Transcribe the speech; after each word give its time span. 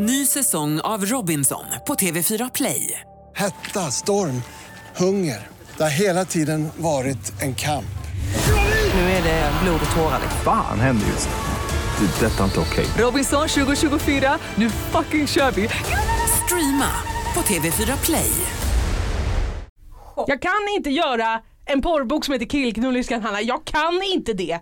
Ny 0.00 0.26
säsong 0.26 0.80
av 0.80 1.04
Robinson 1.06 1.64
på 1.86 1.94
TV4 1.94 2.50
Play. 2.54 3.00
Hetta, 3.36 3.80
storm, 3.80 4.42
hunger. 4.96 5.46
Det 5.76 5.82
har 5.82 5.90
hela 5.90 6.24
tiden 6.24 6.68
varit 6.76 7.42
en 7.42 7.54
kamp. 7.54 7.98
Nu 8.94 9.00
är 9.00 9.22
det 9.22 9.52
blod 9.62 9.80
och 9.90 9.96
tårar. 9.96 10.20
Fan 10.44 10.80
händer 10.80 11.06
just 11.06 11.28
nu. 11.28 12.06
Det. 12.06 12.26
är 12.26 12.30
Detta 12.30 12.40
är 12.40 12.44
inte 12.44 12.60
okej. 12.60 12.86
Robinson 12.98 13.48
2024, 13.48 14.38
nu 14.54 14.70
fucking 14.70 15.26
kör 15.26 15.50
vi! 15.50 15.68
Streama 16.44 16.90
på 17.34 17.40
TV4 17.40 18.04
Play. 18.04 18.30
Jag 20.26 20.42
kan 20.42 20.68
inte 20.76 20.90
göra 20.90 21.40
en 21.66 21.82
porrbok 21.82 22.24
som 22.24 22.32
heter 22.32 22.46
Killknullerskan 22.46 23.22
Hanna. 23.22 23.42
Jag 23.42 23.64
kan 23.64 24.02
inte 24.14 24.32
det. 24.32 24.58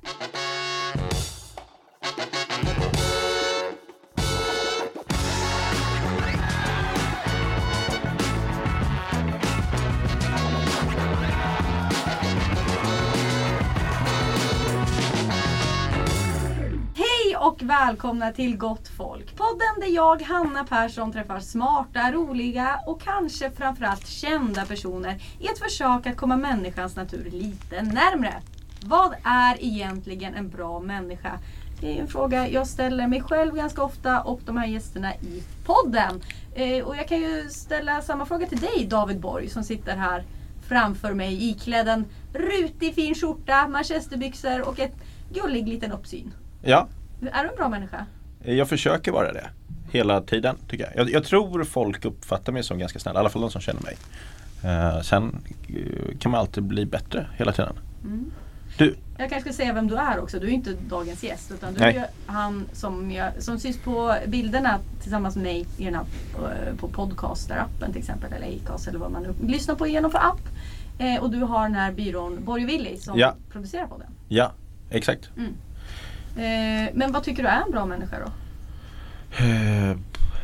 Välkomna 17.66 18.32
till 18.32 18.56
Gott 18.56 18.88
Folk. 18.88 19.36
Podden 19.36 19.80
där 19.80 19.94
jag, 19.94 20.22
Hanna 20.22 20.64
Persson, 20.64 21.12
träffar 21.12 21.40
smarta, 21.40 22.12
roliga 22.12 22.80
och 22.86 23.02
kanske 23.02 23.50
framförallt 23.50 24.06
kända 24.06 24.66
personer 24.66 25.22
i 25.40 25.46
ett 25.46 25.58
försök 25.58 26.06
att 26.06 26.16
komma 26.16 26.36
människans 26.36 26.96
natur 26.96 27.30
lite 27.30 27.82
närmre. 27.82 28.34
Vad 28.84 29.14
är 29.24 29.64
egentligen 29.64 30.34
en 30.34 30.48
bra 30.48 30.80
människa? 30.80 31.38
Det 31.80 31.96
är 31.96 32.00
en 32.00 32.06
fråga 32.06 32.48
jag 32.48 32.66
ställer 32.66 33.06
mig 33.06 33.20
själv 33.22 33.54
ganska 33.54 33.82
ofta 33.82 34.20
och 34.20 34.40
de 34.44 34.56
här 34.56 34.66
gästerna 34.66 35.14
i 35.14 35.42
podden. 35.64 36.22
Eh, 36.54 36.84
och 36.84 36.96
jag 36.96 37.08
kan 37.08 37.18
ju 37.18 37.48
ställa 37.50 38.02
samma 38.02 38.26
fråga 38.26 38.46
till 38.46 38.60
dig 38.60 38.86
David 38.90 39.20
Borg 39.20 39.48
som 39.48 39.64
sitter 39.64 39.96
här 39.96 40.24
framför 40.68 41.14
mig 41.14 41.50
iklädd 41.50 41.88
en 41.88 42.04
rutig 42.32 42.94
fin 42.94 43.14
skjorta, 43.14 43.68
manchesterbyxor 43.68 44.68
och 44.68 44.78
ett 44.78 44.96
gullig 45.32 45.68
liten 45.68 45.92
uppsyn. 45.92 46.32
Ja, 46.62 46.88
är 47.20 47.42
du 47.44 47.48
en 47.50 47.56
bra 47.56 47.68
människa? 47.68 48.06
jag 48.44 48.68
försöker 48.68 49.12
vara 49.12 49.32
det. 49.32 49.46
Hela 49.90 50.20
tiden 50.20 50.56
tycker 50.68 50.84
jag. 50.84 50.96
jag. 51.06 51.10
Jag 51.14 51.24
tror 51.24 51.64
folk 51.64 52.04
uppfattar 52.04 52.52
mig 52.52 52.62
som 52.62 52.78
ganska 52.78 52.98
snäll, 52.98 53.14
i 53.16 53.18
alla 53.18 53.28
fall 53.28 53.42
de 53.42 53.50
som 53.50 53.60
känner 53.60 53.82
mig. 53.82 53.96
Eh, 54.64 55.00
sen 55.00 55.36
eh, 55.68 56.18
kan 56.18 56.30
man 56.32 56.40
alltid 56.40 56.62
bli 56.62 56.86
bättre 56.86 57.26
hela 57.36 57.52
tiden. 57.52 57.76
Du, 58.78 58.96
Jag 59.18 59.30
kanske 59.30 59.40
ska 59.52 59.62
säga 59.62 59.72
vem 59.72 59.88
du 59.88 59.96
är 59.96 60.20
också. 60.20 60.38
Du 60.38 60.46
är 60.46 60.50
inte 60.50 60.72
dagens 60.88 61.22
gäst. 61.24 61.50
Utan 61.52 61.74
du 61.74 61.80
Nej. 61.80 61.96
är 61.96 62.06
han 62.32 62.66
som, 62.72 63.10
jag, 63.10 63.42
som 63.42 63.58
syns 63.58 63.78
på 63.78 64.14
bilderna 64.26 64.78
tillsammans 65.02 65.34
med 65.36 65.44
mig 65.44 65.66
i 65.78 65.84
den 65.84 65.94
här, 65.94 66.04
eh, 66.34 66.76
på 66.76 66.88
podcaster-appen 66.88 67.92
till 67.92 67.98
exempel. 67.98 68.32
Eller 68.32 68.56
Acast 68.56 68.88
eller 68.88 68.98
vad 68.98 69.10
man 69.12 69.22
nu 69.22 69.34
lyssnar 69.48 69.74
på 69.74 69.86
genom 69.86 70.10
för 70.10 70.18
app. 70.18 70.40
Eh, 70.98 71.22
och 71.22 71.30
du 71.30 71.38
har 71.40 71.62
den 71.62 71.74
här 71.74 71.92
byrån 71.92 72.44
Borg 72.44 72.62
och 72.64 72.68
Willy 72.70 72.96
som 72.96 73.18
Ja. 73.18 73.34
producerar 73.52 73.86
podden. 73.86 74.06
ja, 74.28 74.52
exakt. 74.90 75.30
Eh, 76.36 76.90
men 76.94 77.12
vad 77.12 77.22
tycker 77.22 77.42
du 77.42 77.48
är 77.48 77.62
en 77.62 77.70
bra 77.70 77.86
människa 77.86 78.16
då? 78.18 78.32
Eh, 79.44 79.96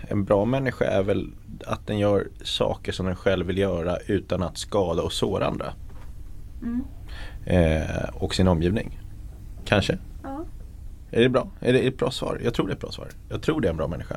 en 0.08 0.24
bra 0.24 0.44
människa 0.44 0.84
är 0.84 1.02
väl 1.02 1.30
att 1.66 1.86
den 1.86 1.98
gör 1.98 2.28
saker 2.42 2.92
som 2.92 3.06
den 3.06 3.16
själv 3.16 3.46
vill 3.46 3.58
göra 3.58 3.96
utan 4.06 4.42
att 4.42 4.58
skada 4.58 5.02
och 5.02 5.12
såra 5.12 5.46
andra. 5.46 5.72
Mm. 6.62 6.84
Eh, 7.44 8.08
och 8.14 8.34
sin 8.34 8.48
omgivning. 8.48 9.00
Kanske. 9.64 9.98
Ja. 10.22 10.44
Är 11.10 11.20
det 11.22 11.28
bra? 11.28 11.48
Är 11.60 11.72
det 11.72 11.78
ett 11.78 11.98
bra 11.98 12.10
svar? 12.10 12.40
Jag 12.44 12.54
tror 12.54 12.66
det 12.66 12.72
är 12.72 12.74
ett 12.74 12.80
bra 12.80 12.90
svar. 12.90 13.08
Jag 13.28 13.42
tror 13.42 13.60
det 13.60 13.68
är 13.68 13.70
en 13.70 13.76
bra 13.76 13.88
människa. 13.88 14.16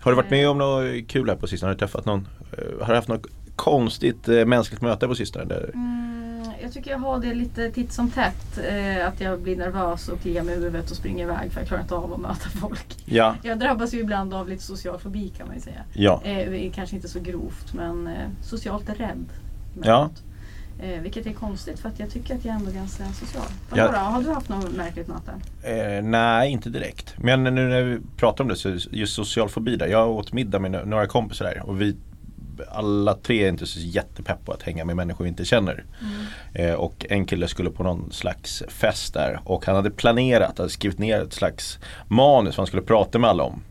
Har 0.00 0.12
du 0.12 0.16
varit 0.16 0.30
med 0.30 0.48
om 0.48 0.58
något 0.58 1.08
kul 1.08 1.28
här 1.28 1.36
på 1.36 1.46
sistone? 1.46 1.68
Har 1.68 1.74
du 1.74 1.78
träffat 1.78 2.04
någon? 2.04 2.28
Har 2.80 2.88
du 2.88 2.94
haft 2.94 3.08
något 3.08 3.26
konstigt 3.56 4.26
mänskligt 4.26 4.82
möte 4.82 5.08
på 5.08 5.14
sistone? 5.14 5.54
Mm, 5.54 6.29
jag 6.62 6.72
tycker 6.72 6.90
jag 6.90 6.98
har 6.98 7.18
det 7.20 7.34
lite 7.34 7.70
titt 7.70 7.92
som 7.92 8.10
tätt. 8.10 8.58
Eh, 8.68 9.06
att 9.08 9.20
jag 9.20 9.40
blir 9.40 9.56
nervös 9.56 10.08
och 10.08 10.20
kliar 10.20 10.42
mig 10.42 10.54
i 10.54 10.58
huvudet 10.58 10.90
och 10.90 10.96
springer 10.96 11.24
iväg 11.24 11.52
för 11.52 11.60
jag 11.60 11.68
klarar 11.68 11.82
inte 11.82 11.94
av 11.94 12.12
att 12.12 12.20
möta 12.20 12.48
folk. 12.60 12.96
Ja, 13.04 13.34
Jag 13.42 13.58
drabbas 13.58 13.94
ju 13.94 13.98
ibland 14.00 14.34
av 14.34 14.48
lite 14.48 14.62
social 14.62 14.98
fobi 14.98 15.28
kan 15.28 15.46
man 15.46 15.56
ju 15.56 15.62
säga. 15.62 15.82
ja. 15.92 16.20
Eh, 16.24 16.72
kanske 16.72 16.96
inte 16.96 17.08
så 17.08 17.20
grovt 17.20 17.74
men 17.74 18.06
eh, 18.06 18.28
socialt 18.42 18.88
rädd. 18.88 19.24
Ja. 19.82 20.10
Eh, 20.82 21.00
vilket 21.00 21.26
är 21.26 21.32
konstigt 21.32 21.78
för 21.78 21.88
att 21.88 21.98
jag 22.00 22.10
tycker 22.10 22.34
att 22.34 22.44
jag 22.44 22.54
är 22.54 22.58
ändå 22.58 22.70
ganska 22.72 23.04
social. 23.04 23.44
Ja. 23.74 23.86
Då? 23.92 23.98
Har 23.98 24.22
du 24.22 24.30
haft 24.30 24.48
något 24.48 24.76
märkligt 24.76 25.08
möte? 25.08 25.32
Eh, 25.62 26.02
nej, 26.04 26.50
inte 26.50 26.70
direkt. 26.70 27.14
Men 27.18 27.44
nu 27.44 27.50
när 27.50 27.82
vi 27.82 27.98
pratar 28.16 28.44
om 28.44 28.48
det 28.48 28.56
så 28.56 28.76
just 28.90 29.14
social 29.14 29.48
fobi 29.48 29.76
där. 29.76 29.86
Jag 29.86 30.10
åt 30.10 30.32
middag 30.32 30.58
med 30.58 30.88
några 30.88 31.06
kompisar 31.06 31.44
där 31.44 31.62
och 31.66 31.80
vi 31.80 31.96
alla 32.68 33.14
tre 33.14 33.44
är 33.44 33.48
inte 33.48 33.66
så 33.66 33.80
jättepepp 33.80 34.44
på 34.44 34.52
att 34.52 34.62
hänga 34.62 34.84
med 34.84 34.96
människor 34.96 35.24
vi 35.24 35.28
inte 35.28 35.44
känner. 35.44 35.84
Eh, 36.54 36.72
och 36.72 37.06
en 37.08 37.26
kille 37.26 37.48
skulle 37.48 37.70
på 37.70 37.82
någon 37.82 38.12
slags 38.12 38.62
fest 38.68 39.14
där 39.14 39.40
och 39.44 39.66
han 39.66 39.76
hade 39.76 39.90
planerat, 39.90 40.58
hade 40.58 40.70
skrivit 40.70 40.98
ner 40.98 41.20
ett 41.20 41.32
slags 41.32 41.78
manus 42.08 42.56
vad 42.56 42.62
han 42.62 42.66
skulle 42.66 42.82
prata 42.82 43.18
med 43.18 43.30
alla 43.30 43.42
om. 43.42 43.62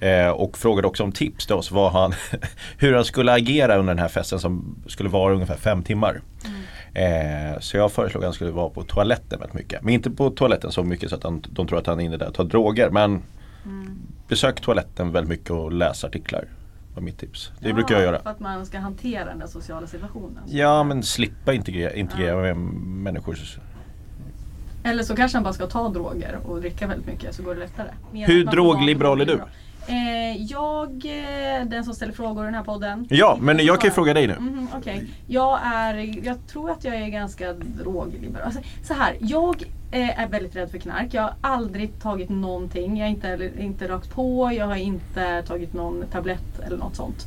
Eh, 0.00 0.28
och 0.28 0.58
frågade 0.58 0.88
också 0.88 1.02
om 1.02 1.12
tips 1.12 1.46
till 1.46 1.54
oss 1.54 1.70
vad 1.70 1.92
han, 1.92 2.12
hur 2.78 2.94
han 2.94 3.04
skulle 3.04 3.32
agera 3.32 3.76
under 3.76 3.94
den 3.94 4.02
här 4.02 4.08
festen 4.08 4.40
som 4.40 4.82
skulle 4.86 5.08
vara 5.08 5.34
ungefär 5.34 5.56
fem 5.56 5.82
timmar. 5.82 6.20
Eh, 6.94 7.60
så 7.60 7.76
jag 7.76 7.92
föreslog 7.92 8.22
att 8.22 8.26
han 8.26 8.34
skulle 8.34 8.50
vara 8.50 8.70
på 8.70 8.82
toaletten 8.82 9.38
väldigt 9.38 9.58
mycket. 9.58 9.82
Men 9.82 9.94
inte 9.94 10.10
på 10.10 10.30
toaletten 10.30 10.72
så 10.72 10.82
mycket 10.82 11.10
så 11.10 11.16
att 11.16 11.24
han, 11.24 11.44
de 11.48 11.66
tror 11.66 11.78
att 11.78 11.86
han 11.86 12.00
är 12.00 12.04
inne 12.04 12.16
där 12.16 12.28
och 12.28 12.34
tar 12.34 12.44
droger. 12.44 12.90
Men 12.90 13.22
besök 14.28 14.60
toaletten 14.60 15.12
väldigt 15.12 15.30
mycket 15.30 15.50
och 15.50 15.72
läs 15.72 16.04
artiklar. 16.04 16.44
Var 16.94 17.02
mitt 17.02 17.18
tips. 17.18 17.50
Det 17.60 17.68
Ja, 17.68 17.74
brukar 17.74 17.94
jag 17.94 18.04
göra. 18.04 18.22
För 18.22 18.30
att 18.30 18.40
man 18.40 18.66
ska 18.66 18.78
hantera 18.78 19.24
den 19.24 19.38
där 19.38 19.46
sociala 19.46 19.86
situationen. 19.86 20.42
Ja 20.46 20.84
men 20.84 21.02
slippa 21.02 21.52
integrera, 21.52 21.92
integrera 21.94 22.36
med 22.42 22.56
människor. 22.56 23.38
Eller 24.84 25.02
så 25.02 25.16
kanske 25.16 25.36
han 25.36 25.42
bara 25.42 25.52
ska 25.54 25.66
ta 25.66 25.88
droger 25.88 26.38
och 26.46 26.60
dricka 26.60 26.86
väldigt 26.86 27.06
mycket 27.06 27.34
så 27.34 27.42
går 27.42 27.54
det 27.54 27.60
lättare. 27.60 27.88
Mer 28.12 28.26
Hur 28.26 28.44
drogliberal 28.44 29.20
är 29.20 29.26
du? 29.26 29.40
Eh, 29.86 30.42
jag, 30.42 30.88
eh, 30.90 31.66
den 31.66 31.84
som 31.84 31.94
ställer 31.94 32.12
frågor 32.12 32.42
i 32.42 32.46
den 32.46 32.54
här 32.54 32.64
podden. 32.64 33.06
Ja 33.10 33.38
men 33.40 33.58
jag 33.58 33.80
kan 33.80 33.88
ju 33.88 33.94
fråga 33.94 34.14
dig 34.14 34.26
nu. 34.26 34.34
Mhm, 34.38 34.68
Okej. 34.76 35.10
Jag 35.26 35.60
är, 35.64 36.26
jag 36.26 36.46
tror 36.46 36.70
att 36.70 36.84
jag 36.84 36.94
är 36.94 37.08
ganska 37.08 37.52
drogliberal. 37.52 38.44
Alltså, 38.44 38.60
så 38.82 38.94
här, 38.94 39.16
jag 39.20 39.64
Eh, 39.94 40.20
är 40.20 40.28
väldigt 40.28 40.56
rädd 40.56 40.70
för 40.70 40.78
knark. 40.78 41.14
Jag 41.14 41.22
har 41.22 41.34
aldrig 41.40 41.98
tagit 41.98 42.28
någonting. 42.28 42.96
Jag 42.96 43.06
har 43.06 43.10
inte, 43.10 43.50
inte 43.58 43.88
rakt 43.88 44.10
på, 44.10 44.52
jag 44.52 44.66
har 44.66 44.76
inte 44.76 45.42
tagit 45.42 45.72
någon 45.72 46.04
tablett 46.12 46.60
eller 46.66 46.76
något 46.76 46.96
sånt. 46.96 47.26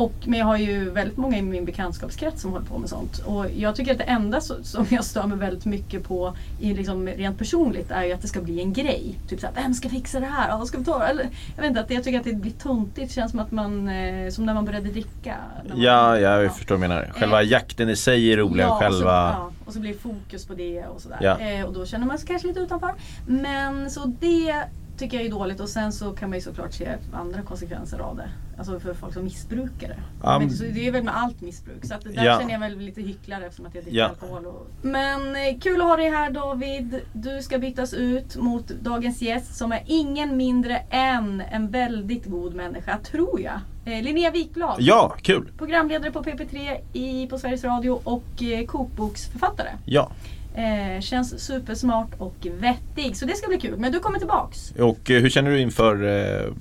Och, 0.00 0.12
men 0.26 0.38
jag 0.38 0.46
har 0.46 0.56
ju 0.56 0.90
väldigt 0.90 1.16
många 1.16 1.38
i 1.38 1.42
min 1.42 1.64
bekantskapskrets 1.64 2.42
som 2.42 2.52
håller 2.52 2.66
på 2.66 2.78
med 2.78 2.88
sånt. 2.88 3.18
Och 3.18 3.46
jag 3.56 3.76
tycker 3.76 3.92
att 3.92 3.98
det 3.98 4.04
enda 4.04 4.40
som 4.40 4.86
jag 4.90 5.04
stör 5.04 5.26
mig 5.26 5.38
väldigt 5.38 5.64
mycket 5.64 6.04
på 6.04 6.34
i 6.60 6.74
liksom 6.74 7.06
rent 7.08 7.38
personligt 7.38 7.90
är 7.90 8.04
ju 8.04 8.12
att 8.12 8.22
det 8.22 8.28
ska 8.28 8.40
bli 8.40 8.60
en 8.60 8.72
grej. 8.72 9.18
Typ 9.28 9.40
såhär, 9.40 9.54
vem 9.54 9.74
ska 9.74 9.88
fixa 9.88 10.20
det 10.20 10.26
här? 10.26 10.48
Ja, 10.48 10.64
ska 10.66 10.78
vi 10.78 10.84
ta? 10.84 11.04
Eller, 11.04 11.28
jag 11.56 11.62
vet 11.62 11.68
inte, 11.68 11.80
att 11.80 11.90
jag 11.90 12.04
tycker 12.04 12.18
att 12.18 12.24
det 12.24 12.32
blir 12.34 12.52
tuntigt. 12.52 13.08
Det 13.08 13.14
känns 13.14 13.30
som 13.30 13.40
att 13.40 13.50
man, 13.50 13.88
eh, 13.88 14.30
som 14.30 14.46
när 14.46 14.54
man 14.54 14.64
började 14.64 14.88
dricka. 14.88 15.34
Man- 15.68 15.80
Ja, 15.82 16.18
jag 16.18 16.56
förstår 16.56 16.74
vad 16.76 16.84
du 16.84 16.88
menar. 16.88 17.12
Själva 17.14 17.42
Eh, 17.42 17.48
jakten 17.48 17.88
i 17.90 17.96
sig 17.96 18.32
är 18.32 18.36
rolig. 18.36 18.64
Ja, 18.64 18.78
själva... 18.80 18.98
Så, 18.98 19.06
ja, 19.06 19.50
och 19.66 19.72
så 19.72 19.80
blir 19.80 19.92
det 19.92 19.98
fokus 19.98 20.46
på 20.46 20.54
det 20.54 20.84
och 20.86 21.00
sådär. 21.00 21.18
Ja. 21.20 21.38
Eh, 21.38 21.64
och 21.64 21.72
då 21.72 21.86
känner 21.86 22.06
man 22.06 22.18
sig 22.18 22.28
kanske 22.28 22.48
lite 22.48 22.60
utanför. 22.60 22.94
Men 23.26 23.90
så 23.90 24.12
det 24.20 24.64
tycker 25.00 25.16
jag 25.16 25.26
är 25.26 25.30
dåligt 25.30 25.60
och 25.60 25.68
sen 25.68 25.92
så 25.92 26.12
kan 26.12 26.30
man 26.30 26.38
ju 26.38 26.42
såklart 26.42 26.72
se 26.72 26.88
andra 27.12 27.42
konsekvenser 27.42 27.98
av 27.98 28.16
det. 28.16 28.28
Alltså 28.58 28.80
för 28.80 28.94
folk 28.94 29.14
som 29.14 29.24
missbrukar 29.24 29.88
det. 29.88 29.98
Men- 30.22 30.50
så 30.50 30.64
det 30.64 30.86
är 30.86 30.92
väl 30.92 31.02
med 31.04 31.16
allt 31.16 31.40
missbruk. 31.40 31.84
Så 31.86 31.94
att 31.94 32.04
där 32.04 32.24
Ja. 32.24 32.38
känner 32.40 32.52
jag 32.52 32.60
väl 32.60 32.78
lite 32.78 33.00
hycklare 33.02 33.44
eftersom 33.44 33.66
att 33.66 33.74
jag 33.74 33.84
dricker 33.84 33.98
Ja. 33.98 34.08
alkohol. 34.08 34.46
Och... 34.46 34.66
Men 34.82 35.36
eh, 35.36 35.58
kul 35.60 35.80
att 35.80 35.86
ha 35.86 35.96
dig 35.96 36.10
här 36.10 36.30
David. 36.30 37.00
Du 37.12 37.42
ska 37.42 37.58
bytas 37.58 37.94
ut 37.94 38.36
mot 38.36 38.68
dagens 38.68 39.22
gäst 39.22 39.56
som 39.56 39.72
är 39.72 39.82
ingen 39.86 40.36
mindre 40.36 40.76
än 40.90 41.40
en 41.52 41.70
väldigt 41.70 42.26
god 42.26 42.54
människa, 42.54 42.98
tror 42.98 43.40
jag. 43.40 43.60
Eh, 43.84 44.02
Linnea 44.02 44.30
Wikblad. 44.30 44.76
Ja, 44.78 45.14
kul! 45.22 45.50
Programledare 45.58 46.10
på 46.10 46.22
PP3 46.22 46.76
i, 46.92 47.26
på 47.26 47.38
Sveriges 47.38 47.64
Radio 47.64 48.00
och 48.04 48.42
eh, 48.42 48.66
kokboksförfattare. 48.66 49.68
Ja. 49.84 50.10
Eh, 50.54 51.00
känns 51.00 51.40
supersmart 51.44 52.14
och 52.18 52.46
vettig. 52.58 53.16
Så 53.16 53.24
det 53.24 53.36
ska 53.36 53.48
bli 53.48 53.60
kul. 53.60 53.78
Men 53.78 53.92
du 53.92 53.98
kommer 53.98 54.18
tillbaks. 54.18 54.70
Och 54.70 55.10
eh, 55.10 55.22
hur 55.22 55.30
känner 55.30 55.50
du 55.50 55.60
inför 55.60 55.94
eh, 55.94 56.52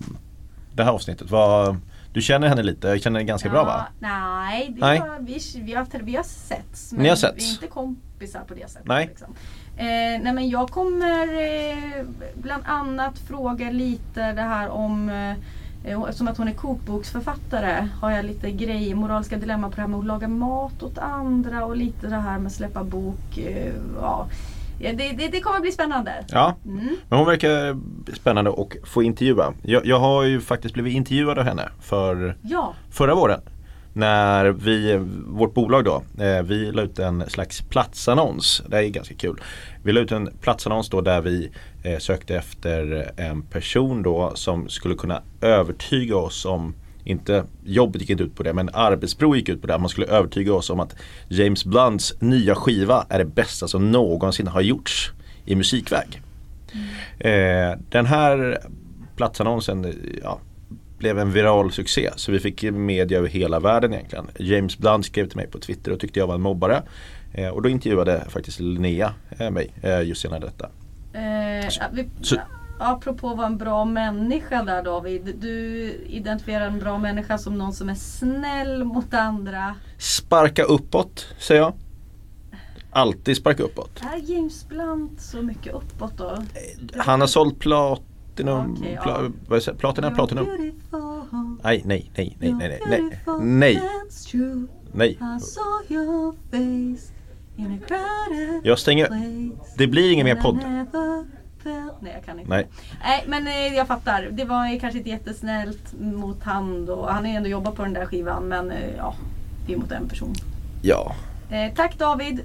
det 0.74 0.83
här 0.83 0.91
avsnittet? 0.91 1.31
Vad, 1.31 1.77
du 2.13 2.21
känner 2.21 2.47
henne 2.47 2.63
lite, 2.63 2.88
jag 2.88 3.01
känner 3.01 3.19
henne 3.19 3.27
ganska 3.27 3.50
bra 3.50 3.63
va? 3.63 3.86
Nej, 4.00 4.69
det 4.69 4.81
Nej. 4.81 5.00
Var, 5.00 5.19
vi, 5.19 5.39
vi, 5.63 5.74
har, 5.74 5.88
vi 6.03 6.15
har 6.15 6.24
setts. 6.24 6.91
Ni 6.91 7.09
har 7.09 7.15
setts? 7.15 7.45
Vi 7.45 7.50
är 7.50 7.53
inte 7.53 7.68
kompisar 7.68 8.39
på 8.47 8.53
det 8.53 8.69
sättet. 8.69 8.88
Nej. 8.88 9.07
Liksom. 9.07 9.36
Eh, 9.77 9.86
nej 10.21 10.33
men 10.33 10.50
jag 10.50 10.69
kommer 10.69 11.27
eh, 11.27 12.06
bland 12.33 12.63
annat 12.65 13.19
fråga 13.19 13.71
lite 13.71 14.31
det 14.31 14.41
här 14.41 14.69
om 14.69 15.09
eh, 15.09 15.36
Eftersom 15.84 16.28
att 16.28 16.38
hon 16.38 16.48
är 16.48 16.54
kokboksförfattare 16.54 17.88
har 18.02 18.12
jag 18.12 18.26
lite 18.26 18.52
grejer, 18.52 18.96
moraliska 18.96 19.38
dilemma 19.38 19.70
på 19.70 19.76
det 19.76 19.81
här 19.81 19.88
med 19.88 20.00
att 20.00 20.06
laga 20.06 20.28
mat 20.28 20.84
åt 20.84 20.98
andra 20.98 21.66
och 21.66 21.78
lite 21.78 22.08
det 22.08 22.16
här 22.16 22.38
med 22.40 22.48
att 22.48 22.54
släppa 22.54 22.84
bok. 22.84 23.38
eh, 23.38 23.74
Ja, 24.02 24.28
det, 24.80 24.92
det, 25.12 25.28
det 25.28 25.40
kommer 25.42 25.60
bli 25.60 25.72
spännande. 25.72 26.12
Ja, 26.28 26.56
Mm. 26.66 26.96
men 27.10 27.18
hon 27.20 27.28
verkar 27.28 27.78
spännande 28.14 28.52
att 28.52 28.90
få 28.90 29.04
intervjua. 29.04 29.54
Jag, 29.62 29.86
jag 29.86 30.00
har 30.00 30.24
ju 30.24 30.42
faktiskt 30.42 30.74
blivit 30.74 30.94
intervjuad 30.94 31.40
av 31.40 31.46
henne 31.46 31.70
för 31.82 32.38
Ja. 32.42 32.74
förra 32.92 33.16
våren. 33.16 33.42
När 33.94 34.45
vi, 34.45 35.00
vårt 35.27 35.53
bolag 35.53 35.86
då, 35.86 36.03
eh, 36.24 36.44
vi 36.44 36.71
la 36.71 36.81
ut 36.81 37.00
en 37.00 37.30
slags 37.30 37.62
platsannons. 37.62 38.63
Det 38.68 38.75
här 38.75 38.83
är 38.83 38.89
ganska 38.89 39.15
kul. 39.15 39.41
Vi 39.83 39.91
la 39.91 40.00
ut 40.00 40.12
en 40.12 40.30
platsannons 40.41 40.89
då 40.89 41.01
där 41.01 41.21
vi 41.21 41.51
eh, 41.83 41.97
sökte 41.97 42.36
efter 42.36 43.12
en 43.18 43.41
person 43.41 44.03
då 44.03 44.31
som 44.36 44.69
skulle 44.69 44.95
kunna 44.95 45.21
övertyga 45.41 46.18
oss 46.18 46.45
om 46.45 46.75
inte 47.03 47.44
jobbet 47.63 48.01
gick 48.01 48.09
inte 48.09 48.24
ut 48.24 48.36
på 48.36 48.44
det 48.44 48.53
men 48.53 48.69
arbetsprov 48.74 49.36
gick 49.36 49.50
ut 49.50 49.62
på 49.62 49.68
det. 49.68 49.77
Man 49.77 49.89
skulle 49.89 50.07
övertyga 50.07 50.53
oss 50.53 50.69
om 50.69 50.80
att 50.80 50.95
James 51.27 51.65
Blunts 51.65 52.21
nya 52.21 52.56
skiva 52.56 53.06
är 53.09 53.18
det 53.18 53.25
bästa 53.25 53.68
som 53.68 53.91
någonsin 53.91 54.47
har 54.47 54.62
gjorts 54.62 55.12
i 55.45 55.56
musikväg. 55.56 56.21
Eh, 57.19 57.77
den 57.89 58.06
här 58.06 58.59
platsannonsen 59.15 59.94
ja, 60.24 60.39
blev 61.00 61.19
en 61.19 61.31
viral 61.31 61.72
succé 61.72 62.10
så 62.16 62.31
vi 62.31 62.40
fick 62.40 62.63
media 62.63 63.18
över 63.18 63.28
hela 63.28 63.60
världen 63.60 63.94
egentligen. 63.94 64.28
James 64.40 64.78
Blunt 64.78 65.06
skrev 65.06 65.28
till 65.28 65.38
mig 65.38 65.48
på 65.48 65.60
Twitter 65.60 65.92
och 65.92 66.00
tyckte 66.00 66.19
jag 66.19 66.28
var 66.28 66.36
en 66.36 66.42
mobbare. 66.42 66.84
Eh, 67.34 67.48
och 67.50 67.62
då 67.62 67.69
intervjuade 67.69 68.25
faktiskt 68.30 68.60
Linnea 68.60 69.13
eh, 69.40 69.51
mig 69.51 69.72
eh, 69.81 70.01
just 70.01 70.24
gällande 70.24 70.48
detta. 70.48 70.69
Eh, 71.13 71.66
ja, 71.80 71.86
vi, 71.92 72.10
Så- 72.22 72.38
Apropå 72.81 73.36
vara 73.36 73.48
en 73.48 73.57
bra 73.57 73.86
människa 73.86 74.63
där 74.63 74.84
David. 74.84 75.36
Du 75.42 75.84
identifierar 76.07 76.68
en 76.68 76.80
bra 76.80 76.98
människa 76.98 77.38
som 77.38 77.57
någon 77.57 77.74
som 77.74 77.90
är 77.90 77.96
snäll 77.96 78.84
mot 78.84 79.13
andra. 79.13 79.75
Sparka 79.98 80.63
uppåt 80.63 81.28
säger 81.40 81.62
jag. 81.62 81.74
Alltid 82.92 83.38
sparka 83.38 83.63
uppåt. 83.63 84.01
Är 84.13 84.31
James 84.31 84.68
Blunt 84.69 85.22
så 85.22 85.42
mycket 85.42 85.74
uppåt 85.74 86.18
då? 86.18 86.38
Han 86.98 87.19
har 87.22 87.28
sålt 87.28 87.60
platinum, 88.44 88.94
ja. 88.95 89.01
pla, 89.01 89.31
vad 89.47 89.63
säger, 89.63 89.77
platina, 89.77 90.12
platinum. 90.12 90.47
Nej, 91.63 91.81
nej, 91.86 92.12
nej, 92.15 92.38
nej, 92.39 92.53
nej, 92.53 92.69
nej, 92.69 92.80
nej, 92.88 93.81
nej, 94.94 95.18
Jag 98.63 98.80
stänger, 98.80 99.09
det 99.77 99.88
blir 99.88 100.12
ingen 100.12 100.25
mer 100.25 100.36
podd. 100.36 100.59
Nej 102.01 102.13
jag 102.13 102.25
kan 102.25 102.39
inte. 102.39 102.50
Nej. 102.50 102.68
Nej 103.03 103.24
men 103.27 103.47
eh, 103.47 103.75
jag 103.75 103.88
fattar. 103.88 104.30
Det 104.31 104.45
var 104.45 104.80
kanske 104.80 104.97
inte 104.97 105.09
jättesnällt 105.09 105.94
mot 106.00 106.44
han 106.44 106.89
och 106.89 107.13
han 107.13 107.25
har 107.25 107.31
ju 107.31 107.38
ändå 107.38 107.50
jobbat 107.50 107.75
på 107.75 107.83
den 107.83 107.94
där 107.94 108.06
skivan 108.06 108.44
men 108.44 108.71
eh, 108.71 108.95
ja, 108.97 109.15
det 109.68 109.74
är 109.74 109.77
mot 109.77 109.91
en 109.91 110.09
person. 110.09 110.33
Ja, 110.81 111.15
Eh, 111.51 111.74
tack 111.75 111.97
David. 111.97 112.41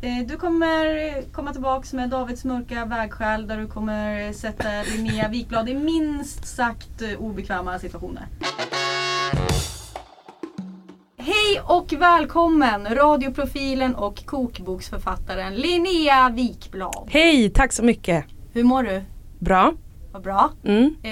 Eh, 0.00 0.26
du 0.26 0.36
kommer 0.36 1.22
komma 1.32 1.52
tillbaks 1.52 1.92
med 1.92 2.10
Davids 2.10 2.44
mörka 2.44 2.84
vägskäl 2.84 3.46
där 3.46 3.56
du 3.56 3.66
kommer 3.66 4.32
sätta 4.32 4.68
Linnea 4.96 5.28
Wikblad 5.28 5.68
i 5.68 5.74
minst 5.74 6.46
sagt 6.46 7.02
eh, 7.02 7.20
obekväma 7.20 7.78
situationer. 7.78 8.26
Hej 11.18 11.60
och 11.64 11.92
välkommen 11.92 12.86
radioprofilen 12.94 13.94
och 13.94 14.26
kokboksförfattaren 14.26 15.54
Linnea 15.54 16.28
Wikblad. 16.30 17.08
Hej, 17.10 17.50
tack 17.50 17.72
så 17.72 17.84
mycket. 17.84 18.24
Hur 18.52 18.64
mår 18.64 18.82
du? 18.82 19.02
Bra. 19.38 19.72
Vad 20.12 20.22
bra. 20.22 20.50
Mm. 20.64 20.94
Eh, 21.02 21.10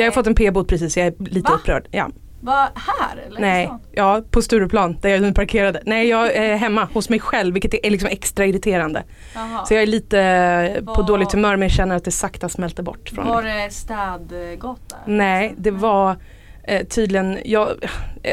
Jag 0.00 0.04
har 0.06 0.10
fått 0.10 0.26
en 0.26 0.34
p-bot 0.34 0.68
precis, 0.68 0.96
jag 0.96 1.06
är 1.06 1.14
lite 1.18 1.50
Va? 1.52 1.58
upprörd. 1.60 1.88
Ja. 1.90 2.10
Vad 2.40 2.56
här 2.74 3.16
eller? 3.26 3.40
Nej, 3.40 3.70
ja, 3.92 4.22
på 4.30 4.42
Stureplan 4.42 4.98
där 5.00 5.08
jag 5.08 5.22
nu 5.22 5.32
parkerade. 5.32 5.82
Nej, 5.86 6.08
jag 6.08 6.32
är 6.36 6.56
hemma 6.56 6.88
hos 6.94 7.08
mig 7.08 7.20
själv 7.20 7.54
vilket 7.54 7.74
är 7.86 7.90
liksom 7.90 8.08
extra 8.08 8.46
irriterande. 8.46 9.02
Jaha. 9.34 9.64
Så 9.64 9.74
jag 9.74 9.82
är 9.82 9.86
lite 9.86 10.20
eh, 10.20 10.84
på 10.84 10.92
Vad- 10.92 11.06
dåligt 11.06 11.32
humör 11.32 11.56
men 11.56 11.62
jag 11.62 11.70
känner 11.70 11.96
att 11.96 12.04
det 12.04 12.10
sakta 12.10 12.48
smälter 12.48 12.82
bort 12.82 13.08
från 13.14 13.26
Var 13.26 13.42
det 13.42 13.72
städgata? 13.72 14.96
Nej, 15.06 15.54
det 15.58 15.70
var 15.70 16.16
eh, 16.64 16.86
tydligen, 16.86 17.38
jag, 17.44 17.68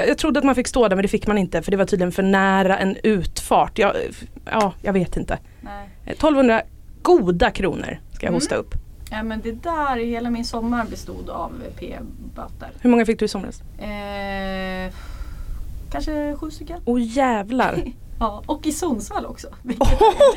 jag 0.07 0.17
trodde 0.17 0.39
att 0.39 0.45
man 0.45 0.55
fick 0.55 0.67
stå 0.67 0.87
där 0.87 0.95
men 0.95 1.03
det 1.03 1.07
fick 1.09 1.27
man 1.27 1.37
inte 1.37 1.61
för 1.61 1.71
det 1.71 1.77
var 1.77 1.85
tydligen 1.85 2.11
för 2.11 2.23
nära 2.23 2.77
en 2.77 2.97
utfart. 3.03 3.79
Jag, 3.79 3.93
ja, 4.51 4.73
jag 4.81 4.93
vet 4.93 5.17
inte. 5.17 5.37
Nej. 5.61 5.89
Eh, 6.05 6.11
1200 6.11 6.61
goda 7.01 7.51
kronor 7.51 7.99
ska 8.13 8.25
jag 8.25 8.29
Mm. 8.29 8.33
hosta 8.33 8.55
upp. 8.55 8.73
Ja 9.11 9.23
men 9.23 9.41
det 9.41 9.51
där, 9.51 10.05
hela 10.05 10.29
min 10.29 10.45
sommar 10.45 10.85
bestod 10.85 11.29
av 11.29 11.51
p-böter. 11.79 12.69
Hur 12.81 12.89
många 12.89 13.05
fick 13.05 13.19
du 13.19 13.25
i 13.25 13.27
somras? 13.27 13.61
Eh, 13.79 14.93
kanske 15.91 16.35
sju 16.35 16.51
stycken. 16.51 16.81
Åh 16.85 17.01
jävlar. 17.01 17.83
Ja, 18.19 18.43
och 18.45 18.65
i 18.67 18.71
Sundsvall 18.71 19.25
också. 19.25 19.47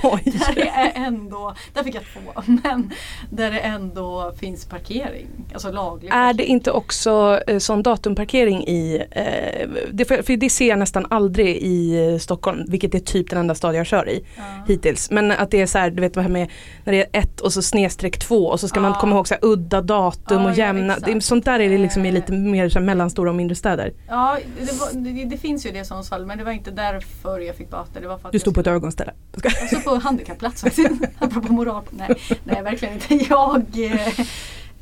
Oj. 0.02 0.22
där 0.24 0.54
det 0.54 0.68
är 0.68 0.92
ändå, 1.06 1.54
där 1.74 1.82
fick 1.82 1.94
jag 1.94 2.02
två, 2.02 2.42
men 2.62 2.90
där 3.30 3.50
det 3.50 3.58
ändå 3.58 4.32
finns 4.40 4.64
parkering. 4.64 5.26
Alltså 5.52 5.70
laglig 5.72 6.08
Är 6.08 6.12
det 6.12 6.24
parkering. 6.26 6.50
inte 6.52 6.70
också 6.70 7.40
eh, 7.46 7.58
sån 7.58 7.82
datumparkering 7.82 8.64
i, 8.66 9.02
eh, 9.10 9.68
det, 9.92 10.04
för, 10.04 10.22
för 10.22 10.36
det 10.36 10.50
ser 10.50 10.68
jag 10.68 10.78
nästan 10.78 11.06
aldrig 11.10 11.56
i 11.56 12.08
eh, 12.12 12.18
Stockholm, 12.18 12.64
vilket 12.68 12.94
är 12.94 12.98
typ 12.98 13.30
den 13.30 13.38
enda 13.38 13.54
stad 13.54 13.74
jag 13.74 13.86
kör 13.86 14.08
i 14.08 14.24
Ja. 14.36 14.42
hittills. 14.68 15.10
Men 15.10 15.30
att 15.32 15.50
det 15.50 15.60
är 15.60 15.66
så 15.66 15.78
här, 15.78 15.90
du 15.90 16.00
vet 16.00 16.16
vad 16.16 16.24
här 16.24 16.32
med 16.32 16.48
när 16.84 16.92
det 16.92 17.00
är 17.00 17.20
ett 17.20 17.40
och 17.40 17.52
så 17.52 17.62
snedstreck 17.62 18.18
två 18.18 18.46
och 18.46 18.60
så 18.60 18.68
ska 18.68 18.80
man 18.80 18.92
Ja. 18.92 19.00
komma 19.00 19.14
ihåg 19.16 19.28
så 19.28 19.34
här, 19.34 19.40
udda 19.44 19.80
datum 19.80 20.42
Ja, 20.42 20.50
och 20.50 20.56
jämna. 20.58 20.96
det, 20.98 21.20
sånt 21.20 21.44
där 21.44 21.60
är 21.60 21.68
det 21.68 21.78
liksom 21.78 22.04
i 22.04 22.08
Eh. 22.08 22.14
lite 22.14 22.32
mer 22.32 22.68
så 22.68 22.78
här, 22.78 22.86
mellanstora 22.86 23.30
och 23.30 23.36
mindre 23.36 23.54
städer. 23.54 23.92
Ja, 24.08 24.38
det, 24.60 24.72
var, 24.80 24.88
det, 24.92 25.24
det 25.24 25.36
finns 25.36 25.66
ju 25.66 25.70
det 25.70 25.78
i 25.80 25.84
Sundsvall 25.84 26.26
men 26.26 26.38
det 26.38 26.44
var 26.44 26.52
inte 26.52 26.70
därför 26.70 27.38
jag 27.40 27.56
fick 27.56 27.67
böter. 27.70 28.00
Det 28.00 28.08
var 28.08 28.18
för 28.18 28.28
att 28.28 28.32
Du 28.32 28.38
stod 28.38 28.54
på 28.54 28.60
ett 28.60 28.66
ögonställe. 28.66 29.12
Jag 29.42 29.52
stod 29.68 29.84
på 29.84 29.94
handikappplats 29.96 30.62
faktiskt. 30.62 30.90
Apropå 31.18 31.52
moral. 31.52 31.82
Nej, 31.90 32.14
nej 32.44 32.62
verkligen 32.62 32.94
inte. 32.94 33.14
Jag... 33.14 33.62
Eh, 33.74 34.20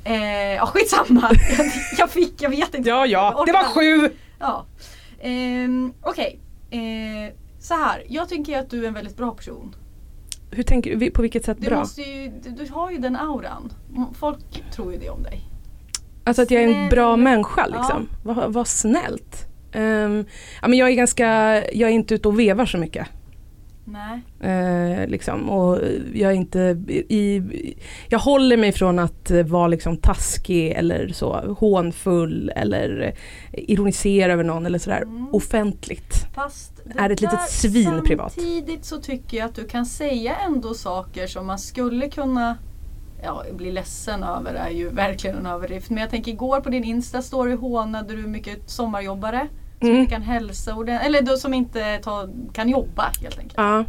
eh, 0.04 0.54
ja 0.54 0.66
skitsamma. 0.66 1.30
Jag, 1.58 1.66
jag 1.98 2.10
fick, 2.10 2.42
jag 2.42 2.50
vet 2.50 2.74
inte. 2.74 2.88
Ja 2.88 3.06
ja, 3.06 3.42
det 3.46 3.52
var 3.52 3.64
sju! 3.64 4.10
Ja. 4.38 4.66
Ehm, 5.20 5.92
Okej. 6.02 6.40
Eh, 6.70 7.34
så 7.60 7.74
här. 7.74 8.04
Jag 8.08 8.28
tänker 8.28 8.58
att 8.58 8.70
du 8.70 8.84
är 8.84 8.88
en 8.88 8.94
väldigt 8.94 9.16
bra 9.16 9.30
person. 9.30 9.74
Hur 10.50 10.62
tänker 10.62 10.96
du, 10.96 11.10
på 11.10 11.22
vilket 11.22 11.44
sätt 11.44 11.56
Du, 11.60 11.66
bra? 11.68 11.78
måste 11.78 12.02
ju, 12.02 12.32
du, 12.42 12.50
du 12.50 12.72
har 12.72 12.90
ju 12.90 12.98
den 12.98 13.16
auran. 13.16 13.72
Mm, 13.96 14.14
Folk 14.14 14.64
tror 14.72 14.92
ju 14.92 14.98
det 14.98 15.10
om 15.10 15.22
dig. 15.22 15.40
Alltså 16.24 16.42
att 16.42 16.50
jag 16.50 16.62
är 16.62 16.68
en 16.68 16.88
bra 16.88 17.14
Snäll. 17.14 17.24
människa 17.24 17.66
liksom. 17.66 18.08
Vad 18.24 18.52
vad 18.52 18.68
snällt. 18.68 19.46
Ehm, 19.76 20.25
ja, 20.62 20.69
men 20.69 20.78
jag 20.78 20.88
är 20.90 20.94
ganska, 20.94 21.26
jag 21.73 21.90
är 21.90 21.94
inte 21.94 22.14
ute 22.14 22.28
och 22.28 22.38
vevar 22.40 22.67
så 22.67 22.78
mycket. 22.78 23.06
Nej. 23.88 24.20
Eh, 24.40 25.08
liksom. 25.08 25.50
Och 25.50 25.78
jag 26.14 26.31
är 26.31 26.37
inte 26.37 26.58
i, 27.08 27.43
jag 28.08 28.19
håller 28.19 28.56
mig 28.56 28.73
från 28.73 28.99
att 28.99 29.31
vara 29.46 29.69
liksom 29.69 29.96
taskig 29.96 30.70
eller 30.73 31.08
så 31.08 31.55
hånfull 31.58 32.52
eller 32.56 33.14
ironisera 33.52 34.32
över 34.32 34.44
någon 34.44 34.67
eller 34.67 34.78
sådär 34.78 35.03
Mm. 35.03 35.29
offentligt. 35.34 36.15
Fast 36.34 36.72
det 36.84 36.98
Är 36.98 37.10
ett 37.10 37.20
litet 37.20 37.50
svin 37.50 38.03
privat. 38.06 38.32
Samtidigt 38.32 38.84
så 38.84 38.96
tycker 38.96 39.36
jag 39.36 39.46
att 39.46 39.55
du 39.55 39.65
kan 39.65 39.86
säga 39.86 40.36
ändå 40.46 40.74
saker 40.74 41.27
som 41.27 41.46
man 41.46 41.58
skulle 41.58 42.08
kunna 42.08 42.56
Ja, 43.22 43.44
bli 43.56 43.72
ledsen 43.72 44.22
över 44.22 44.55
är 44.55 44.70
ju 44.70 44.89
verkligen 44.89 45.36
en 45.36 45.46
överdrift. 45.46 45.91
Men 45.91 45.98
jag 45.98 46.10
tänker 46.10 46.32
igår 46.32 46.60
på 46.60 46.69
din 46.70 46.84
Insta-story 46.84 47.56
hånade 47.56 48.17
du 48.17 48.22
mycket 48.27 48.70
sommarjobbare. 48.70 49.48
Som 49.86 49.90
Mm. 49.90 50.00
inte 50.02 50.14
kan 50.14 50.22
hälsa 50.22 50.74
ordent- 50.74 51.02
eller 51.06 51.22
då, 51.22 51.36
som 51.36 51.55
inte 51.55 51.98
ta, 52.02 52.28
kan 52.52 52.69
jobba 52.69 53.02
helt 53.22 53.38
enkelt. 53.38 53.55
Ja. 53.56 53.84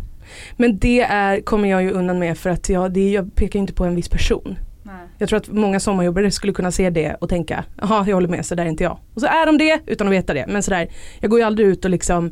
Men 0.58 0.78
det 0.80 1.02
är, 1.02 1.42
kommer 1.42 1.70
jag 1.70 1.84
ju 1.84 1.92
undan 1.92 2.20
med 2.20 2.38
för 2.38 2.50
att 2.50 2.70
jag, 2.70 2.94
det, 2.94 3.12
jag 3.12 3.36
pekar 3.36 3.60
inte 3.60 3.74
på 3.74 3.86
en 3.86 3.96
viss 3.96 4.10
person. 4.10 4.60
Nej. 4.84 4.96
Jag 5.18 5.30
tror 5.30 5.38
att 5.38 5.48
många 5.50 5.80
sommarjobbare 5.80 6.32
skulle 6.32 6.54
kunna 6.54 6.72
se 6.72 6.90
det 6.90 7.14
och 7.22 7.30
tänka, 7.30 7.64
jaha 7.82 8.04
jag 8.08 8.16
håller 8.16 8.28
med, 8.30 8.46
så 8.46 8.56
där 8.56 8.66
är 8.66 8.70
inte 8.70 8.84
jag. 8.84 9.00
Och 9.14 9.22
så 9.22 9.28
är 9.28 9.46
de 9.46 9.58
det 9.58 9.80
utan 9.86 10.08
att 10.08 10.14
veta 10.14 10.34
det. 10.34 10.46
Men 10.48 10.64
sådär, 10.64 10.88
jag 11.20 11.32
går 11.32 11.40
ju 11.40 11.46
aldrig 11.46 11.68
ut 11.68 11.86
och 11.86 11.92
liksom 11.92 12.32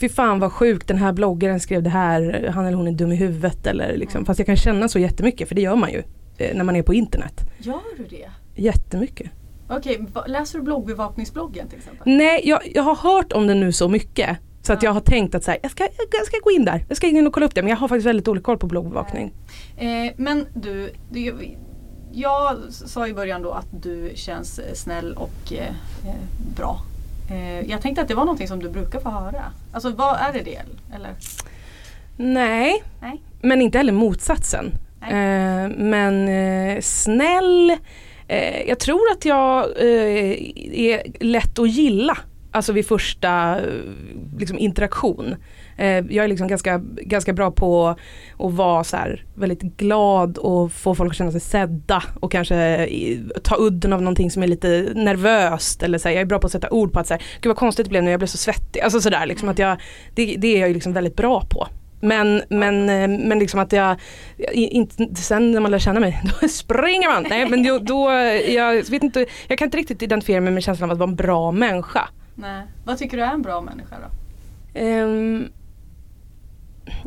Fy 0.00 0.08
fan 0.08 0.38
vad 0.40 0.52
sjukt, 0.52 0.88
den 0.88 0.96
här 0.98 1.12
bloggaren 1.12 1.60
skrev 1.60 1.82
det 1.82 1.90
här, 1.90 2.50
han 2.54 2.66
eller 2.66 2.76
hon 2.76 2.86
är 2.88 2.92
dum 2.92 3.12
i 3.12 3.16
huvudet 3.16 3.66
eller 3.66 3.96
liksom. 3.96 4.24
Fast 4.24 4.38
jag 4.40 4.46
kan 4.46 4.56
känna 4.56 4.88
så 4.88 4.98
jättemycket, 4.98 5.48
för 5.48 5.54
det 5.54 5.60
gör 5.60 5.76
man 5.76 5.90
ju 5.92 6.02
eh, 6.38 6.56
när 6.56 6.64
man 6.64 6.76
är 6.76 6.82
på 6.82 6.94
internet. 6.94 7.40
Gör 7.58 7.80
du 7.96 8.04
det? 8.04 8.30
Jättemycket. 8.62 9.30
Okej, 9.68 10.04
va- 10.12 10.24
läser 10.26 10.58
du 10.58 10.64
bloggbevakningsbloggen 10.64 11.68
till 11.68 11.78
exempel? 11.78 12.02
Nej, 12.16 12.40
jag, 12.44 12.60
jag 12.74 12.82
har 12.82 12.94
hört 12.96 13.32
om 13.32 13.46
den 13.46 13.60
nu 13.60 13.72
så 13.72 13.88
mycket. 13.88 14.36
Så 14.62 14.72
att 14.72 14.82
Ja. 14.82 14.88
jag 14.88 14.92
har 14.94 15.00
tänkt 15.00 15.34
att 15.34 15.44
så 15.44 15.50
här, 15.50 15.60
jag, 15.62 15.70
ska, 15.70 15.88
jag 16.12 16.26
ska 16.26 16.36
gå 16.44 16.50
in 16.50 16.64
där, 16.64 16.84
jag 16.88 16.96
ska 16.96 17.06
in 17.06 17.26
och 17.26 17.32
kolla 17.32 17.46
upp 17.46 17.54
det. 17.54 17.62
Men 17.62 17.70
jag 17.70 17.76
har 17.76 17.88
faktiskt 17.88 18.06
väldigt 18.06 18.24
dålig 18.24 18.42
koll 18.42 18.58
på 18.58 18.66
bloggbevakning. 18.66 19.32
Eh, 19.76 20.12
men 20.16 20.46
du, 20.54 20.90
du, 21.10 21.34
jag 22.12 22.56
sa 22.70 23.08
i 23.08 23.14
början 23.14 23.42
då 23.42 23.50
att 23.50 23.66
du 23.82 24.12
känns 24.14 24.60
snäll 24.74 25.12
och 25.12 25.52
eh, 25.52 25.58
eh, 26.08 26.14
bra. 26.56 26.80
Eh, 27.30 27.60
jag 27.70 27.80
tänkte 27.82 28.02
att 28.02 28.08
det 28.08 28.14
var 28.14 28.24
någonting 28.24 28.48
som 28.48 28.58
du 28.58 28.68
brukar 28.70 29.00
få 29.00 29.08
höra. 29.10 29.42
Alltså 29.72 29.90
vad 29.90 30.16
är 30.16 30.32
det 30.32 30.42
det? 30.42 30.60
Eller? 30.94 31.10
Nej, 32.16 32.82
Nej. 33.00 33.22
men 33.40 33.62
inte 33.62 33.78
heller 33.78 33.92
motsatsen. 33.92 34.72
Eh, 35.02 35.68
men 35.76 36.28
eh, 36.28 36.80
snäll, 36.80 37.76
eh, 38.28 38.68
jag 38.68 38.78
tror 38.78 39.10
att 39.12 39.24
jag 39.24 39.64
eh, 39.76 40.32
är 40.72 41.24
lätt 41.24 41.58
att 41.58 41.70
gilla. 41.70 42.18
Alltså 42.50 42.72
vid 42.72 42.86
första 42.86 43.60
liksom, 44.38 44.58
interaktion. 44.58 45.34
Eh, 45.76 45.86
jag 45.86 46.24
är 46.24 46.28
liksom 46.28 46.48
ganska, 46.48 46.78
ganska 47.02 47.32
bra 47.32 47.50
på 47.50 47.88
att 48.38 48.52
vara 48.52 48.84
så 48.84 48.96
här, 48.96 49.24
väldigt 49.34 49.62
glad 49.62 50.38
och 50.38 50.72
få 50.72 50.94
folk 50.94 51.10
att 51.10 51.16
känna 51.16 51.32
sig 51.32 51.40
sedda 51.40 52.02
och 52.20 52.32
kanske 52.32 52.86
i, 52.86 53.24
ta 53.42 53.56
udden 53.58 53.92
av 53.92 54.02
någonting 54.02 54.30
som 54.30 54.42
är 54.42 54.46
lite 54.46 54.92
nervöst. 54.94 55.82
Eller 55.82 55.98
så 55.98 56.08
här, 56.08 56.14
jag 56.14 56.22
är 56.22 56.26
bra 56.26 56.38
på 56.38 56.46
att 56.46 56.52
sätta 56.52 56.70
ord 56.70 56.92
på 56.92 57.00
att 57.00 57.06
så 57.06 57.14
här, 57.14 57.22
gud 57.40 57.50
vad 57.50 57.56
konstigt 57.56 57.86
det 57.86 57.90
blev 57.90 58.02
nu, 58.02 58.10
jag 58.10 58.20
blev 58.20 58.26
så 58.26 58.38
svettig. 58.38 58.80
Alltså 58.80 59.00
sådär 59.00 59.26
liksom 59.26 59.48
att 59.48 59.58
jag, 59.58 59.80
det, 60.14 60.36
det 60.38 60.56
är 60.56 60.60
jag 60.60 60.72
liksom 60.72 60.92
väldigt 60.92 61.16
bra 61.16 61.40
på. 61.50 61.68
Men, 62.00 62.42
men, 62.48 62.88
eh, 62.88 63.08
men 63.28 63.38
liksom 63.38 63.60
att 63.60 63.72
jag, 63.72 63.96
inte, 64.52 65.14
sen 65.14 65.50
när 65.50 65.60
man 65.60 65.70
lär 65.70 65.78
känna 65.78 66.00
mig, 66.00 66.22
då 66.40 66.48
springer 66.48 67.08
man. 67.08 67.26
Nej 67.30 67.48
men 67.48 67.62
då, 67.62 67.78
då 67.78 68.10
jag 68.48 68.90
vet 68.90 69.02
inte, 69.02 69.26
jag 69.48 69.58
kan 69.58 69.66
inte 69.66 69.76
riktigt 69.76 70.02
identifiera 70.02 70.40
mig 70.40 70.52
med 70.52 70.62
känslan 70.62 70.90
av 70.90 70.94
att 70.94 70.98
vara 70.98 71.10
en 71.10 71.16
bra 71.16 71.52
människa. 71.52 72.08
Nej. 72.34 72.62
Vad 72.84 72.98
tycker 72.98 73.16
du 73.16 73.22
är 73.22 73.32
en 73.32 73.42
bra 73.42 73.60
människa 73.60 73.96
då? 74.00 74.08
Ehm, 74.80 75.48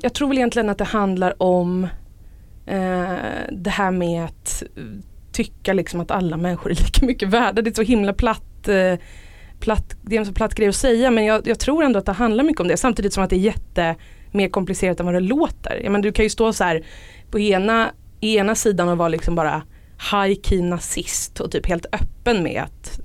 jag 0.01 0.13
tror 0.13 0.27
väl 0.27 0.37
egentligen 0.37 0.69
att 0.69 0.77
det 0.77 0.83
handlar 0.83 1.43
om 1.43 1.83
eh, 2.65 3.15
det 3.51 3.69
här 3.69 3.91
med 3.91 4.25
att 4.25 4.63
tycka 5.31 5.73
liksom 5.73 5.99
att 5.99 6.11
alla 6.11 6.37
människor 6.37 6.71
är 6.71 6.75
lika 6.75 7.05
mycket 7.05 7.29
värda. 7.29 7.61
Det 7.61 7.69
är 7.69 7.73
så 7.73 7.81
himla 7.81 8.13
platt, 8.13 8.67
eh, 8.67 8.99
platt 9.59 9.95
det 10.01 10.15
är 10.15 10.19
en 10.19 10.25
så 10.25 10.33
platt 10.33 10.55
grej 10.55 10.67
att 10.69 10.75
säga 10.75 11.11
men 11.11 11.25
jag, 11.25 11.47
jag 11.47 11.59
tror 11.59 11.83
ändå 11.83 11.99
att 11.99 12.05
det 12.05 12.11
handlar 12.11 12.43
mycket 12.43 12.61
om 12.61 12.67
det 12.67 12.77
samtidigt 12.77 13.13
som 13.13 13.23
att 13.23 13.29
det 13.29 13.35
är 13.35 13.37
jätte 13.37 13.95
mer 14.31 14.49
komplicerat 14.49 14.99
än 14.99 15.05
vad 15.05 15.15
det 15.15 15.19
låter. 15.19 15.79
Jag 15.83 15.91
menar, 15.91 16.03
du 16.03 16.11
kan 16.11 16.25
ju 16.25 16.29
stå 16.29 16.53
så 16.53 16.63
här 16.63 16.85
på 17.31 17.39
ena, 17.39 17.91
ena 18.21 18.55
sidan 18.55 18.89
och 18.89 18.97
vara 18.97 19.09
liksom 19.09 19.35
bara 19.35 19.63
high 20.11 20.41
key 20.41 20.61
nazist 20.61 21.39
och 21.39 21.51
typ 21.51 21.65
helt 21.65 21.85
öppen 21.91 22.43
med 22.43 22.61
att 22.63 22.99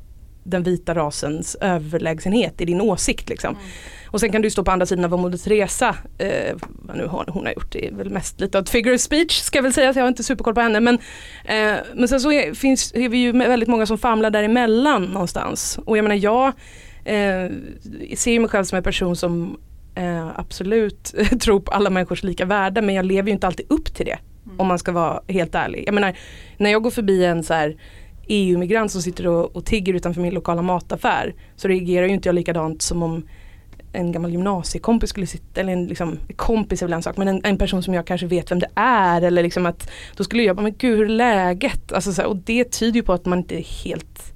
den 0.44 0.62
vita 0.62 0.94
rasens 0.94 1.56
överlägsenhet 1.60 2.60
i 2.60 2.64
din 2.64 2.80
åsikt 2.80 3.28
liksom. 3.28 3.56
Och 4.06 4.20
sen 4.20 4.32
kan 4.32 4.42
du 4.42 4.50
stå 4.50 4.64
på 4.64 4.70
andra 4.70 4.86
sidan 4.86 5.04
och 5.04 5.10
vara 5.10 5.20
Moder 5.20 5.38
Teresa, 5.38 5.96
eh, 6.18 6.56
vad 6.60 6.96
nu 6.96 7.06
hon, 7.06 7.24
hon 7.28 7.46
har 7.46 7.52
gjort, 7.52 7.72
det 7.72 7.86
är 7.88 7.92
väl 7.92 8.10
mest 8.10 8.40
lite 8.40 8.58
av 8.58 8.64
figure 8.64 8.94
of 8.94 9.00
speech 9.00 9.40
ska 9.40 9.58
jag 9.58 9.62
väl 9.62 9.72
säga, 9.72 9.92
så 9.92 9.98
jag 9.98 10.04
har 10.04 10.08
inte 10.08 10.22
superkoll 10.22 10.54
på 10.54 10.60
henne. 10.60 10.80
Men, 10.80 10.94
eh, 11.44 11.76
men 11.94 12.08
sen 12.08 12.20
så 12.20 12.32
är, 12.32 12.54
finns, 12.54 12.94
är 12.94 13.08
vi 13.08 13.18
ju 13.18 13.32
väldigt 13.32 13.68
många 13.68 13.86
som 13.86 13.98
famlar 13.98 14.30
däremellan 14.30 15.04
någonstans. 15.04 15.78
Och 15.84 15.98
jag 15.98 16.02
menar 16.02 16.16
jag 16.16 16.46
eh, 17.04 17.50
ser 18.16 18.38
mig 18.38 18.48
själv 18.48 18.64
som 18.64 18.76
en 18.76 18.82
person 18.82 19.16
som 19.16 19.58
eh, 19.94 20.28
absolut 20.36 21.14
tror 21.40 21.60
på 21.60 21.70
alla 21.70 21.90
människors 21.90 22.22
lika 22.22 22.44
värde 22.44 22.82
men 22.82 22.94
jag 22.94 23.04
lever 23.04 23.28
ju 23.28 23.34
inte 23.34 23.46
alltid 23.46 23.66
upp 23.68 23.94
till 23.94 24.06
det. 24.06 24.18
Om 24.56 24.66
man 24.66 24.78
ska 24.78 24.92
vara 24.92 25.20
helt 25.28 25.54
ärlig. 25.54 25.84
Jag 25.86 25.94
menar, 25.94 26.16
när 26.56 26.70
jag 26.70 26.82
går 26.82 26.90
förbi 26.90 27.24
en 27.24 27.44
så 27.44 27.54
här 27.54 27.76
EU-migrant 28.26 28.92
som 28.92 29.02
sitter 29.02 29.26
och, 29.26 29.56
och 29.56 29.64
tigger 29.64 29.94
utanför 29.94 30.20
min 30.20 30.34
lokala 30.34 30.62
mataffär 30.62 31.34
så 31.56 31.68
reagerar 31.68 32.06
ju 32.06 32.14
inte 32.14 32.28
jag 32.28 32.34
likadant 32.34 32.82
som 32.82 33.02
om 33.02 33.24
en 33.92 34.12
gammal 34.12 34.30
gymnasiekompis 34.30 35.10
skulle 35.10 35.26
sitta, 35.26 35.60
eller 35.60 35.72
en 35.72 35.86
liksom, 35.86 36.18
kompis 36.36 36.82
är 36.82 36.86
väl 36.86 36.92
en 36.92 37.02
sak, 37.02 37.16
men 37.16 37.28
en, 37.28 37.40
en 37.44 37.58
person 37.58 37.82
som 37.82 37.94
jag 37.94 38.06
kanske 38.06 38.26
vet 38.26 38.50
vem 38.50 38.58
det 38.58 38.70
är 38.74 39.22
eller 39.22 39.42
liksom 39.42 39.66
att 39.66 39.90
då 40.16 40.24
skulle 40.24 40.42
jag 40.42 40.56
bara, 40.56 40.62
men 40.62 40.74
gud 40.78 40.98
hur 40.98 41.04
är 41.04 41.08
läget? 41.08 41.92
Alltså, 41.92 42.12
så 42.12 42.22
här, 42.22 42.28
och 42.28 42.36
det 42.36 42.64
tyder 42.64 42.96
ju 42.96 43.02
på 43.02 43.12
att 43.12 43.26
man 43.26 43.38
inte 43.38 43.58
är 43.58 43.84
helt 43.84 44.33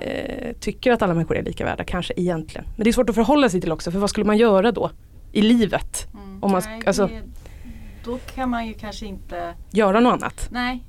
eh, 0.00 0.52
tycker 0.60 0.92
att 0.92 1.02
alla 1.02 1.14
människor 1.14 1.36
är 1.36 1.42
lika 1.42 1.64
värda, 1.64 1.84
kanske 1.84 2.14
egentligen. 2.16 2.66
Men 2.76 2.84
det 2.84 2.90
är 2.90 2.92
svårt 2.92 3.08
att 3.08 3.14
förhålla 3.14 3.48
sig 3.48 3.60
till 3.60 3.72
också, 3.72 3.90
för 3.90 3.98
vad 3.98 4.10
skulle 4.10 4.26
man 4.26 4.36
göra 4.36 4.72
då? 4.72 4.90
I 5.32 5.42
livet? 5.42 6.06
Mm. 6.14 6.42
Om 6.42 6.52
man 6.52 6.62
Nej, 6.66 6.82
alltså- 6.86 7.06
det, 7.06 7.22
då 8.04 8.18
kan 8.34 8.50
man 8.50 8.66
ju 8.66 8.74
kanske 8.74 9.06
inte 9.06 9.54
Göra 9.70 10.00
något 10.00 10.12
annat? 10.12 10.48
Nej, 10.50 10.82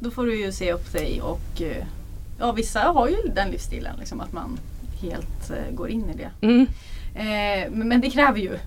då 0.00 0.10
får 0.10 0.26
du 0.26 0.40
ju 0.40 0.52
se 0.52 0.72
upp 0.72 0.92
dig 0.92 1.20
och 1.22 1.62
eh, 1.62 1.84
ja, 2.38 2.52
vissa 2.52 2.80
har 2.80 3.08
ju 3.08 3.16
den 3.34 3.50
livsstilen, 3.50 3.96
liksom, 3.98 4.20
att 4.20 4.32
man 4.32 4.58
helt 5.00 5.50
eh, 5.50 5.74
går 5.74 5.88
in 5.88 6.10
i 6.10 6.16
det. 6.16 6.30
Mm. 6.46 6.66
Eh, 7.14 7.70
men, 7.70 7.88
men 7.88 8.00
det 8.00 8.10
kräver 8.10 8.38
ju. 8.38 8.58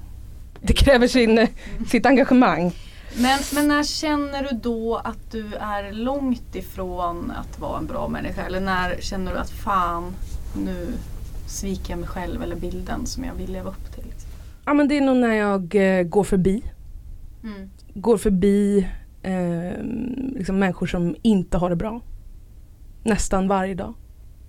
Det 0.62 0.74
kräver 0.74 1.08
sin, 1.08 1.38
eh, 1.38 1.50
sitt 1.88 2.06
engagemang. 2.06 2.72
Men, 3.16 3.40
men 3.54 3.68
när 3.68 3.84
känner 3.84 4.44
du 4.44 4.50
då 4.62 4.96
att 4.96 5.32
du 5.32 5.54
är 5.54 5.92
långt 5.92 6.56
ifrån 6.56 7.32
att 7.32 7.60
vara 7.60 7.78
en 7.78 7.86
bra 7.86 8.08
människa? 8.08 8.46
Eller 8.46 8.60
när 8.62 8.96
känner 9.00 9.32
du 9.32 9.38
att 9.38 9.50
fan, 9.50 10.14
nu 10.66 10.88
sviker 11.48 11.90
jag 11.90 12.00
mig 12.00 12.10
själv 12.10 12.44
eller 12.44 12.56
bilden 12.56 13.06
som 13.06 13.24
jag 13.24 13.34
vill 13.34 13.52
leva 13.52 13.70
upp 13.70 13.94
till? 13.96 14.04
Liksom? 14.04 14.30
Ja 14.66 14.74
men 14.74 14.88
det 14.88 14.98
är 14.98 15.02
nog 15.02 15.18
när 15.18 15.34
jag 15.34 15.76
eh, 16.00 16.04
går 16.04 16.24
förbi. 16.24 16.64
Mm. 17.44 17.70
Går 17.94 18.18
förbi 18.18 18.88
eh, 19.24 19.84
liksom 20.36 20.60
människor 20.60 20.86
som 20.88 21.16
inte 21.22 21.58
har 21.58 21.70
det 21.70 21.76
bra. 21.76 22.02
Nästan 23.04 23.48
varje 23.48 23.76
dag. 23.76 23.94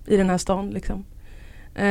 I 0.06 0.16
den 0.16 0.30
här 0.30 0.38
stan 0.38 0.70
liksom. 0.70 1.04
Eh, 1.74 1.84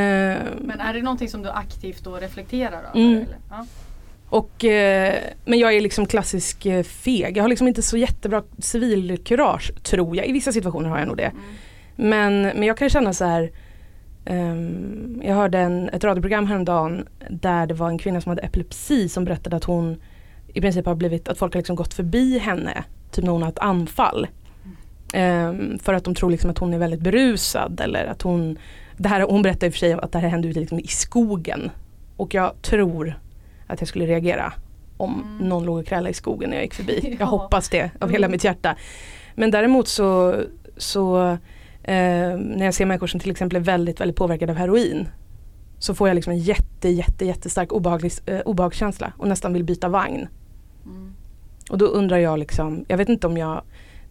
Men 0.62 0.80
är 0.80 0.94
det 0.94 1.02
någonting 1.02 1.30
som 1.30 1.42
du 1.42 1.50
aktivt 1.50 2.04
då 2.04 2.16
reflekterar 2.16 2.80
över? 2.84 2.96
Mm. 2.96 3.14
Eller? 3.14 3.38
Ja. 3.50 3.66
Och, 4.30 4.66
eh, 4.66 5.16
men 5.46 5.60
jag 5.60 5.74
är 5.74 5.82
liksom 5.82 6.06
klassisk 6.06 6.66
eh, 6.66 6.84
feg. 6.84 7.38
Jag 7.38 7.44
har 7.44 7.50
liksom 7.50 7.68
inte 7.68 7.82
så 7.82 7.98
jättebra 7.98 8.44
civilkurage 8.60 9.84
tror 9.84 10.16
jag. 10.16 10.28
I 10.28 10.32
vissa 10.32 10.52
situationer 10.52 10.90
har 10.90 11.00
jag 11.00 11.08
nog 11.08 11.18
det. 11.18 11.24
Mm. 11.24 11.44
Men, 11.96 12.42
men 12.42 12.64
jag 12.64 12.78
kan 12.78 12.90
känna 12.90 13.14
så 13.14 13.26
här. 13.26 13.52
ehm, 14.26 15.22
jag 15.26 15.36
hörde 15.36 15.60
en, 15.60 15.90
ett 15.90 16.04
radioprogram 16.04 16.48
häromdagen 16.48 17.08
där 17.30 17.68
det 17.68 17.74
var 17.74 17.90
en 17.90 17.98
kvinna 17.98 18.22
som 18.22 18.30
hade 18.30 18.42
epilepsi 18.42 19.10
som 19.10 19.26
berättade 19.26 19.56
att 19.56 19.64
hon 19.64 20.02
i 20.54 20.62
princip 20.62 20.86
har 20.86 20.96
blivit, 20.96 21.28
att 21.28 21.38
folk 21.38 21.54
har 21.54 21.60
liksom 21.60 21.76
gått 21.76 21.94
förbi 21.94 22.40
henne. 22.40 22.84
Typ 23.12 23.24
när 23.26 23.32
hon 23.32 23.42
har 23.42 23.50
ett 23.50 23.60
anfall. 23.60 24.28
Ehm, 25.14 25.80
för 25.80 25.94
att 25.94 26.04
de 26.04 26.16
tror 26.16 26.32
liksom 26.32 26.50
att 26.50 26.58
hon 26.58 26.74
är 26.74 26.78
väldigt 26.78 27.02
berusad 27.02 27.82
eller 27.84 28.06
att 28.06 28.22
hon 28.22 28.58
det 28.98 29.10
här, 29.10 29.22
Hon 29.22 29.42
berättade 29.42 29.66
i 29.66 29.70
och 29.70 29.74
för 29.74 29.80
sig 29.80 29.94
att 29.94 30.12
det 30.12 30.20
här 30.20 30.30
hände 30.30 30.48
ute 30.48 30.60
liksom 30.60 30.80
i 30.80 30.88
skogen. 30.88 31.72
Och 32.18 32.34
jag 32.34 32.62
tror 32.62 33.20
att 33.68 33.82
jag 33.82 33.88
skulle 33.88 34.06
reagera 34.06 34.54
om 34.98 35.38
någon 35.42 35.66
låg 35.66 35.78
och 35.78 35.86
krällade 35.86 36.10
i 36.10 36.14
skogen 36.14 36.50
när 36.50 36.58
jag 36.58 36.64
gick 36.64 36.74
förbi. 36.74 37.00
Ja. 37.04 37.16
Jag 37.20 37.26
hoppas 37.26 37.70
det 37.70 37.92
av 38.00 38.10
hela 38.12 38.28
mitt 38.28 38.44
hjärta. 38.44 38.76
Men 39.36 39.52
däremot 39.52 39.88
så, 39.88 40.36
så 40.78 41.22
eh, 41.84 42.38
när 42.38 42.66
jag 42.66 42.74
ser 42.74 42.86
människor 42.86 43.08
som 43.08 43.20
till 43.20 43.32
exempel 43.32 43.56
är 43.56 43.60
väldigt, 43.62 44.02
väldigt 44.02 44.18
påverkade 44.18 44.52
av 44.52 44.58
heroin 44.58 45.10
så 45.80 45.96
får 45.96 46.08
jag 46.08 46.16
liksom 46.16 46.34
en 46.34 46.40
jätte, 46.40 46.90
jätte, 46.90 47.26
jättestark 47.26 47.72
obehaglig, 47.72 48.12
eh, 48.26 48.40
obehagskänsla 48.40 49.14
och 49.18 49.28
nästan 49.28 49.54
vill 49.54 49.64
byta 49.64 49.90
vagn. 49.90 50.28
Mm. 50.86 51.14
Och 51.70 51.78
då 51.78 51.86
undrar 51.86 52.18
jag 52.18 52.40
liksom, 52.40 52.86
jag 52.88 52.98
vet 52.98 53.10
inte 53.10 53.28
om 53.28 53.38
jag 53.38 53.62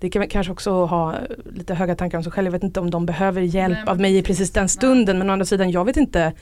det 0.01 0.11
kan 0.11 0.29
kanske 0.29 0.53
också 0.53 0.85
ha 0.85 1.15
lite 1.55 1.75
höga 1.75 1.95
tankar 1.95 2.19
om 2.19 2.25
sig 2.25 2.33
själv. 2.33 2.47
Jag 2.47 2.53
vet 2.53 2.63
inte 2.63 2.81
om 2.81 2.91
de 2.91 3.07
behöver 3.07 3.43
hjälp 3.43 3.79
Nej, 3.79 3.91
av 3.91 4.01
mig 4.01 4.17
i 4.17 4.23
precis 4.23 4.51
den 4.51 4.69
stunden. 4.69 5.19
Men 5.19 5.31
å 5.31 5.33
andra 5.33 5.47
sidan, 5.47 5.71
jag 5.71 5.85
vet 5.85 5.97
inte. 5.97 6.33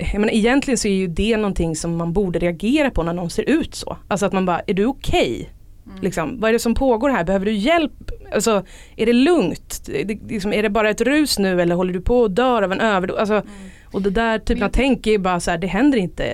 Jag 0.00 0.20
menar, 0.20 0.34
egentligen 0.34 0.78
så 0.78 0.88
är 0.88 0.92
ju 0.92 1.06
det 1.06 1.36
någonting 1.36 1.76
som 1.76 1.96
man 1.96 2.12
borde 2.12 2.38
reagera 2.38 2.90
på 2.90 3.02
när 3.02 3.12
någon 3.12 3.30
ser 3.30 3.42
ut 3.50 3.74
så. 3.74 3.96
Alltså 4.08 4.26
att 4.26 4.32
man 4.32 4.46
bara, 4.46 4.60
är 4.66 4.74
du 4.74 4.86
okej? 4.86 5.50
Mm. 5.86 5.98
Liksom, 6.02 6.40
vad 6.40 6.48
är 6.48 6.52
det 6.52 6.58
som 6.58 6.74
pågår 6.74 7.10
här? 7.10 7.24
Behöver 7.24 7.46
du 7.46 7.52
hjälp? 7.52 7.92
Alltså, 8.34 8.64
är 8.96 9.06
det 9.06 9.12
lugnt? 9.12 9.88
Är 9.94 10.04
det, 10.04 10.18
liksom, 10.28 10.52
är 10.52 10.62
det 10.62 10.70
bara 10.70 10.90
ett 10.90 11.00
rus 11.00 11.38
nu 11.38 11.62
eller 11.62 11.74
håller 11.74 11.92
du 11.92 12.00
på 12.00 12.24
att 12.24 12.36
dö 12.36 12.64
av 12.64 12.72
en 12.72 12.80
överdos? 12.80 13.18
Alltså, 13.18 13.34
Mm. 13.34 13.70
Och 13.94 14.02
det 14.02 14.10
där 14.10 14.38
typen 14.38 14.62
av 14.62 14.68
tänk 14.68 15.06
är 15.06 15.18
bara 15.18 15.40
så 15.40 15.50
här, 15.50 15.58
det 15.58 15.66
händer 15.66 15.98
inte 15.98 16.24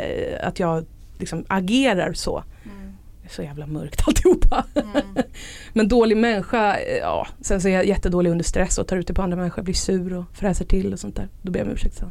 att 0.42 0.60
jag 0.60 0.86
liksom 1.18 1.44
agerar 1.48 2.12
så. 2.12 2.44
Mm. 2.64 2.92
Det 3.22 3.28
är 3.28 3.30
så 3.32 3.42
jävla 3.42 3.66
mörkt 3.66 4.02
alltihopa. 4.08 4.64
Mm. 4.74 5.02
Men 5.72 5.88
dålig 5.88 6.16
människa, 6.16 6.76
eh, 6.76 6.96
ja. 6.96 7.26
Sen 7.40 7.60
så 7.60 7.68
är 7.68 7.72
jag 7.72 7.86
jättedålig 7.86 8.30
under 8.30 8.44
stress 8.44 8.78
och 8.78 8.86
tar 8.86 8.96
ut 8.96 9.06
det 9.06 9.14
på 9.14 9.22
andra 9.22 9.36
människor. 9.36 9.62
Blir 9.62 9.74
sur 9.74 10.16
och 10.16 10.24
fräser 10.34 10.64
till 10.64 10.92
och 10.92 10.98
sånt 10.98 11.16
där. 11.16 11.28
Då 11.42 11.52
ber 11.52 11.60
jag 11.60 11.66
om 11.66 11.72
ursäkt 11.72 11.96
sen. 11.96 12.10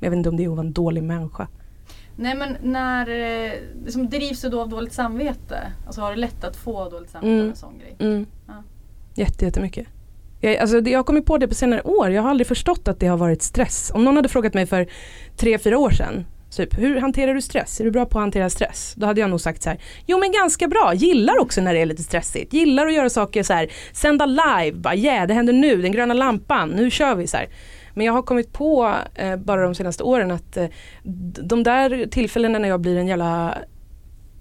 Jag 0.00 0.10
vet 0.10 0.16
inte 0.16 0.28
om 0.28 0.36
det 0.36 0.44
är 0.44 0.48
att 0.48 0.56
vara 0.56 0.66
en 0.66 0.72
dålig 0.72 1.02
människa. 1.02 1.48
Nej 2.16 2.34
men 2.34 2.56
när, 2.62 3.06
liksom, 3.84 4.08
drivs 4.08 4.42
du 4.42 4.48
då 4.48 4.60
av 4.60 4.68
dåligt 4.68 4.92
samvete? 4.92 5.72
Alltså 5.86 6.00
har 6.00 6.10
du 6.10 6.16
lätt 6.16 6.44
att 6.44 6.56
få 6.56 6.88
dåligt 6.88 7.10
samvete 7.10 7.32
Mm. 7.32 7.44
av 7.44 7.50
en 7.50 7.56
sån 7.56 7.78
grej? 7.78 7.96
Mm. 7.98 8.26
Ja. 8.46 8.62
Jätte, 9.14 9.44
jättemycket. 9.44 9.86
Jag, 10.40 10.56
alltså, 10.56 10.78
jag 10.78 10.98
har 10.98 11.04
kommit 11.04 11.26
på 11.26 11.38
det 11.38 11.48
på 11.48 11.54
senare 11.54 11.82
år. 11.82 12.10
Jag 12.10 12.22
har 12.22 12.30
aldrig 12.30 12.46
förstått 12.46 12.88
att 12.88 13.00
det 13.00 13.06
har 13.06 13.16
varit 13.16 13.42
stress. 13.42 13.90
Om 13.94 14.04
någon 14.04 14.16
hade 14.16 14.28
frågat 14.28 14.54
mig 14.54 14.66
för 14.66 14.86
tre, 15.36 15.58
fyra 15.58 15.78
år 15.78 15.90
sedan. 15.90 16.26
Typ, 16.56 16.78
hur 16.78 17.00
hanterar 17.00 17.34
du 17.34 17.42
stress? 17.42 17.80
Är 17.80 17.84
du 17.84 17.90
bra 17.90 18.06
på 18.06 18.18
att 18.18 18.22
hantera 18.22 18.50
stress? 18.50 18.94
Då 18.96 19.06
hade 19.06 19.20
jag 19.20 19.30
nog 19.30 19.40
sagt 19.40 19.62
så 19.62 19.70
här. 19.70 19.78
Jo 20.06 20.18
men 20.18 20.32
ganska 20.32 20.68
bra. 20.68 20.94
Gillar 20.94 21.38
också 21.40 21.60
när 21.60 21.74
det 21.74 21.80
är 21.80 21.86
lite 21.86 22.02
stressigt. 22.02 22.52
Gillar 22.52 22.86
att 22.86 22.94
göra 22.94 23.10
saker 23.10 23.42
så 23.42 23.52
här. 23.52 23.70
Sända 23.92 24.26
live. 24.26 24.72
Bara 24.72 24.94
yeah, 24.94 25.26
det 25.26 25.34
händer 25.34 25.52
nu. 25.52 25.82
Den 25.82 25.92
gröna 25.92 26.14
lampan. 26.14 26.68
Nu 26.68 26.90
kör 26.90 27.14
vi 27.14 27.26
så 27.26 27.36
här. 27.36 27.48
Men 27.94 28.06
jag 28.06 28.12
har 28.12 28.22
kommit 28.22 28.52
på 28.52 28.94
eh, 29.14 29.36
bara 29.36 29.62
de 29.62 29.74
senaste 29.74 30.02
åren 30.02 30.30
att 30.30 30.56
eh, 30.56 30.66
de 31.42 31.62
där 31.62 32.06
tillfällena 32.06 32.58
när 32.58 32.68
jag 32.68 32.80
blir 32.80 32.96
en 32.96 33.06
jävla 33.06 33.58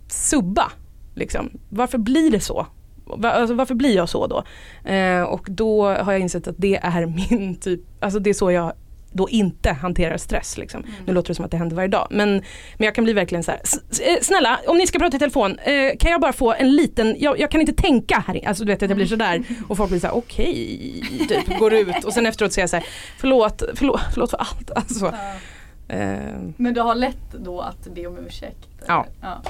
subba. 0.08 0.72
Liksom. 1.16 1.50
Varför 1.70 1.98
blir 1.98 2.32
det 2.32 2.40
så? 2.40 2.68
Va- 3.06 3.32
Alltså, 3.32 3.56
varför 3.56 3.76
blir 3.76 3.96
jag 3.96 4.10
så 4.10 4.28
då? 4.28 4.44
Eh, 4.92 5.22
och 5.24 5.48
då 5.52 5.86
har 5.88 6.12
jag 6.12 6.22
insett 6.22 6.48
att 6.48 6.56
det 6.58 6.76
är 6.78 7.06
min 7.30 7.56
typ, 7.56 7.82
alltså 8.00 8.20
det 8.20 8.30
är 8.30 8.34
så 8.34 8.52
jag 8.52 8.74
då 9.12 9.30
inte 9.30 9.72
hanterar 9.72 10.18
stress. 10.18 10.58
Liksom. 10.58 10.84
Nu 11.06 11.14
låter 11.14 11.28
det 11.28 11.36
som 11.36 11.46
att 11.46 11.52
det 11.52 11.58
händer 11.58 11.76
varje 11.76 11.88
dag. 11.88 12.08
Men, 12.12 12.30
men 12.78 12.86
jag 12.86 12.96
kan 12.96 13.04
bli 13.04 13.14
verkligen 13.14 13.44
så 13.44 13.52
här, 13.52 13.60
"S- 13.64 13.80
s- 13.92 14.00
eh, 14.00 14.18
snälla 14.22 14.60
om 14.68 14.78
ni 14.78 14.88
ska 14.88 15.00
prata 15.00 15.16
i 15.18 15.20
telefon, 15.20 15.60
eh, 15.60 15.98
kan 16.00 16.12
jag 16.12 16.22
bara 16.22 16.34
få 16.34 16.54
en 16.54 16.76
liten, 16.76 17.16
jag, 17.20 17.40
jag 17.40 17.52
kan 17.52 17.62
inte 17.62 17.74
tänka 17.74 18.24
här. 18.28 18.48
Alltså 18.48 18.66
du 18.66 18.72
vet 18.72 18.84
att 18.84 18.90
jag 18.90 18.98
blir 18.98 19.08
sådär 19.08 19.44
och 19.68 19.78
folk 19.78 19.90
blir 19.90 20.00
så 20.00 20.08
här: 20.08 20.16
okej, 20.16 21.02
typ 21.30 21.60
går 21.60 21.74
ut 21.74 22.04
och 22.04 22.14
sen 22.14 22.26
efteråt 22.26 22.54
säger 22.54 22.64
jag 22.64 22.70
så 22.70 22.76
här, 22.76 22.86
förlåt, 23.20 23.64
förlåt, 23.76 24.02
förlåt 24.14 24.30
för 24.30 24.38
allt. 24.38 24.72
Alltså, 24.76 25.06
Ja. 25.06 25.96
Eh, 25.96 26.20
Men 26.58 26.74
du 26.74 26.82
har 26.82 26.96
lätt 26.96 27.32
då 27.44 27.62
att 27.62 27.88
be 27.96 28.08
om 28.08 28.18
ursäkt? 28.28 28.68
Ja. 28.88 29.06
ja. 29.22 29.42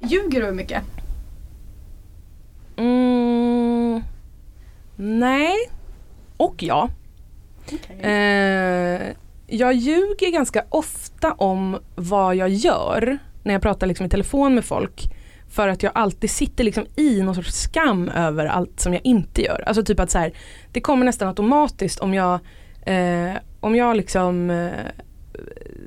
Ljuger 0.00 0.42
du 0.46 0.52
mycket? 0.52 0.82
mm, 2.76 4.02
nej. 4.96 5.56
Och 6.36 6.62
ja. 6.62 6.88
Okej. 7.66 8.00
Eh, 8.00 9.12
jag 9.46 9.74
ljuger 9.74 10.32
ganska 10.32 10.64
ofta 10.68 11.32
om 11.32 11.78
vad 11.94 12.36
jag 12.36 12.48
gör 12.48 13.18
när 13.42 13.52
jag 13.52 13.62
pratar 13.62 13.86
liksom 13.86 14.06
i 14.06 14.08
telefon 14.08 14.54
med 14.54 14.64
folk. 14.64 15.02
För 15.50 15.68
att 15.68 15.82
jag 15.82 15.92
alltid 15.94 16.30
sitter 16.30 16.64
liksom 16.64 16.86
i 16.96 17.22
någon 17.22 17.34
sorts 17.34 17.54
skam 17.62 18.08
över 18.08 18.46
allt 18.46 18.80
som 18.80 18.92
jag 18.92 19.06
inte 19.06 19.42
gör. 19.42 19.64
Alltså 19.66 19.82
typ 19.84 20.00
att 20.00 20.10
så 20.10 20.18
här, 20.18 20.32
det 20.72 20.80
kommer 20.80 21.04
nästan 21.04 21.28
automatiskt 21.28 22.00
om 22.00 22.14
jag, 22.14 22.40
eh, 22.86 23.32
om 23.60 23.76
jag 23.76 23.96
liksom 23.96 24.50
eh, 24.50 24.70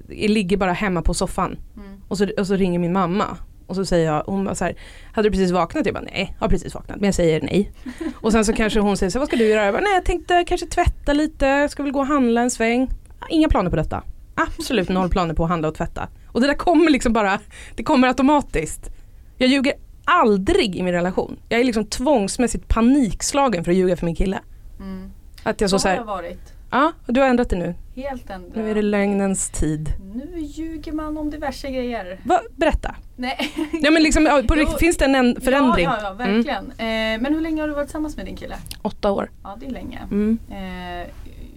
ligger 0.08 0.58
bara 0.58 0.74
hemma 0.74 1.01
på 1.01 1.13
soffan 1.13 1.58
Mm. 1.75 2.01
och, 2.08 2.17
så, 2.17 2.27
och 2.38 2.48
så 2.48 2.55
ringer 2.55 2.79
min 2.79 2.94
mamma. 2.94 3.38
Och 3.67 3.75
så 3.75 3.86
säger 3.86 4.05
jag, 4.05 4.24
hon 4.25 4.45
bara 4.45 4.55
så 4.55 4.65
här, 4.65 4.75
hade 5.13 5.29
du 5.29 5.31
precis 5.31 5.51
vaknat? 5.51 5.86
Jag 5.86 5.95
bara 5.95 6.03
nej, 6.03 6.36
jag 6.39 6.45
har 6.45 6.50
precis 6.50 6.75
vaknat. 6.75 6.98
Men 6.98 7.05
jag 7.05 7.15
säger 7.15 7.41
nej. 7.41 7.72
Och 8.15 8.31
sen 8.31 8.45
så 8.45 8.53
kanske 8.53 8.79
hon 8.79 8.98
säger 8.98 9.10
så 9.10 9.19
vad 9.19 9.27
ska 9.27 9.38
du 9.38 9.48
göra? 9.48 9.65
Jag 9.65 9.74
bara, 9.74 9.84
nej 9.84 9.93
jag 9.93 10.05
tänkte 10.05 10.43
kanske 10.48 10.67
tvätta 10.67 11.13
lite, 11.13 11.45
jag 11.45 11.72
ska 11.72 11.84
väl 11.84 11.91
gå 11.91 12.00
och 12.00 12.07
handla 12.07 12.41
en 12.41 12.51
sväng. 12.51 12.89
Inga 13.29 13.50
planer 13.50 13.69
på 13.69 13.75
detta. 13.75 14.03
Absolut 14.36 14.89
noll 14.89 15.10
planer 15.10 15.34
på 15.34 15.43
att 15.43 15.50
handla 15.50 15.67
och 15.67 15.75
tvätta. 15.75 16.07
Och 16.31 16.41
det 16.41 16.48
där 16.48 16.53
kommer 16.53 16.91
liksom 16.91 17.13
bara, 17.13 17.39
det 17.75 17.84
kommer 17.84 18.07
automatiskt. 18.07 18.89
Jag 19.38 19.50
ljuger 19.50 19.74
aldrig 20.05 20.75
i 20.75 20.84
min 20.84 20.93
relation. 20.93 21.39
Jag 21.50 21.60
är 21.60 21.63
liksom 21.63 21.86
tvångsmässigt 21.86 22.67
panikslagen 22.67 23.63
för 23.63 23.72
att 23.72 23.77
ljuga 23.77 23.98
för 23.98 24.05
min 24.05 24.15
kille. 24.15 24.39
Mm. 24.79 25.12
Att 25.43 25.62
jag 25.62 25.69
så, 25.69 25.79
Så 25.79 25.81
så 25.81 25.88
har 25.88 25.93
här, 25.93 26.01
jag 26.01 26.05
varit. 26.05 26.55
Ja 26.72 26.91
du 27.05 27.19
har 27.22 27.27
ändrat 27.27 27.50
det 27.50 27.55
nu. 27.55 27.75
Helt 27.95 28.29
ändrat. 28.29 28.55
Nu 28.55 28.72
är 28.72 28.75
det 28.75 28.81
lögnens 28.81 29.50
tid. 29.50 29.89
Nu 30.15 30.39
ljuger 30.39 30.91
man 30.91 31.17
om 31.17 31.29
diverse 31.29 31.72
grejer. 31.72 32.19
Va, 32.24 32.41
berätta. 32.55 32.95
Nej. 33.15 33.51
Ja 33.81 33.91
men 33.91 34.03
liksom, 34.03 34.43
på 34.48 34.55
riktigt, 34.55 34.79
finns 34.79 34.98
det 34.98 35.05
en 35.05 35.41
förändring? 35.41 35.86
Ja, 35.86 35.98
ja, 36.01 36.15
ja 36.17 36.24
Mm. 36.24 36.36
verkligen. 36.36 36.65
Eh, 36.72 37.22
men 37.22 37.34
hur 37.34 37.41
länge 37.41 37.62
har 37.62 37.67
du 37.67 37.74
varit 37.74 37.88
tillsammans 37.88 38.17
med 38.17 38.25
din 38.25 38.36
kille? 38.36 38.55
Åtta 38.81 39.12
år. 39.12 39.31
Ja, 39.43 39.57
det 39.60 39.65
är 39.65 39.69
länge. 39.72 40.00
Mm. 40.12 40.39
Eh, 40.51 41.07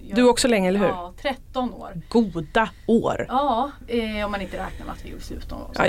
jag- 0.09 0.17
Du 0.17 0.29
också 0.29 0.49
länge, 0.49 0.69
eller 0.69 0.81
hur? 0.81 0.87
Ja, 0.87 1.13
13 1.23 1.73
år. 1.75 2.01
Goda 2.09 2.69
år. 2.87 3.27
Ja, 3.29 3.71
eh, 3.87 4.25
om 4.25 4.31
man 4.31 4.41
inte 4.43 4.57
räknar 4.57 4.87
med 4.87 4.93
att 4.95 5.05
vi 5.05 5.11
gjorde 5.11 5.23
slut 5.23 5.51
någon 5.51 5.61
gång. 5.61 5.87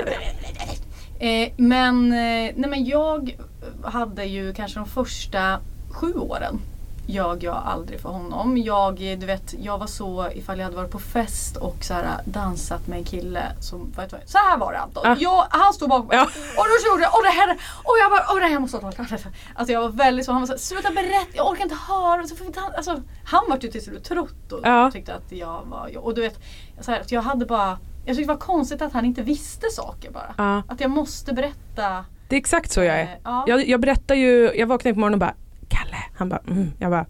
Eh, 1.28 1.52
men, 1.56 2.08
nej, 2.08 2.54
men 2.56 2.84
jag 2.84 3.36
hade 3.84 4.24
ju 4.24 4.52
kanske 4.54 4.78
de 4.78 4.86
första 4.88 5.58
sju 5.90 6.12
åren 6.14 6.60
jag 7.06 7.46
aldrig 7.46 8.00
för 8.00 8.08
honom. 8.08 8.58
Jag, 8.58 9.12
eh, 9.12 9.18
du 9.18 9.26
vet, 9.26 9.54
jag 9.60 9.78
var 9.78 9.86
så 9.86 10.28
ifall 10.34 10.58
jag 10.58 10.64
hade 10.64 10.76
varit 10.76 10.90
på 10.90 10.98
fest 10.98 11.56
och 11.56 11.76
så 11.80 11.94
här, 11.94 12.04
dansat 12.24 12.86
med 12.86 12.98
en 12.98 13.04
kille 13.04 13.42
som, 13.60 13.92
vet 13.96 14.12
vad, 14.12 14.20
så 14.26 14.38
här 14.38 14.58
var 14.58 14.72
det 14.72 14.78
Anton. 14.78 15.02
Ja. 15.04 15.16
Jag, 15.18 15.46
han 15.50 15.72
stod 15.74 15.88
bakom 15.88 16.06
mig 16.06 16.16
Ja. 16.16 16.22
och 16.56 16.64
då 16.68 16.90
gjorde 16.90 17.02
jag, 17.02 17.14
och 17.14 17.22
det 17.22 17.30
här, 17.40 17.50
och 17.84 17.94
jag 18.02 18.10
bara, 18.10 18.32
och 18.32 18.40
det 18.40 18.46
här 18.46 18.52
jag 18.52 18.62
måste 18.62 18.76
ha 18.76 18.92
talat. 18.92 19.26
Alltså 19.54 19.72
jag 19.72 19.80
var 19.80 19.88
väldigt 19.88 20.26
så, 20.26 20.32
han 20.32 20.40
var 20.42 20.46
så 20.46 20.52
här, 20.52 20.58
sluta 20.58 20.90
berätta, 20.90 21.30
jag 21.32 21.46
orkar 21.50 21.62
inte 21.62 21.76
höra. 21.88 22.26
Så 22.26 22.44
inte 22.44 22.60
han, 22.60 22.72
alltså, 22.74 23.00
han 23.24 23.44
var 23.48 23.58
ju 23.60 23.70
till 23.70 23.84
slut 23.84 24.04
trött 24.04 24.52
och 24.52 24.60
Ja. 24.62 24.90
tyckte 24.90 25.14
att 25.14 25.32
jag 25.32 25.62
var, 25.66 25.98
och 25.98 26.14
du 26.14 26.20
vet, 26.20 26.38
så 26.80 26.90
här, 26.90 27.00
att 27.00 27.12
jag 27.12 27.22
hade 27.22 27.46
bara 27.46 27.78
jag 28.04 28.16
tyckte 28.16 28.32
det 28.32 28.38
var 28.38 28.40
konstigt 28.46 28.82
att 28.82 28.92
han 28.92 29.04
inte 29.04 29.22
visste 29.22 29.70
saker 29.70 30.10
bara. 30.10 30.34
Ja. 30.38 30.62
Att 30.68 30.80
jag 30.80 30.90
måste 30.90 31.32
berätta. 31.34 32.04
Det 32.28 32.36
är 32.36 32.40
exakt 32.40 32.72
så 32.72 32.80
jag 32.82 33.00
eh, 33.00 33.10
är. 33.10 33.18
Ja. 33.24 33.44
Jag, 33.46 33.68
jag 33.68 33.80
berättar 33.80 34.14
ju, 34.14 34.52
jag 34.54 34.66
vaknade 34.66 34.94
på 34.94 35.00
morgonen 35.00 35.14
och 35.14 35.20
bara 35.20 35.34
Kalle, 35.70 35.96
han 36.14 36.28
bara 36.28 36.42
mm. 36.48 36.72
Jag 36.78 36.90
bara 36.90 37.06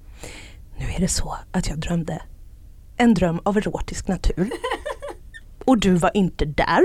Nu 0.79 0.87
är 0.97 1.01
det 1.01 1.09
så 1.09 1.37
att 1.53 1.69
jag 1.69 1.79
drömde 1.79 2.23
en 2.97 3.15
dröm 3.15 3.41
av 3.43 3.57
erotisk 3.57 4.09
natur. 4.09 4.51
och 5.65 5.79
du 5.79 5.95
var 5.95 6.11
inte 6.15 6.45
där 6.45 6.83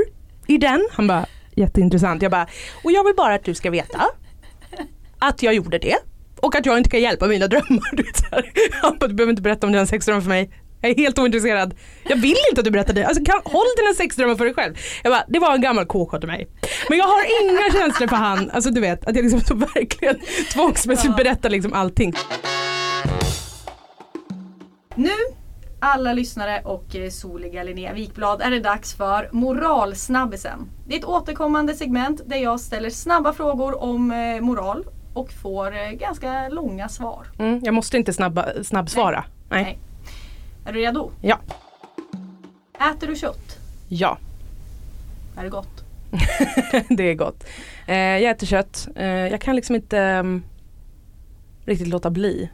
i 0.47 0.57
den. 0.57 0.87
Han 0.91 1.07
bara 1.07 1.25
jätteintressant. 1.55 2.21
Jag 2.21 2.31
bara 2.31 2.47
och 2.83 2.91
jag 2.91 3.03
vill 3.03 3.15
bara 3.15 3.33
att 3.33 3.43
du 3.43 3.53
ska 3.53 3.71
veta 3.71 4.07
att 5.19 5.43
jag 5.43 5.53
gjorde 5.53 5.77
det. 5.77 5.97
Och 6.39 6.55
att 6.55 6.65
jag 6.65 6.77
inte 6.77 6.89
kan 6.89 7.01
hjälpa 7.01 7.27
mina 7.27 7.47
drömmar. 7.47 7.89
Du, 7.95 8.03
så 8.15 8.25
här. 8.31 8.51
Han 8.81 8.97
bara, 8.99 9.07
du 9.07 9.13
behöver 9.13 9.31
inte 9.31 9.41
berätta 9.41 9.67
om 9.67 9.73
dina 9.73 9.85
sexdrömmar 9.85 10.21
för 10.21 10.29
mig. 10.29 10.51
Jag 10.85 10.91
är 10.91 11.03
helt 11.03 11.19
ointresserad. 11.19 11.73
Jag 12.03 12.15
vill 12.15 12.35
inte 12.49 12.61
att 12.61 12.65
du 12.65 12.71
berättar 12.71 12.93
det. 12.93 13.05
Alltså, 13.05 13.25
kan, 13.25 13.41
håll 13.43 13.65
dina 13.77 13.93
sexdrömmar 13.93 14.35
för 14.35 14.45
dig 14.45 14.53
själv. 14.53 14.75
Jag 15.03 15.13
bara, 15.13 15.23
det 15.27 15.39
var 15.39 15.53
en 15.53 15.61
gammal 15.61 15.85
kåk 15.85 16.19
till 16.19 16.27
mig. 16.27 16.47
Men 16.89 16.97
jag 16.97 17.05
har 17.05 17.23
inga 17.43 17.71
känslor 17.71 18.07
för 18.07 18.15
han. 18.15 18.51
Alltså 18.51 18.69
du 18.69 18.81
vet, 18.81 19.05
att 19.05 19.15
jag 19.15 19.23
liksom 19.23 19.41
så 19.41 19.55
verkligen 19.75 20.19
tvångsmässigt 20.53 21.15
berättar 21.15 21.49
liksom 21.49 21.73
allting. 21.73 22.13
Nu 24.95 25.11
alla 25.79 26.13
lyssnare 26.13 26.61
och 26.65 26.95
eh, 26.95 27.09
soliga 27.09 27.63
Linnea 27.63 27.93
Wikblad 27.93 28.41
är 28.41 28.51
det 28.51 28.59
dags 28.59 28.93
för 28.93 29.29
Moralsnabbisen. 29.31 30.69
Det 30.87 30.95
är 30.95 30.99
ett 30.99 31.05
återkommande 31.05 31.73
segment 31.73 32.21
där 32.25 32.37
jag 32.37 32.59
ställer 32.59 32.89
snabba 32.89 33.33
frågor 33.33 33.83
om 33.83 34.11
eh, 34.11 34.41
moral 34.41 34.85
och 35.13 35.31
får 35.31 35.77
eh, 35.77 35.91
ganska 35.91 36.49
långa 36.49 36.89
svar. 36.89 37.27
Mm, 37.39 37.59
jag 37.63 37.73
måste 37.73 37.97
inte 37.97 38.13
snabba, 38.13 38.45
snabbsvara. 38.63 39.23
Nej. 39.49 39.63
Nej. 39.63 39.79
Är 40.65 40.73
du 40.73 40.79
redo? 40.79 41.11
Ja. 41.21 41.39
Äter 42.91 43.07
du 43.07 43.15
kött? 43.15 43.57
Ja, 43.89 44.17
Är 45.37 45.43
det 45.43 45.49
gott? 45.49 45.83
det 46.97 47.03
är 47.03 47.13
gott. 47.13 47.43
Eh, 47.87 47.95
jag 47.97 48.23
äter 48.31 48.47
kött. 48.47 48.87
Eh, 48.95 49.05
jag 49.07 49.41
kan 49.41 49.55
liksom 49.55 49.75
inte 49.75 49.97
mm, 49.99 50.43
riktigt 51.65 51.87
låta 51.87 52.09
bli. 52.09 52.49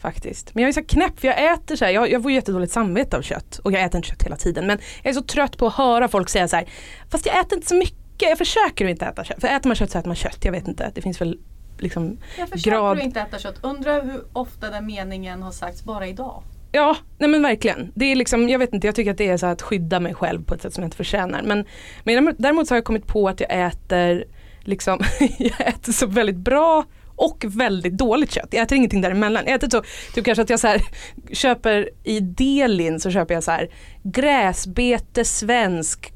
Faktiskt. 0.00 0.54
Men 0.54 0.62
jag 0.62 0.68
är 0.68 0.72
så 0.72 0.84
knäpp 0.84 1.20
för 1.20 1.28
jag 1.28 1.52
äter 1.54 1.76
så 1.76 1.84
här, 1.84 1.92
jag, 1.92 2.10
jag 2.10 2.22
får 2.22 2.30
jättedåligt 2.32 2.72
samvete 2.72 3.16
av 3.16 3.22
kött. 3.22 3.58
Och 3.64 3.72
jag 3.72 3.82
äter 3.82 3.96
inte 3.96 4.08
kött 4.08 4.22
hela 4.22 4.36
tiden. 4.36 4.66
Men 4.66 4.78
jag 5.02 5.10
är 5.10 5.14
så 5.14 5.22
trött 5.22 5.56
på 5.58 5.66
att 5.66 5.74
höra 5.74 6.08
folk 6.08 6.28
säga 6.28 6.48
så 6.48 6.56
här. 6.56 6.68
Fast 7.10 7.26
jag 7.26 7.40
äter 7.40 7.56
inte 7.58 7.68
så 7.68 7.74
mycket. 7.74 7.96
Jag 8.28 8.38
försöker 8.38 8.84
inte 8.88 9.06
äta 9.06 9.24
kött. 9.24 9.40
För 9.40 9.48
äter 9.48 9.68
man 9.68 9.76
kött 9.76 9.90
så 9.90 9.98
äter 9.98 10.08
man 10.08 10.16
kött. 10.16 10.38
Jag 10.44 10.52
vet 10.52 10.68
inte. 10.68 10.92
Det 10.94 11.02
finns 11.02 11.20
väl 11.20 11.38
liksom 11.78 12.18
Jag 12.38 12.48
försöker 12.48 12.70
Grad- 12.70 12.98
inte 13.00 13.20
äta 13.20 13.38
kött. 13.38 13.54
Undrar 13.62 14.04
hur 14.04 14.24
ofta 14.32 14.70
den 14.70 14.86
meningen 14.86 15.42
har 15.42 15.50
sagts 15.52 15.84
bara 15.84 16.06
idag. 16.06 16.42
Ja, 16.72 16.96
nej 17.18 17.28
men 17.30 17.42
verkligen. 17.42 17.92
Det 17.94 18.04
är 18.04 18.16
liksom, 18.16 18.48
jag 18.48 18.58
vet 18.58 18.74
inte, 18.74 18.86
jag 18.86 18.94
tycker 18.94 19.10
att 19.10 19.18
det 19.18 19.28
är 19.28 19.36
så 19.36 19.46
att 19.46 19.62
skydda 19.62 20.00
mig 20.00 20.14
själv 20.14 20.44
på 20.44 20.54
ett 20.54 20.62
sätt 20.62 20.74
som 20.74 20.82
jag 20.82 20.86
inte 20.86 20.96
förtjänar. 20.96 21.42
Men, 21.42 21.64
men 22.04 22.14
däremot- 22.14 22.36
däremot 22.38 22.68
så 22.68 22.74
har 22.74 22.76
jag 22.76 22.84
kommit 22.84 23.06
på 23.06 23.28
att 23.28 23.40
jag 23.40 23.66
äter 23.66 24.24
liksom, 24.60 25.00
jag 25.38 25.68
äter 25.68 25.92
så 25.92 26.06
väldigt 26.06 26.36
bra 26.36 26.84
och 27.16 27.44
väldigt 27.48 27.98
dåligt 27.98 28.32
kött. 28.32 28.48
Jag 28.50 28.62
äter 28.62 28.76
ingenting 28.76 29.00
däremellan. 29.00 29.42
Jag 29.46 29.54
äter 29.54 29.68
så, 29.70 29.82
typ 30.14 30.24
kanske 30.24 30.42
att 30.42 30.50
jag 30.50 30.60
så 30.60 30.66
här, 30.66 30.82
köper 31.32 31.90
i 32.04 32.20
delin 32.20 33.00
så 33.00 33.10
köper 33.10 33.34
jag 33.34 33.44
så 33.44 33.50
här 33.50 33.68
gräsbete 34.02 35.24
svensk 35.24 36.12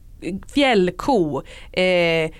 fjällko 0.54 1.42
eh, 1.72 2.30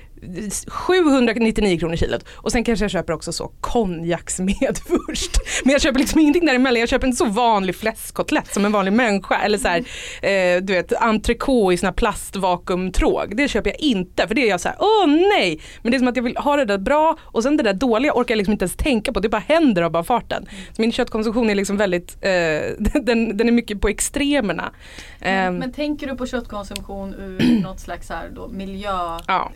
799 0.67 1.79
kronor 1.79 1.97
kilot 1.97 2.25
och 2.33 2.53
sen 2.53 2.65
kanske 2.65 2.85
jag 2.85 2.91
köper 2.91 3.13
också 3.13 3.33
så 3.33 3.53
konjaksmedvurst. 3.61 5.37
Men 5.65 5.73
jag 5.73 5.81
köper 5.81 5.99
liksom 5.99 6.21
ingenting 6.21 6.47
däremellan. 6.47 6.81
Jag 6.81 6.89
köper 6.89 7.07
inte 7.07 7.17
så 7.17 7.25
vanlig 7.25 7.77
fläskkotlett 7.77 8.55
som 8.55 8.65
en 8.65 8.73
vanlig 8.73 8.93
människa 8.93 9.41
eller 9.43 9.59
så 9.59 9.69
här, 9.69 9.79
eh, 10.23 10.63
du 10.63 10.73
vet 10.73 10.93
entrecote 10.93 11.75
i 11.75 11.77
sån 11.77 11.87
här 11.87 11.93
plastvakuumtråg. 11.95 13.37
Det 13.37 13.49
köper 13.49 13.71
jag 13.71 13.81
inte 13.81 14.29
för 14.29 14.35
det 14.35 14.41
är 14.41 14.49
jag 14.49 14.61
så 14.61 14.69
här, 14.69 14.77
åh 14.81 15.07
nej. 15.07 15.61
Men 15.83 15.91
det 15.91 15.97
är 15.97 15.99
som 15.99 16.09
att 16.09 16.17
jag 16.17 16.23
vill 16.23 16.37
ha 16.37 16.57
det 16.57 16.65
där 16.65 16.79
bra 16.79 17.17
och 17.23 17.43
sen 17.43 17.57
det 17.57 17.63
där 17.63 17.75
dåliga 17.75 18.13
orkar 18.13 18.33
jag 18.35 18.37
liksom 18.39 18.53
inte 18.53 18.63
ens 18.63 18.77
tänka 18.77 19.13
på. 19.13 19.21
Det 19.21 19.29
bara 19.29 19.43
händer 19.49 19.83
av 19.83 19.91
bara 19.91 20.05
farten. 20.05 20.47
Så 20.73 20.81
min 20.83 20.93
köttkonsumtion 20.93 21.51
är 21.51 21.55
liksom 21.55 21.77
väldigt, 21.77 22.17
eh, 22.21 22.31
den, 23.03 23.37
den 23.37 23.49
är 23.49 23.53
mycket 23.53 23.81
på 23.81 23.89
extremerna. 23.89 24.73
Ehm, 25.21 25.57
Men 25.57 25.73
tänker 25.73 26.07
du 26.07 26.17
på 26.17 26.27
köttkonsumtion 26.27 27.15
ur 27.15 27.61
något 27.63 27.81
slags 27.81 28.09
här 28.09 28.31
då, 28.35 28.49
miljö? 28.49 29.19
ja. 29.27 29.53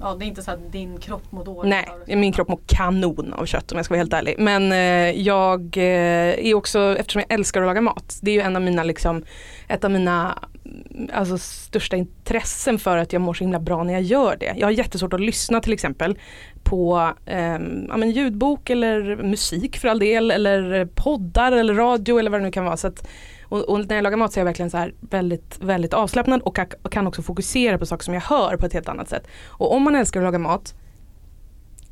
Ja, 0.00 0.09
det 0.18 0.24
är 0.24 0.26
inte 0.26 0.42
så 0.42 0.50
att 0.50 0.72
din 0.72 0.98
kropp 0.98 1.32
mår 1.32 1.44
dåligt 1.44 1.70
Nej, 1.70 2.16
min 2.16 2.32
kropp 2.32 2.48
mår 2.48 2.60
kanon 2.66 3.34
av 3.34 3.46
kött 3.46 3.72
om 3.72 3.76
jag 3.78 3.84
ska 3.84 3.94
vara 3.94 4.00
helt 4.00 4.12
ärlig. 4.12 4.34
Men 4.38 4.72
eh, 4.72 5.20
jag 5.20 5.76
eh, 5.76 6.46
är 6.46 6.54
också, 6.54 6.96
eftersom 6.98 7.22
jag 7.28 7.34
älskar 7.34 7.60
att 7.60 7.66
laga 7.66 7.80
mat, 7.80 8.18
det 8.22 8.30
är 8.30 8.34
ju 8.34 8.40
en 8.40 8.56
av 8.56 8.62
mina, 8.62 8.84
liksom, 8.84 9.24
ett 9.68 9.84
av 9.84 9.90
mina 9.90 10.38
mm, 10.64 11.10
alltså, 11.12 11.38
största 11.38 11.96
intressen 11.96 12.78
för 12.78 12.96
att 12.96 13.12
jag 13.12 13.22
mår 13.22 13.34
så 13.34 13.44
himla 13.44 13.60
bra 13.60 13.82
när 13.82 13.92
jag 13.92 14.02
gör 14.02 14.36
det. 14.40 14.54
Jag 14.56 14.66
har 14.66 14.72
jättesvårt 14.72 15.12
att 15.12 15.20
lyssna 15.20 15.60
till 15.60 15.72
exempel 15.72 16.18
på 16.62 17.12
ehm, 17.26 17.86
ja, 17.88 17.96
men 17.96 18.10
ljudbok 18.10 18.70
eller 18.70 19.16
musik 19.16 19.78
för 19.78 19.88
all 19.88 19.98
del 19.98 20.30
eller 20.30 20.88
poddar 20.94 21.52
eller 21.52 21.74
radio 21.74 22.18
eller 22.18 22.30
vad 22.30 22.40
det 22.40 22.44
nu 22.44 22.52
kan 22.52 22.64
vara. 22.64 22.76
Så 22.76 22.86
att, 22.86 23.08
och, 23.50 23.68
och 23.68 23.88
när 23.88 23.94
jag 23.94 24.02
lagar 24.02 24.16
mat 24.16 24.32
så 24.32 24.38
är 24.38 24.40
jag 24.40 24.46
verkligen 24.46 24.70
så 24.70 24.76
här 24.76 24.94
väldigt, 25.00 25.58
väldigt 25.60 25.94
avslappnad 25.94 26.42
och 26.42 26.92
kan 26.92 27.06
också 27.06 27.22
fokusera 27.22 27.78
på 27.78 27.86
saker 27.86 28.04
som 28.04 28.14
jag 28.14 28.20
hör 28.20 28.56
på 28.56 28.66
ett 28.66 28.72
helt 28.72 28.88
annat 28.88 29.08
sätt. 29.08 29.26
Och 29.46 29.72
om 29.72 29.82
man 29.82 29.96
älskar 29.96 30.20
att 30.20 30.24
laga 30.24 30.38
mat 30.38 30.74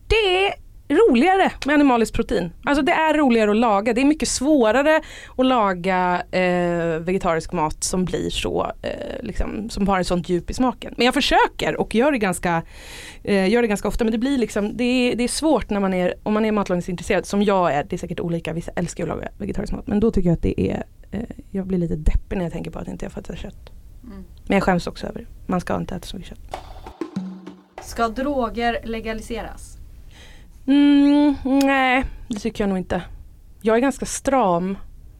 det 0.08 0.46
är 0.46 0.54
roligare 0.88 1.52
med 1.66 1.74
animaliskt 1.74 2.14
protein. 2.14 2.52
Alltså 2.64 2.82
det 2.82 2.92
är 2.92 3.14
roligare 3.14 3.50
att 3.50 3.56
laga. 3.56 3.92
Det 3.92 4.00
är 4.00 4.04
mycket 4.04 4.28
svårare 4.28 5.00
att 5.36 5.46
laga 5.46 6.22
eh, 6.30 6.98
vegetarisk 7.00 7.52
mat 7.52 7.84
som 7.84 8.04
blir 8.04 8.30
så, 8.30 8.72
eh, 8.82 9.22
liksom, 9.22 9.70
som 9.70 9.88
har 9.88 10.00
ett 10.00 10.06
sånt 10.06 10.28
djup 10.28 10.50
i 10.50 10.54
smaken. 10.54 10.94
Men 10.96 11.04
jag 11.04 11.14
försöker 11.14 11.80
och 11.80 11.94
gör 11.94 12.12
det 12.12 12.18
ganska, 12.18 12.62
eh, 13.24 13.48
gör 13.48 13.62
det 13.62 13.68
ganska 13.68 13.88
ofta 13.88 14.04
men 14.04 14.12
det 14.12 14.18
blir 14.18 14.38
liksom, 14.38 14.76
det 14.76 14.84
är, 14.84 15.16
det 15.16 15.24
är 15.24 15.28
svårt 15.28 15.70
när 15.70 15.80
man 15.80 15.94
är, 15.94 16.14
om 16.22 16.34
man 16.34 16.44
är 16.44 16.52
matlagningsintresserad 16.52 17.26
som 17.26 17.42
jag 17.42 17.74
är, 17.74 17.84
det 17.84 17.96
är 17.96 17.98
säkert 17.98 18.20
olika, 18.20 18.52
vissa 18.52 18.72
älskar 18.76 19.04
att 19.04 19.08
laga 19.08 19.28
vegetarisk 19.38 19.72
mat 19.72 19.86
men 19.86 20.00
då 20.00 20.10
tycker 20.10 20.28
jag 20.28 20.36
att 20.36 20.42
det 20.42 20.60
är, 20.60 20.84
eh, 21.10 21.22
jag 21.50 21.66
blir 21.66 21.78
lite 21.78 21.96
deppig 21.96 22.36
när 22.36 22.44
jag 22.44 22.52
tänker 22.52 22.70
på 22.70 22.78
att 22.78 22.88
inte 22.88 23.04
jag 23.04 23.12
får 23.12 23.20
äta 23.20 23.36
kött. 23.36 23.70
Mm. 24.04 24.24
Men 24.46 24.54
jag 24.56 24.62
skäms 24.62 24.86
också 24.86 25.06
över 25.06 25.20
det. 25.20 25.26
Man 25.46 25.60
ska 25.60 25.76
inte 25.76 25.94
äta 25.94 26.06
så 26.06 26.16
mycket 26.16 26.28
kött. 26.30 26.56
Ska 27.82 28.08
droger 28.08 28.80
legaliseras? 28.84 29.78
Mm, 30.66 31.34
nej, 31.44 32.04
det 32.28 32.38
tycker 32.38 32.64
jag 32.64 32.68
nog 32.68 32.78
inte. 32.78 33.02
Jag 33.62 33.76
är 33.76 33.80
ganska 33.80 34.06
stram 34.06 34.78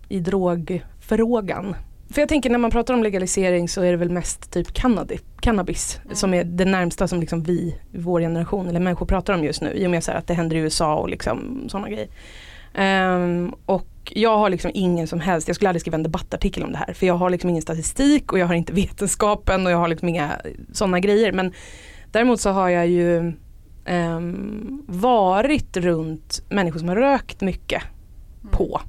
i 0.09 0.21
drogfrågan. 0.21 1.77
För 2.11 2.23
jag 2.23 2.29
tänker 2.29 2.51
när 2.51 2.59
man 2.59 2.71
pratar 2.71 2.95
om 2.95 3.03
legalisering 3.03 3.69
så 3.69 3.83
är 3.83 3.91
det 3.91 3.97
väl 3.97 4.11
mest 4.11 4.53
typ 4.53 4.73
cannabis, 4.73 5.21
cannabis 5.41 6.01
Mm. 6.05 6.17
som 6.17 6.35
är 6.35 6.45
det 6.45 6.65
närmsta 6.65 7.09
som 7.09 7.21
liksom 7.21 7.43
vi, 7.43 7.79
vår 7.95 8.21
generation 8.21 8.69
eller 8.69 8.81
människor 8.81 9.07
pratar 9.07 9.35
om 9.35 9.45
just 9.45 9.63
nu. 9.63 9.73
I 9.73 9.87
och 9.87 9.91
med 9.91 10.05
så 10.05 10.13
att 10.13 10.27
det 10.27 10.35
händer 10.35 10.57
i 10.57 10.59
USA 10.59 10.95
och 10.97 11.09
liksom 11.09 11.65
sådana 11.69 11.89
grejer. 11.89 12.09
Ehm, 12.75 13.55
och 13.67 13.87
jag 14.17 14.39
har 14.39 14.51
liksom 14.51 14.71
ingen 14.75 15.07
som 15.07 15.21
helst, 15.21 15.49
jag 15.49 15.55
skulle 15.55 15.69
aldrig 15.69 15.81
skriva 15.81 15.95
en 15.95 16.03
debattartikel 16.03 16.63
om 16.63 16.73
det 16.73 16.79
här. 16.79 16.93
För 16.93 17.07
jag 17.07 17.15
har 17.15 17.31
liksom 17.31 17.51
ingen 17.51 17.63
statistik 17.63 18.33
och 18.33 18.39
jag 18.39 18.47
har 18.47 18.55
inte 18.55 18.73
vetenskapen 18.83 19.67
och 19.67 19.73
jag 19.73 19.79
har 19.79 19.89
liksom 19.89 20.09
inga 20.09 20.41
sådana 20.73 21.01
grejer. 21.01 21.33
Men 21.33 21.53
däremot 22.13 22.41
så 22.41 22.51
har 22.51 22.69
jag 22.69 22.89
ju 22.89 23.33
ehm, 23.85 24.83
varit 24.87 25.77
runt 25.77 26.43
människor 26.49 26.79
som 26.79 26.89
har 26.89 26.97
rökt 26.97 27.41
mycket 27.41 27.83
på. 28.51 28.81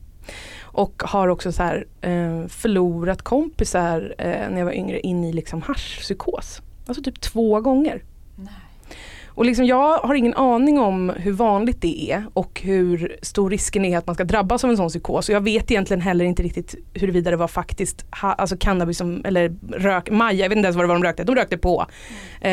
Och 0.62 1.04
har 1.06 1.28
också 1.28 1.52
så 1.52 1.64
här, 1.64 1.88
eh, 2.02 2.48
förlorat 2.48 3.22
kompisar 3.22 4.16
eh, 4.18 4.50
när 4.50 4.58
jag 4.58 4.66
var 4.66 4.74
yngre 4.74 5.00
in 5.00 5.24
i 5.24 5.34
liksom 5.34 5.62
haschpsykos. 5.62 6.62
Alltså 6.88 7.04
typ 7.04 7.22
två 7.22 7.62
gånger. 7.62 8.04
Och 9.39 9.45
liksom 9.45 9.65
jag 9.65 9.97
har 9.97 10.15
ingen 10.15 10.34
aning 10.34 10.80
om 10.80 11.10
hur 11.10 11.32
vanligt 11.32 11.82
det 11.82 12.12
är 12.12 12.25
och 12.34 12.62
hur 12.63 13.17
stor 13.21 13.49
risken 13.49 13.86
är 13.86 13.97
att 13.97 14.08
man 14.08 14.15
ska 14.15 14.23
drabbas 14.23 14.63
av 14.63 14.69
en 14.69 14.78
sån 14.78 14.89
psykos. 14.89 15.30
Och 15.30 15.36
jag 15.36 15.43
vet 15.43 15.71
egentligen 15.71 16.02
heller 16.02 16.25
inte 16.25 16.43
riktigt 16.43 16.75
huruvida 16.93 17.32
det 17.32 17.38
var 17.38 17.47
faktiskt 17.47 18.06
ha, 18.21 18.34
alltså 18.34 18.58
cannabis 18.58 18.97
som, 18.97 19.25
eller 19.25 19.56
rök, 19.71 20.10
Maja, 20.10 20.39
jag 20.39 20.49
vet 20.49 20.56
inte 20.56 20.65
ens 20.65 20.75
vad 20.75 20.84
det 20.84 20.88
var 20.88 20.95
de 20.95 21.04
rökte, 21.04 21.23
de 21.23 21.36
rökte 21.36 21.58
på. 21.58 21.86
Eh, 22.41 22.52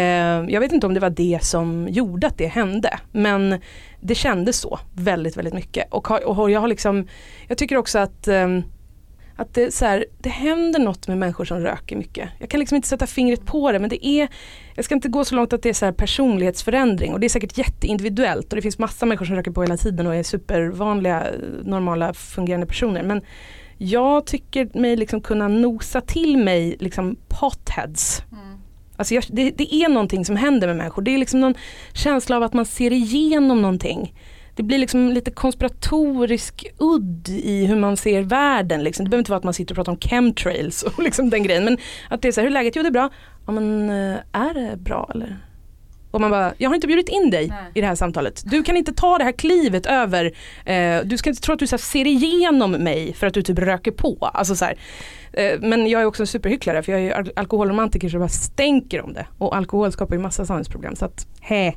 jag 0.48 0.60
vet 0.60 0.72
inte 0.72 0.86
om 0.86 0.94
det 0.94 1.00
var 1.00 1.10
det 1.10 1.38
som 1.42 1.88
gjorde 1.90 2.26
att 2.26 2.38
det 2.38 2.46
hände. 2.46 2.98
Men 3.12 3.60
det 4.00 4.14
kändes 4.14 4.56
så 4.56 4.78
väldigt, 4.94 5.36
väldigt 5.36 5.54
mycket. 5.54 5.92
Och, 5.92 6.08
har, 6.08 6.38
och 6.38 6.50
jag 6.50 6.60
har 6.60 6.68
liksom, 6.68 7.06
jag 7.48 7.58
tycker 7.58 7.76
också 7.76 7.98
att 7.98 8.28
ehm, 8.28 8.62
att 9.36 9.54
det, 9.54 9.74
så 9.74 9.84
här, 9.84 10.04
det 10.18 10.28
händer 10.28 10.78
något 10.80 11.08
med 11.08 11.18
människor 11.18 11.44
som 11.44 11.60
röker 11.60 11.96
mycket. 11.96 12.28
Jag 12.38 12.48
kan 12.48 12.60
liksom 12.60 12.76
inte 12.76 12.88
sätta 12.88 13.06
fingret 13.06 13.46
på 13.46 13.72
det 13.72 13.78
men 13.78 13.90
det 13.90 14.06
är, 14.06 14.28
jag 14.74 14.84
ska 14.84 14.94
inte 14.94 15.08
gå 15.08 15.24
så 15.24 15.34
långt 15.34 15.52
att 15.52 15.62
det 15.62 15.68
är 15.68 15.72
så 15.72 15.92
personlighetsförändring 15.92 17.12
och 17.12 17.20
det 17.20 17.26
är 17.26 17.28
säkert 17.28 17.58
jätteindividuellt 17.58 18.52
och 18.52 18.56
det 18.56 18.62
finns 18.62 18.78
massa 18.78 19.06
människor 19.06 19.26
som 19.26 19.36
röker 19.36 19.50
på 19.50 19.62
hela 19.62 19.76
tiden 19.76 20.06
och 20.06 20.14
är 20.14 20.22
supervanliga, 20.22 21.26
normala, 21.62 22.14
fungerande 22.14 22.66
personer. 22.66 23.02
Men 23.02 23.22
jag 23.78 24.26
tycker 24.26 24.78
mig 24.78 24.96
liksom 24.96 25.20
kunna 25.20 25.48
nosa 25.48 26.00
till 26.00 26.36
mig 26.36 26.76
liksom 26.78 27.16
potheads. 27.28 28.22
Mm. 28.32 28.58
Alltså 28.96 29.14
jag, 29.14 29.24
det, 29.28 29.50
det 29.50 29.74
är 29.74 29.88
någonting 29.88 30.24
som 30.24 30.36
händer 30.36 30.66
med 30.66 30.76
människor. 30.76 31.02
Det 31.02 31.14
är 31.14 31.18
liksom 31.18 31.40
någon 31.40 31.54
känsla 31.92 32.36
av 32.36 32.42
att 32.42 32.52
man 32.52 32.66
ser 32.66 32.92
igenom 32.92 33.62
någonting. 33.62 34.14
Det 34.56 34.62
blir 34.62 34.78
liksom 34.78 35.12
lite 35.12 35.30
konspiratorisk 35.30 36.66
udd 36.78 37.28
i 37.28 37.66
hur 37.66 37.76
man 37.76 37.96
ser 37.96 38.22
världen. 38.22 38.84
Liksom. 38.84 39.04
Det 39.04 39.10
behöver 39.10 39.20
inte 39.20 39.30
vara 39.30 39.38
att 39.38 39.44
man 39.44 39.54
sitter 39.54 39.72
och 39.72 39.76
pratar 39.76 39.92
om 39.92 39.98
chemtrails 39.98 40.82
och 40.82 40.98
liksom 41.02 41.30
den 41.30 41.42
grejen. 41.42 41.64
Men 41.64 41.78
att 42.10 42.22
det 42.22 42.28
är 42.28 42.32
så 42.32 42.40
här, 42.40 42.48
hur 42.48 42.50
är 42.50 42.54
läget? 42.54 42.76
Jo 42.76 42.82
det 42.82 42.88
är 42.88 42.92
bra. 42.92 43.10
Ja 43.46 43.52
men 43.52 43.90
eh, 43.90 44.16
är 44.32 44.54
det 44.54 44.76
bra 44.76 45.10
eller? 45.14 45.36
Och 46.10 46.20
man 46.20 46.30
bara, 46.30 46.54
jag 46.58 46.70
har 46.70 46.74
inte 46.74 46.86
bjudit 46.86 47.08
in 47.08 47.30
dig 47.30 47.48
Nej. 47.48 47.64
i 47.74 47.80
det 47.80 47.86
här 47.86 47.94
samtalet. 47.94 48.42
Du 48.46 48.62
kan 48.62 48.76
inte 48.76 48.92
ta 48.92 49.18
det 49.18 49.24
här 49.24 49.32
klivet 49.32 49.86
över, 49.86 50.32
eh, 50.64 51.00
du 51.04 51.18
ska 51.18 51.30
inte 51.30 51.42
tro 51.42 51.52
att 51.52 51.58
du 51.58 51.66
så 51.66 51.76
här, 51.76 51.78
ser 51.78 52.06
igenom 52.06 52.70
mig 52.70 53.14
för 53.14 53.26
att 53.26 53.34
du 53.34 53.42
typ 53.42 53.58
röker 53.58 53.90
på. 53.90 54.30
Alltså, 54.34 54.56
så 54.56 54.64
här, 54.64 54.78
eh, 55.32 55.60
men 55.60 55.86
jag 55.86 56.02
är 56.02 56.04
också 56.04 56.22
en 56.22 56.26
superhycklare 56.26 56.82
för 56.82 56.92
jag 56.92 57.02
är 57.02 57.32
alkoholromantiker 57.36 58.08
så 58.08 58.14
jag 58.14 58.20
bara 58.20 58.28
stänker 58.28 59.02
om 59.02 59.12
det. 59.12 59.26
Och 59.38 59.56
alkohol 59.56 59.92
skapar 59.92 60.14
ju 60.14 60.20
massa 60.20 60.46
samhällsproblem 60.46 60.96
så 60.96 61.04
att, 61.04 61.26
hä. 61.40 61.74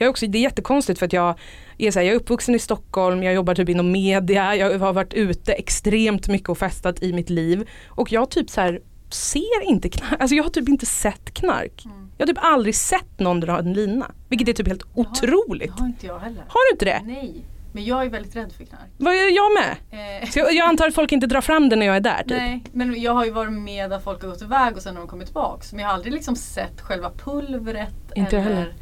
Jag 0.00 0.06
är 0.06 0.10
också, 0.10 0.26
det 0.26 0.38
är 0.38 0.42
jättekonstigt 0.42 0.98
för 0.98 1.06
att 1.06 1.12
jag 1.12 1.38
är, 1.78 1.90
så 1.90 1.98
här, 1.98 2.06
jag 2.06 2.12
är 2.14 2.16
uppvuxen 2.16 2.54
i 2.54 2.58
Stockholm, 2.58 3.22
jag 3.22 3.34
jobbar 3.34 3.54
typ 3.54 3.68
inom 3.68 3.92
media, 3.92 4.56
jag 4.56 4.78
har 4.78 4.92
varit 4.92 5.14
ute 5.14 5.52
extremt 5.52 6.28
mycket 6.28 6.48
och 6.48 6.58
festat 6.58 7.02
i 7.02 7.12
mitt 7.12 7.30
liv. 7.30 7.68
Och 7.88 8.12
jag 8.12 8.30
typ 8.30 8.50
så 8.50 8.60
här, 8.60 8.80
ser 9.10 9.62
inte 9.62 9.88
knark, 9.88 10.20
alltså 10.20 10.36
jag 10.36 10.44
har 10.44 10.50
typ 10.50 10.68
inte 10.68 10.86
sett 10.86 11.34
knark. 11.34 11.84
Jag 12.18 12.26
har 12.26 12.32
typ 12.32 12.44
aldrig 12.44 12.74
sett 12.74 13.18
någon 13.18 13.40
dra 13.40 13.58
en 13.58 13.72
lina. 13.72 14.10
Vilket 14.28 14.48
är 14.48 14.52
typ 14.52 14.66
helt 14.66 14.84
otroligt. 14.94 15.76
Det 15.76 15.82
har 15.82 15.86
inte 15.86 16.06
jag 16.06 16.18
heller. 16.18 16.44
Har 16.48 16.70
du 16.70 16.74
inte 16.74 16.84
det? 16.84 17.00
Nej. 17.04 17.44
Men 17.72 17.84
jag 17.84 18.04
är 18.04 18.10
väldigt 18.10 18.36
rädd 18.36 18.52
för 18.52 18.64
knark. 18.64 18.90
Vad 18.98 19.16
gör 19.16 19.36
jag 19.36 19.52
med? 19.52 19.76
Eh, 19.90 20.28
jag, 20.34 20.54
jag 20.54 20.68
antar 20.68 20.88
att 20.88 20.94
folk 20.94 21.12
inte 21.12 21.26
drar 21.26 21.40
fram 21.40 21.68
det 21.68 21.76
när 21.76 21.86
jag 21.86 21.96
är 21.96 22.00
där 22.00 22.18
typ. 22.18 22.38
Nej, 22.38 22.64
men 22.72 23.00
jag 23.00 23.12
har 23.12 23.24
ju 23.24 23.30
varit 23.30 23.52
med 23.52 23.92
att 23.92 24.04
folk 24.04 24.22
har 24.22 24.28
gått 24.28 24.42
iväg 24.42 24.76
och 24.76 24.82
sen 24.82 24.94
har 24.94 25.02
de 25.02 25.08
kommit 25.08 25.26
tillbaks. 25.26 25.72
Men 25.72 25.80
jag 25.80 25.88
har 25.88 25.94
aldrig 25.94 26.12
liksom 26.12 26.36
sett 26.36 26.80
själva 26.80 27.10
pulvret. 27.10 27.94
Inte 28.14 28.38
eller, 28.38 28.50
heller. 28.50 28.74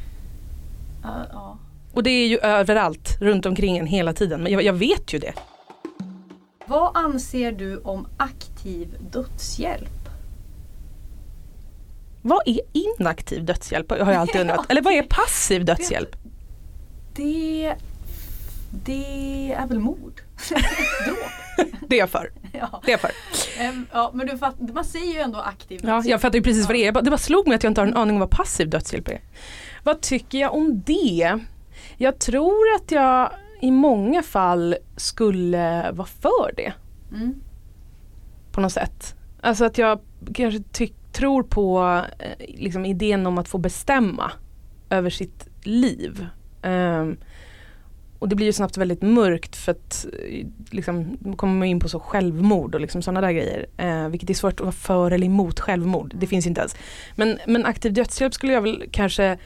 Ja, 1.02 1.26
ja. 1.32 1.58
Och 1.92 2.02
det 2.02 2.10
är 2.10 2.28
ju 2.28 2.38
överallt 2.38 3.16
runt 3.20 3.46
omkring 3.46 3.78
en 3.78 3.86
hela 3.86 4.12
tiden. 4.12 4.42
Men 4.42 4.52
jag, 4.52 4.62
jag 4.62 4.72
vet 4.72 5.14
ju 5.14 5.18
det. 5.18 5.32
Vad 6.66 6.96
anser 6.96 7.52
du 7.52 7.78
om 7.78 8.08
aktiv 8.16 8.96
dödshjälp? 9.12 10.08
Vad 12.22 12.40
är 12.46 12.60
inaktiv 12.72 13.44
dödshjälp? 13.44 13.90
Har 13.90 13.98
jag 13.98 14.14
alltid 14.14 14.40
undrat. 14.40 14.66
Eller 14.70 14.82
vad 14.82 14.92
är 14.92 15.02
passiv 15.02 15.64
dödshjälp? 15.64 16.16
Det, 17.14 17.74
det 18.70 19.52
är 19.52 19.66
väl 19.66 19.78
mord? 19.78 20.20
Dråp? 21.06 21.68
Det 21.88 22.00
är 22.00 22.06
för. 22.06 22.32
Ja. 22.52 22.82
Det 22.86 22.92
är 22.92 22.96
för. 22.98 23.10
Ja, 23.92 24.10
men 24.14 24.26
du 24.26 24.38
fatt, 24.38 24.54
man 24.74 24.84
säger 24.84 25.14
ju 25.14 25.18
ändå 25.20 25.38
aktiv 25.38 25.80
Ja, 25.84 26.02
jag 26.04 26.20
fattar 26.20 26.36
ju 26.38 26.42
precis 26.42 26.66
vad 26.66 26.74
det 26.74 26.86
är. 26.86 26.92
Det 26.92 27.10
bara 27.10 27.18
slog 27.18 27.48
mig 27.48 27.56
att 27.56 27.62
jag 27.62 27.70
inte 27.70 27.80
har 27.80 27.86
en 27.86 27.96
aning 27.96 28.16
om 28.16 28.20
vad 28.20 28.30
passiv 28.30 28.70
dödshjälp 28.70 29.08
är. 29.08 29.20
Vad 29.84 30.00
tycker 30.00 30.38
jag 30.38 30.54
om 30.54 30.82
det? 30.86 31.38
Jag 31.96 32.18
tror 32.18 32.64
att 32.76 32.90
jag 32.90 33.30
i 33.60 33.70
många 33.70 34.22
fall 34.22 34.76
skulle 34.96 35.90
vara 35.92 36.08
för 36.08 36.52
det. 36.56 36.72
Mm. 37.12 37.34
på 38.52 38.60
något 38.60 38.72
sätt. 38.72 39.14
Alltså 39.40 39.64
att 39.64 39.78
jag 39.78 40.00
kanske 40.34 40.62
ty- 40.72 40.92
tror 41.12 41.42
på 41.42 42.00
eh, 42.18 42.46
liksom 42.58 42.86
idén 42.86 43.26
om 43.26 43.38
att 43.38 43.48
få 43.48 43.58
bestämma 43.58 44.32
över 44.90 45.10
sitt 45.10 45.48
liv. 45.62 46.26
Ehm, 46.62 47.16
och 48.18 48.28
det 48.28 48.36
blir 48.36 48.46
ju 48.46 48.52
snabbt 48.52 48.76
väldigt 48.76 49.02
mörkt 49.02 49.56
för 49.56 49.72
att 49.72 50.06
eh, 50.28 50.46
liksom, 50.70 51.16
kommer 51.36 51.54
man 51.54 51.68
in 51.68 51.80
på 51.80 51.88
så 51.88 52.00
självmord 52.00 52.74
och 52.74 52.80
liksom 52.80 53.02
sådana 53.02 53.20
där 53.20 53.32
grejer. 53.32 53.66
Eh, 53.76 54.08
vilket 54.08 54.30
är 54.30 54.34
svårt 54.34 54.52
att 54.54 54.60
vara 54.60 54.72
för 54.72 55.10
eller 55.10 55.26
emot 55.26 55.60
självmord. 55.60 56.14
Det 56.16 56.26
finns 56.26 56.46
inte 56.46 56.60
ens. 56.60 56.76
Men, 57.16 57.38
men 57.46 57.66
aktiv 57.66 57.92
dödshjälp 57.92 58.34
skulle 58.34 58.52
jag 58.52 58.62
väl 58.62 58.84
kanske 58.90 59.38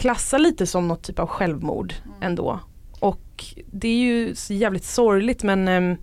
klassa 0.00 0.38
lite 0.38 0.66
som 0.66 0.88
något 0.88 1.02
typ 1.02 1.18
av 1.18 1.26
självmord 1.26 1.94
ändå. 2.20 2.60
Och 3.00 3.44
det 3.72 3.88
är 3.88 3.98
ju 3.98 4.34
jävligt 4.48 4.84
sorgligt 4.84 5.42
men 5.42 5.68
ehm, 5.68 5.96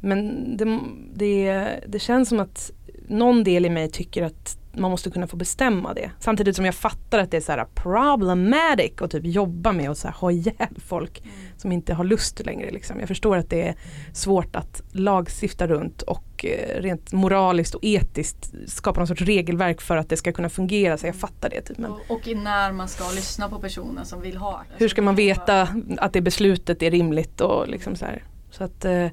men 0.00 0.56
det, 0.56 0.80
det, 1.14 1.80
det 1.88 1.98
känns 1.98 2.28
som 2.28 2.40
att 2.40 2.70
någon 3.08 3.44
del 3.44 3.66
i 3.66 3.70
mig 3.70 3.90
tycker 3.90 4.22
att 4.22 4.58
man 4.76 4.90
måste 4.90 5.10
kunna 5.10 5.26
få 5.26 5.36
bestämma 5.36 5.94
det. 5.94 6.10
Samtidigt 6.18 6.56
som 6.56 6.64
jag 6.64 6.74
fattar 6.74 7.18
att 7.18 7.30
det 7.30 7.36
är 7.36 7.40
så 7.40 7.52
här 7.52 7.66
problematic 7.74 8.92
att 9.00 9.10
typ 9.10 9.24
jobba 9.24 9.72
med 9.72 9.90
och 9.90 9.96
så 9.96 10.08
här 10.08 10.14
ha 10.14 10.30
ihjäl 10.30 10.76
folk 10.86 11.22
som 11.56 11.72
inte 11.72 11.94
har 11.94 12.04
lust 12.04 12.46
längre. 12.46 12.70
Liksom. 12.70 13.00
Jag 13.00 13.08
förstår 13.08 13.36
att 13.36 13.50
det 13.50 13.68
är 13.68 13.74
svårt 14.12 14.56
att 14.56 14.82
lagstifta 14.92 15.66
runt 15.66 16.02
och 16.02 16.44
eh, 16.44 16.80
rent 16.80 17.12
moraliskt 17.12 17.74
och 17.74 17.84
etiskt 17.84 18.54
skapa 18.66 19.00
någon 19.00 19.06
sorts 19.06 19.22
regelverk 19.22 19.80
för 19.80 19.96
att 19.96 20.08
det 20.08 20.16
ska 20.16 20.32
kunna 20.32 20.48
fungera. 20.48 20.98
Så 20.98 21.06
jag 21.06 21.16
fattar 21.16 21.50
det. 21.50 21.60
Typ. 21.60 21.78
Men 21.78 21.90
Och, 21.90 22.00
och 22.08 22.26
när 22.26 22.72
man 22.72 22.88
ska 22.88 23.04
lyssna 23.14 23.48
på 23.48 23.58
personen 23.58 24.06
som 24.06 24.20
vill 24.20 24.36
ha. 24.36 24.64
hur 24.76 24.88
ska 24.88 25.02
man 25.02 25.14
veta 25.14 25.68
att 25.98 26.12
det 26.12 26.20
beslutet 26.20 26.82
är 26.82 26.90
rimligt 26.90 27.40
och 27.40 27.68
liksom 27.68 27.96
så 27.96 28.04
här. 28.04 28.22
Så 28.50 28.64
att 28.64 28.84
eh, 28.84 29.08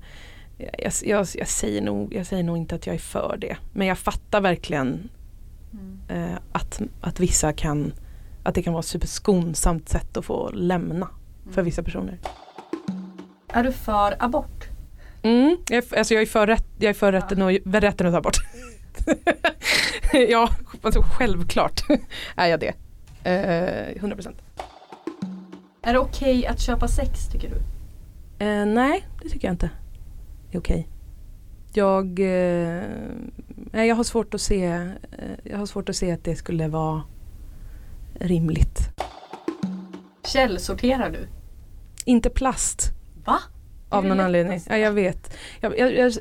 jag, 0.58 0.92
jag, 1.04 1.28
jag, 1.36 1.48
säger 1.48 1.82
nog, 1.82 2.14
jag 2.14 2.26
säger 2.26 2.44
nog 2.44 2.58
inte 2.58 2.76
att 2.76 2.88
jag 2.88 2.96
är 2.96 3.00
för 3.00 3.38
det. 3.42 3.58
Men 3.74 3.88
jag 3.88 3.98
fattar 3.98 4.42
verkligen 4.42 4.88
Mm. 4.88 5.10
Eh, 6.14 6.36
att, 6.52 6.82
att 7.02 7.20
vissa 7.20 7.54
kan 7.54 7.94
att 8.44 8.56
det 8.56 8.64
kan 8.64 8.74
vara 8.74 8.80
ett 8.80 8.86
superskonsamt 8.86 9.90
sätt 9.90 10.18
att 10.18 10.26
få 10.26 10.52
lämna 10.52 11.10
för 11.52 11.62
vissa 11.64 11.84
personer. 11.84 12.20
Är 13.48 13.64
du 13.64 13.72
för 13.72 14.16
abort? 14.20 14.68
Mm, 15.22 15.58
jag, 15.70 15.84
alltså 15.98 16.14
jag 16.14 16.22
är 16.22 16.28
för, 16.28 16.48
rätt, 16.48 16.66
jag 16.78 16.90
är 16.90 16.94
för 16.94 17.12
rätten, 17.12 17.42
att, 17.42 17.84
rätten 17.84 18.08
att 18.08 18.14
ta 18.14 18.22
bort. 18.22 18.38
ja, 20.30 20.50
alltså 20.82 21.02
självklart 21.02 21.82
är 22.36 22.48
jag 22.48 22.60
det. 22.60 22.74
Eh, 23.24 24.02
100%. 24.04 24.34
Är 25.82 25.94
det 25.94 26.00
okej 26.00 26.48
att 26.48 26.60
köpa 26.60 26.88
sex 26.88 27.28
tycker 27.32 27.50
du? 27.50 27.56
Eh, 28.46 28.66
nej, 28.66 29.08
det 29.24 29.30
tycker 29.30 29.48
jag 29.48 29.54
inte. 29.54 29.70
Det 30.52 30.58
är 30.58 30.60
okej. 30.60 30.88
Jag, 31.74 32.20
eh, 32.20 32.84
jag 33.72 33.96
har 33.96 34.04
svårt 34.04 34.34
att 34.34 34.42
se 34.42 34.66
eh, 34.66 34.92
Jag 35.44 35.58
har 35.58 35.66
svårt 35.66 35.90
att 35.90 35.96
se 35.96 36.12
att 36.12 36.24
det 36.24 36.36
skulle 36.36 36.68
vara 36.68 37.04
rimligt. 38.14 38.80
Källsorterar 40.26 41.10
du? 41.10 41.28
Inte 42.06 42.30
plast 42.30 42.92
Va? 43.26 43.40
av 43.90 44.06
någon 44.06 44.20
anledning. 44.20 44.62
Ja, 44.70 44.78
jag 44.78 44.92
vet. 44.92 45.38
Jag, 45.60 45.80
jag, 45.80 46.14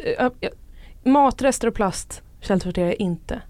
matrester 1.04 1.68
och 1.68 1.74
plast 1.74 2.22
källsorterar 2.40 2.86
jag 2.86 3.00
inte. 3.00 3.42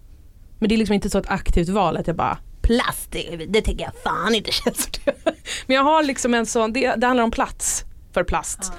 Men 0.59 0.69
det 0.69 0.75
är 0.75 0.77
liksom 0.77 0.95
inte 0.95 1.11
så 1.11 1.19
ett 1.19 1.31
aktivt 1.31 1.69
val 1.69 1.97
att 1.97 2.07
jag 2.07 2.17
bara 2.17 2.39
plast, 2.63 3.13
det, 3.13 3.47
det 3.49 3.63
tänker 3.63 3.85
jag 3.85 3.95
fan 4.05 4.35
inte 4.35 4.53
källsortera. 4.53 5.15
Men 5.67 5.77
jag 5.77 5.85
har 5.85 6.03
liksom 6.03 6.35
en 6.35 6.47
sån, 6.47 6.73
det, 6.73 6.95
det 6.95 7.07
handlar 7.07 7.25
om 7.25 7.31
plats 7.31 7.85
för 8.13 8.25
plast. 8.25 8.73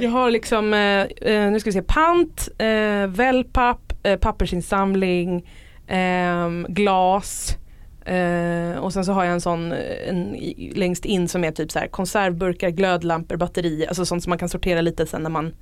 Jag 0.00 0.10
har 0.10 0.30
liksom, 0.30 0.74
eh, 0.74 1.00
eh, 1.00 1.50
nu 1.50 1.60
ska 1.60 1.70
vi 1.70 1.72
se, 1.72 1.82
pant, 1.82 2.48
eh, 2.58 3.06
wellpapp, 3.06 3.92
eh, 4.02 4.16
pappersinsamling, 4.16 5.48
ehm, 5.86 6.66
glas 6.68 7.56
eh, 8.04 8.78
och 8.78 8.92
sen 8.92 9.04
så 9.04 9.12
har 9.12 9.24
jag 9.24 9.32
en 9.32 9.40
sån 9.40 9.72
eh, 9.72 10.08
en, 10.08 10.36
längst 10.74 11.04
in 11.04 11.28
som 11.28 11.44
är 11.44 11.50
typ 11.50 11.72
så 11.72 11.78
här 11.78 11.86
konservburkar, 11.86 12.70
glödlampor, 12.70 13.36
batterier, 13.36 13.88
alltså 13.88 14.04
sånt 14.04 14.22
som 14.22 14.30
man 14.30 14.38
kan 14.38 14.48
sortera 14.48 14.80
lite 14.80 15.06
sen 15.06 15.22
när 15.22 15.30
man, 15.30 15.54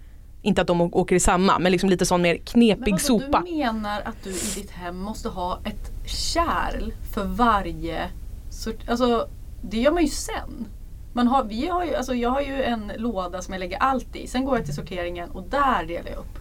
inte 0.43 0.61
att 0.61 0.67
de 0.67 0.81
åker 0.81 1.17
i 1.17 1.21
samma, 1.21 1.59
men 1.59 1.73
liksom 1.73 1.91
lite 1.91 2.07
sån 2.07 2.23
mer 2.23 2.37
knepig 2.37 2.81
Men 2.81 2.91
vadå, 2.91 2.99
sopa. 2.99 3.43
Du 3.47 3.57
menar 3.57 4.03
att 4.05 4.25
du 4.25 4.31
i 4.31 4.53
ditt 4.55 4.71
hem 4.71 4.99
måste 4.99 5.29
ha 5.29 5.61
ett 5.65 6.09
kärl 6.09 6.93
för 7.15 7.25
varje 7.25 8.09
sort... 8.51 8.89
Alltså 8.89 9.29
det 9.63 9.77
gör 9.77 9.93
man 9.93 10.03
ju 10.03 10.09
sen. 10.09 10.67
Man 11.13 11.29
har, 11.29 11.45
vi 11.45 11.67
har 11.69 11.85
ju, 11.85 11.95
alltså 11.95 12.15
jag 12.15 12.31
har 12.31 12.41
ju 12.41 12.63
en 12.63 12.93
låda 12.97 13.43
som 13.43 13.55
jag 13.55 13.61
lägger 13.61 13.79
allt 13.79 14.17
i. 14.17 14.27
Sen 14.27 14.45
går 14.45 14.57
jag 14.57 14.65
till 14.65 14.75
sorteringen 14.75 15.31
och 15.31 15.43
där 15.43 15.85
delar 15.87 16.11
jag 16.11 16.19
upp. 16.19 16.39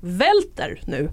Välter 0.00 0.80
nu? 0.86 1.10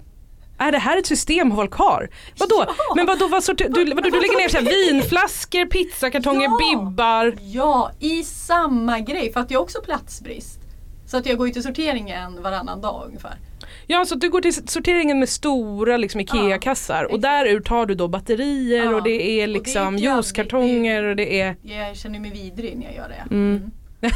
Är 0.58 0.72
det 0.72 0.78
här 0.78 0.98
ett 0.98 1.06
system 1.06 1.56
folk 1.56 1.72
har? 1.74 2.08
Vadå? 2.38 2.64
Ja. 2.66 2.94
Men 2.96 3.06
vadå, 3.06 3.28
vad 3.28 3.44
sorter, 3.44 3.68
du, 3.68 3.84
vadå, 3.94 4.00
du 4.10 4.20
lägger 4.20 4.36
ner 4.38 4.48
så 4.48 4.56
här 4.56 4.64
vinflaskor, 4.92 5.66
pizzakartonger, 5.66 6.42
Ja. 6.44 6.58
bibbar. 6.86 7.36
Ja, 7.40 7.90
i 7.98 8.22
samma 8.24 8.98
grej. 9.00 9.32
För 9.32 9.40
att 9.40 9.50
jag 9.50 9.58
har 9.58 9.64
också 9.64 9.80
platsbrist. 9.82 10.60
Så 11.06 11.16
att 11.16 11.26
jag 11.26 11.38
går 11.38 11.46
ju 11.46 11.52
till 11.52 11.62
sorteringen 11.62 12.42
varannan 12.42 12.80
dag 12.80 13.02
ungefär. 13.06 13.38
Ja, 13.90 14.04
så 14.04 14.14
du 14.14 14.30
går 14.30 14.40
till 14.40 14.68
sorteringen 14.68 15.18
med 15.18 15.28
stora 15.28 15.96
liksom, 15.96 16.20
IKEA-kassar 16.20 17.04
och 17.04 17.10
exakt. 17.10 17.22
där 17.22 17.46
ur 17.46 17.60
tar 17.60 17.86
du 17.86 17.94
då 17.94 18.08
batterier 18.08 18.84
Ja, 18.84 18.94
och 18.94 19.02
det 19.02 19.40
är 19.40 19.42
och 19.42 19.48
liksom 19.48 19.98
juicekartonger 19.98 21.04
och 21.04 21.16
det 21.16 21.40
är 21.40 21.56
Jag 21.62 21.96
känner 21.96 22.20
mig 22.20 22.30
vidrig 22.30 22.76
när 22.76 22.84
jag 22.84 22.94
gör 22.94 23.08
det. 23.08 23.34
Mm. 23.34 23.70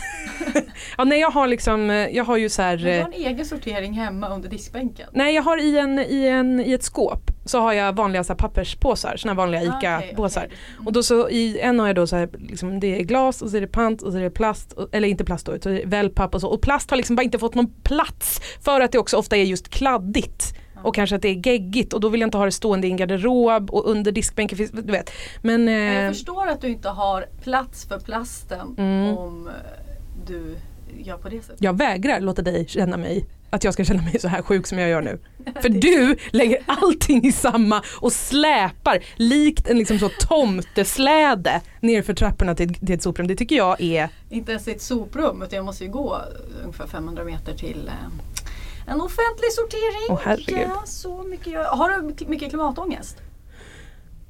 Ja 0.99 1.05
nej 1.05 1.21
jag 1.21 1.31
har 1.31 1.47
liksom, 1.47 1.91
eh, 1.91 1.97
jag 1.97 2.25
har 2.25 2.37
ju 2.37 2.49
så 2.49 2.63
här 2.63 2.77
du 2.77 2.91
eh, 2.91 3.03
har 3.03 3.13
en 3.13 3.13
egen 3.13 3.47
sortering 3.47 3.93
hemma 3.93 4.29
under 4.29 4.49
diskbänken. 4.49 5.09
Nej 5.13 5.35
jag 5.35 5.43
har 5.43 5.59
i, 5.59 5.79
en, 5.79 5.99
i, 5.99 6.27
en, 6.29 6.61
i 6.61 6.73
ett 6.73 6.83
skåp 6.83 7.31
så 7.45 7.61
har 7.61 7.73
jag 7.73 7.97
vanliga 7.97 8.25
så 8.25 8.33
här, 8.33 8.39
papperspåsar, 8.39 9.17
såna 9.17 9.35
vanliga 9.35 9.61
Ah, 9.61 9.79
ICA-påsar. 9.79 10.45
okej. 10.47 10.59
Mm. 10.75 10.87
Och 10.87 10.93
då 10.93 11.03
så 11.03 11.29
i 11.31 11.59
en 11.61 11.81
har 11.81 11.87
jag 11.87 11.97
då 11.97 12.07
så 12.07 12.17
här, 12.17 12.29
liksom, 12.39 12.81
det 12.81 13.01
är 13.01 13.03
glas 13.03 13.43
och 13.43 13.51
så 13.51 13.57
är 13.57 13.61
det 13.61 13.67
pant 13.67 14.03
och 14.03 14.13
så 14.13 14.19
är 14.19 14.23
det 14.23 14.31
plast, 14.31 14.73
och, 14.73 14.89
eller 14.93 15.09
inte 15.09 15.25
plast 15.25 15.47
då, 15.47 15.55
utan 15.55 15.81
wellpapp 15.85 16.35
och 16.35 16.41
så. 16.41 16.49
Och 16.49 16.63
plast 16.63 16.91
har 16.91 16.97
liksom 16.97 17.17
bara 17.17 17.23
inte 17.23 17.39
fått 17.39 17.55
någon 17.55 17.73
plats 17.83 18.41
för 18.65 18.81
att 18.81 18.93
det 18.93 18.99
också 18.99 19.17
ofta 19.17 19.37
är 19.37 19.43
just 19.45 19.69
kladdigt. 19.69 20.55
Och 20.85 20.95
kanske 20.95 21.17
att 21.17 21.23
det 21.23 21.29
är 21.29 21.47
geggigt 21.47 21.93
och 21.93 22.01
då 22.01 22.09
vill 22.09 22.21
jag 22.21 22.27
inte 22.29 22.39
ha 22.39 22.45
det 22.45 22.53
stående 22.53 22.87
i 22.87 22.91
en 22.91 22.97
garderob 22.97 23.71
och 23.71 23.91
under 23.91 24.13
diskbänken 24.13 24.59
finns, 24.59 24.71
du 24.71 24.93
vet. 24.93 25.11
Men, 25.43 25.69
eh, 25.69 25.75
Jag 25.75 26.15
förstår 26.15 26.47
att 26.47 26.61
du 26.61 26.69
inte 26.69 26.89
har 26.89 27.27
plats 27.43 27.85
för 27.89 27.99
plasten 28.01 28.75
Mm. 28.79 29.19
om 29.19 29.49
eh, 29.49 29.53
du 30.27 30.57
gör 30.99 31.17
på 31.17 31.29
det 31.29 31.43
sättet. 31.43 31.57
jag 31.63 31.79
vägrar 31.79 32.21
låta 32.21 32.43
dig 32.43 32.67
känna 32.69 32.97
mig 32.97 33.27
att 33.51 33.65
jag 33.65 33.75
ska 33.75 33.85
känna 33.85 34.03
mig 34.03 34.19
så 34.19 34.29
här 34.29 34.43
sjuk 34.43 34.67
som 34.67 34.79
jag 34.79 34.89
gör 34.91 35.03
nu. 35.03 35.19
För 35.63 35.69
du 35.69 36.17
lägger 36.31 36.59
allting 36.67 37.25
i 37.25 37.33
samma 37.33 37.83
och 38.01 38.13
släpar 38.13 38.99
likt 39.17 39.69
en 39.69 39.79
liksom 39.79 39.99
så 39.99 40.09
tomtesläde 40.21 41.61
ner 41.81 42.03
för 42.03 42.15
trapporna 42.15 42.55
till, 42.55 42.75
till 42.75 42.93
ett 42.95 43.03
soprum. 43.03 43.27
Det 43.27 43.37
tycker 43.37 43.57
jag 43.57 43.81
är 43.81 44.09
Inte 44.31 44.53
ens 44.53 44.69
ett 44.69 44.83
soprum 44.83 45.43
utan 45.43 45.57
jag 45.57 45.65
måste 45.65 45.85
ju 45.85 45.91
gå 45.91 46.19
ungefär 46.63 46.87
500 46.87 47.25
meter 47.25 47.55
till 47.55 47.89
eh, 47.89 47.93
en 48.87 49.01
offentlig 49.01 49.53
sortering. 49.53 50.07
Åh, 50.09 50.21
herregud. 50.25 50.59
Ja, 50.59 50.83
så 50.85 51.23
mycket. 51.23 51.67
Har 51.67 51.91
du 51.91 52.27
mycket 52.27 52.49
klimatångest? 52.49 53.17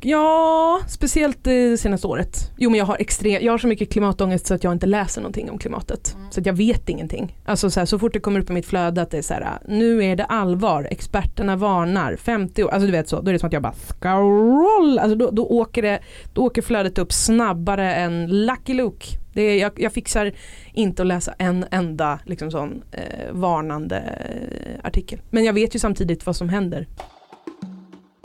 Ja, 0.04 0.80
speciellt 0.88 1.44
det 1.44 1.80
senaste 1.80 2.06
året. 2.06 2.52
Jo 2.56 2.70
men 2.70 2.78
jag 2.78 2.86
har, 2.86 2.96
extrem, 3.00 3.44
jag 3.44 3.52
har 3.52 3.58
så 3.58 3.66
mycket 3.66 3.92
klimatångest 3.92 4.46
så 4.46 4.54
att 4.54 4.64
jag 4.64 4.72
inte 4.72 4.86
läser 4.86 5.20
någonting 5.20 5.50
om 5.50 5.58
klimatet. 5.58 6.16
Så 6.30 6.40
att 6.40 6.46
jag 6.46 6.54
vet 6.54 6.88
ingenting. 6.88 7.38
Alltså 7.44 7.70
så, 7.70 7.80
här, 7.80 7.86
så 7.86 7.98
fort 7.98 8.12
det 8.12 8.20
kommer 8.20 8.40
upp 8.40 8.50
i 8.50 8.52
mitt 8.52 8.66
flöde 8.66 9.02
att 9.02 9.10
det 9.10 9.18
är 9.18 9.22
så 9.22 9.34
här, 9.34 9.58
nu 9.68 10.04
är 10.04 10.16
det 10.16 10.24
allvar, 10.24 10.88
experterna 10.90 11.56
varnar, 11.56 12.16
50 12.16 12.64
år, 12.64 12.68
alltså 12.68 12.86
du 12.86 12.92
vet 12.92 13.08
så, 13.08 13.20
då 13.20 13.28
är 13.28 13.32
det 13.32 13.38
som 13.38 13.46
att 13.46 13.52
jag 13.52 13.62
bara 13.62 13.72
scroll, 13.72 14.98
alltså 14.98 15.16
då, 15.16 15.30
då, 15.30 15.46
åker, 15.46 15.82
det, 15.82 15.98
då 16.32 16.42
åker 16.42 16.62
flödet 16.62 16.98
upp 16.98 17.12
snabbare 17.12 17.94
än 17.94 18.46
Lucky 18.46 18.74
Luke. 18.74 19.06
Det 19.32 19.42
är, 19.42 19.60
jag, 19.60 19.72
jag 19.76 19.92
fixar 19.92 20.32
inte 20.72 21.02
att 21.02 21.08
läsa 21.08 21.34
en 21.38 21.64
enda 21.70 22.18
liksom 22.24 22.50
sån 22.50 22.82
eh, 22.92 23.32
varnande 23.32 23.96
eh, 23.96 24.86
artikel. 24.86 25.20
Men 25.30 25.44
jag 25.44 25.52
vet 25.52 25.74
ju 25.74 25.78
samtidigt 25.78 26.26
vad 26.26 26.36
som 26.36 26.48
händer. 26.48 26.86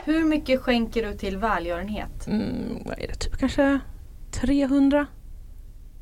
Hur 0.08 0.24
mycket 0.24 0.60
skänker 0.60 1.06
du 1.06 1.14
till 1.14 1.36
välgörenhet? 1.36 2.26
mm, 2.26 2.82
vad 2.84 2.98
är 2.98 3.06
det, 3.08 3.14
typ 3.14 3.36
kanske 3.38 3.80
300? 4.30 5.06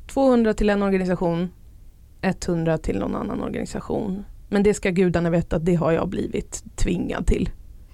200 0.07 0.53
till 0.53 0.69
en 0.69 0.83
organisation, 0.83 1.49
100 2.21 2.77
till 2.77 2.99
någon 2.99 3.15
annan 3.15 3.41
organisation. 3.41 4.25
Men 4.49 4.63
det 4.63 4.73
ska 4.73 4.89
gudarna 4.89 5.29
veta 5.29 5.55
att 5.55 5.65
det 5.65 5.75
har 5.75 5.91
jag 5.91 6.09
blivit 6.09 6.63
tvingad 6.75 7.27
till. 7.27 7.49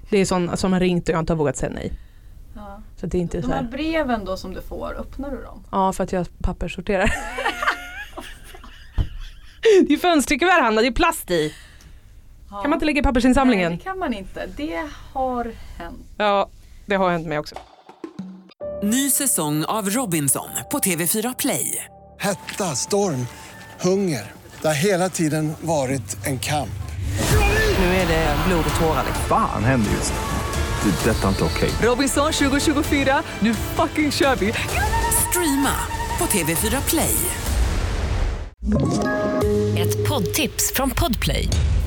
Det 0.09 0.17
är 0.17 0.25
sådana 0.25 0.57
som 0.57 0.73
har 0.73 0.79
ringt 0.79 1.09
och 1.09 1.15
jag 1.15 1.19
inte 1.19 1.33
har 1.33 1.37
vågat 1.37 1.57
säga 1.57 1.71
nej. 1.75 1.93
Ja. 2.55 2.81
Så 2.95 3.05
det 3.05 3.17
är 3.17 3.21
inte 3.21 3.37
De 3.37 3.43
så 3.43 3.49
här 3.51 3.61
här. 3.63 3.69
breven 3.71 4.25
då 4.25 4.37
som 4.37 4.53
du 4.53 4.61
får, 4.61 4.95
öppnar 4.99 5.31
du 5.31 5.41
dem? 5.41 5.63
Ja, 5.71 5.93
för 5.93 6.03
att 6.03 6.11
jag 6.11 6.27
papperssorterar. 6.41 7.13
det 9.87 9.93
är 9.93 9.97
fönsterkuvert 9.97 10.61
Hanna, 10.61 10.81
det 10.81 10.87
är 10.87 10.91
plast 10.91 11.31
i. 11.31 11.53
Ja. 12.53 12.61
Kan 12.61 12.69
man 12.69 12.77
inte 12.77 12.85
lägga 12.85 12.99
i 12.99 13.03
pappersinsamlingen? 13.03 13.71
Nej, 13.71 13.77
det 13.77 13.83
kan 13.83 13.99
man 13.99 14.13
inte. 14.13 14.45
Det 14.57 14.87
har 15.13 15.51
hänt. 15.77 15.97
Ja, 16.17 16.49
det 16.85 16.95
har 16.95 17.11
hänt 17.11 17.27
mig 17.27 17.39
också. 17.39 17.55
Ny 18.83 19.09
säsong 19.09 19.65
av 19.65 19.89
Robinson 19.89 20.49
på 20.71 20.79
TV4 20.79 21.35
Play. 21.39 21.85
Hetta, 22.19 22.75
storm, 22.75 23.27
hunger. 23.81 24.31
Det 24.61 24.67
har 24.67 24.75
hela 24.75 25.09
tiden 25.09 25.53
varit 25.61 26.25
en 26.25 26.39
kamp. 26.39 26.69
Nu 27.79 27.85
är 27.85 28.07
det 28.07 28.35
blod 28.47 28.65
och 28.75 28.81
tårar. 28.81 29.05
Fan 29.29 29.63
händer 29.63 29.91
just 29.91 30.13
nu. 30.13 30.91
Det. 30.91 31.09
är 31.09 31.13
Detta 31.13 31.23
är 31.23 31.29
inte 31.29 31.43
okej. 31.43 31.69
Robinson 31.81 32.31
2024, 32.31 33.23
nu 33.39 33.53
fucking 33.53 34.11
kör 34.11 34.35
vi! 34.35 34.53
Streama 35.29 35.75
på 36.19 36.25
TV4 36.25 36.89
Play. 36.89 37.15
Ett 39.77 40.09
poddtips 40.09 40.73
från 40.75 40.89
Podplay. 40.89 41.49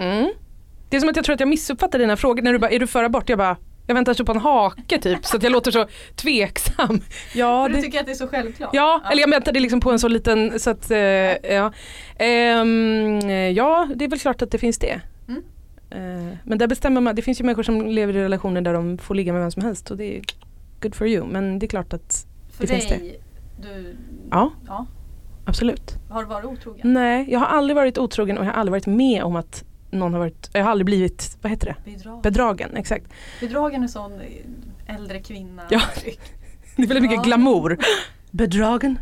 Mm. 0.00 0.30
Det 0.88 0.96
är 0.96 1.00
som 1.00 1.08
att 1.08 1.16
jag 1.16 1.24
tror 1.24 1.34
att 1.34 1.40
jag 1.40 1.48
missuppfattade 1.48 2.04
dina 2.04 2.16
frågor 2.16 2.42
när 2.42 2.52
du 2.52 2.58
bara, 2.58 2.70
är 2.70 2.78
du 2.78 2.86
för 2.86 3.04
abort? 3.04 3.28
Jag 3.28 3.38
bara, 3.38 3.56
jag 3.86 3.94
väntar 3.94 4.14
så 4.14 4.24
på 4.24 4.32
en 4.32 4.38
hake 4.38 4.98
typ 4.98 5.26
så 5.26 5.36
att 5.36 5.42
jag 5.42 5.52
låter 5.52 5.70
så 5.70 5.86
tveksam. 6.16 7.00
Ja, 7.34 7.64
För 7.64 7.68
du 7.70 7.76
det, 7.76 7.82
tycker 7.82 8.00
att 8.00 8.06
det 8.06 8.12
är 8.12 8.16
så 8.16 8.28
självklart? 8.28 8.70
ja 8.72 9.02
eller 9.12 9.20
jag 9.22 9.30
väntade 9.30 9.60
liksom 9.60 9.80
på 9.80 9.90
en 9.90 9.98
så 9.98 10.08
liten 10.08 10.60
så 10.60 10.70
att, 10.70 10.90
eh, 10.90 10.98
ja. 11.52 11.72
Ehm, 12.18 13.20
ja, 13.54 13.88
det 13.94 14.04
är 14.04 14.08
väl 14.08 14.18
klart 14.18 14.42
att 14.42 14.50
det 14.50 14.58
finns 14.58 14.78
det. 14.78 15.00
Mm. 15.28 15.42
Eh, 15.90 16.36
men 16.44 16.58
där 16.58 16.66
bestämmer 16.66 17.00
man, 17.00 17.14
det 17.14 17.22
finns 17.22 17.40
ju 17.40 17.44
människor 17.44 17.62
som 17.62 17.86
lever 17.86 18.16
i 18.16 18.22
relationer 18.22 18.60
där 18.60 18.72
de 18.72 18.98
får 18.98 19.14
ligga 19.14 19.32
med 19.32 19.42
vem 19.42 19.50
som 19.50 19.62
helst 19.62 19.90
och 19.90 19.96
det 19.96 20.16
är 20.16 20.22
good 20.82 20.94
for 20.94 21.06
you. 21.06 21.26
Men 21.26 21.58
det 21.58 21.66
är 21.66 21.68
klart 21.68 21.92
att, 21.92 22.26
För 22.56 22.62
det 22.62 22.66
finns 22.66 22.88
dig, 22.88 23.20
du, 23.62 23.96
ja 24.30 24.52
ja, 24.66 24.86
absolut. 25.44 25.94
har 26.10 26.22
du 26.22 26.28
varit 26.28 26.44
otrogen? 26.44 26.92
Nej, 26.92 27.26
jag 27.28 27.38
har 27.40 27.46
aldrig 27.46 27.76
varit 27.76 27.98
otrogen 27.98 28.38
och 28.38 28.44
jag 28.44 28.52
har 28.52 28.60
aldrig 28.60 28.70
varit 28.72 28.86
med 28.86 29.22
om 29.22 29.36
att 29.36 29.64
någon 29.90 30.12
har 30.12 30.20
varit, 30.20 30.50
jag 30.52 30.64
har 30.64 30.70
aldrig 30.70 30.86
blivit, 30.86 31.38
vad 31.42 31.50
heter 31.50 31.66
det? 31.66 31.90
Bedrag. 31.90 32.22
Bedragen, 32.22 32.76
exakt. 32.76 33.06
Bedragen 33.40 33.82
är 33.82 33.88
sån 33.88 34.20
äldre 34.86 35.20
kvinna. 35.20 35.62
Ja. 35.70 35.80
Det 36.76 36.82
är 36.82 36.86
väldigt 36.86 37.10
mycket 37.10 37.24
glamour. 37.24 37.78
Bedragen. 38.30 38.98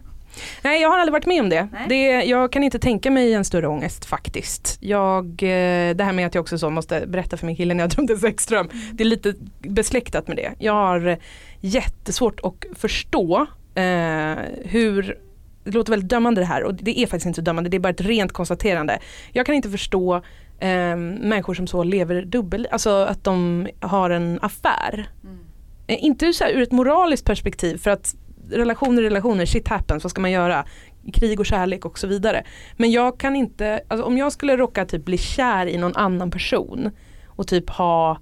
Nej 0.62 0.82
jag 0.82 0.88
har 0.88 0.98
aldrig 0.98 1.12
varit 1.12 1.26
med 1.26 1.40
om 1.40 1.48
det. 1.48 1.68
Nej. 1.72 1.86
det. 1.88 2.24
Jag 2.24 2.52
kan 2.52 2.62
inte 2.64 2.78
tänka 2.78 3.10
mig 3.10 3.34
en 3.34 3.44
större 3.44 3.68
ångest 3.68 4.04
faktiskt. 4.04 4.78
Jag, 4.80 5.24
eh, 5.24 5.94
det 5.94 6.04
här 6.04 6.12
med 6.12 6.26
att 6.26 6.34
jag 6.34 6.42
också 6.42 6.58
så 6.58 6.70
måste 6.70 7.06
berätta 7.06 7.36
för 7.36 7.46
min 7.46 7.56
kille 7.56 7.74
när 7.74 7.84
jag 7.84 7.90
drömde 7.90 8.18
sexdröm. 8.18 8.68
Det 8.92 9.02
är 9.02 9.08
lite 9.08 9.34
besläktat 9.58 10.28
med 10.28 10.36
det. 10.36 10.54
Jag 10.58 10.72
har 10.72 11.18
jättesvårt 11.60 12.40
att 12.42 12.78
förstå 12.78 13.46
eh, 13.74 14.36
hur 14.64 15.18
det 15.64 15.74
låter 15.74 15.92
väldigt 15.92 16.10
dömande 16.10 16.40
det 16.40 16.44
här 16.44 16.64
och 16.64 16.74
det 16.74 17.00
är 17.00 17.06
faktiskt 17.06 17.26
inte 17.26 17.40
dömande, 17.40 17.70
det 17.70 17.76
är 17.76 17.80
bara 17.80 17.88
ett 17.88 18.00
rent 18.00 18.32
konstaterande. 18.32 18.98
Jag 19.32 19.46
kan 19.46 19.54
inte 19.54 19.70
förstå 19.70 20.22
eh, 20.58 20.96
människor 20.96 21.54
som 21.54 21.66
så 21.66 21.84
lever 21.84 22.22
dubbel, 22.22 22.68
alltså 22.70 22.90
att 22.90 23.24
de 23.24 23.68
har 23.80 24.10
en 24.10 24.38
affär. 24.42 25.10
Mm. 25.24 25.38
Eh, 25.86 26.04
inte 26.04 26.32
så 26.32 26.44
här, 26.44 26.50
ur 26.50 26.62
ett 26.62 26.72
moraliskt 26.72 27.24
perspektiv 27.24 27.76
för 27.78 27.90
att 27.90 28.14
relationer 28.50 29.02
relationer, 29.02 29.46
shit 29.46 29.68
happens, 29.68 30.04
vad 30.04 30.10
ska 30.10 30.20
man 30.20 30.30
göra? 30.30 30.64
Krig 31.12 31.40
och 31.40 31.46
kärlek 31.46 31.84
och 31.84 31.98
så 31.98 32.06
vidare. 32.06 32.44
Men 32.76 32.90
jag 32.90 33.20
kan 33.20 33.36
inte, 33.36 33.80
alltså 33.88 34.06
om 34.06 34.18
jag 34.18 34.32
skulle 34.32 34.56
råka 34.56 34.84
typ 34.84 35.04
bli 35.04 35.18
kär 35.18 35.66
i 35.66 35.78
någon 35.78 35.96
annan 35.96 36.30
person 36.30 36.90
och 37.26 37.46
typ 37.46 37.70
ha 37.70 38.18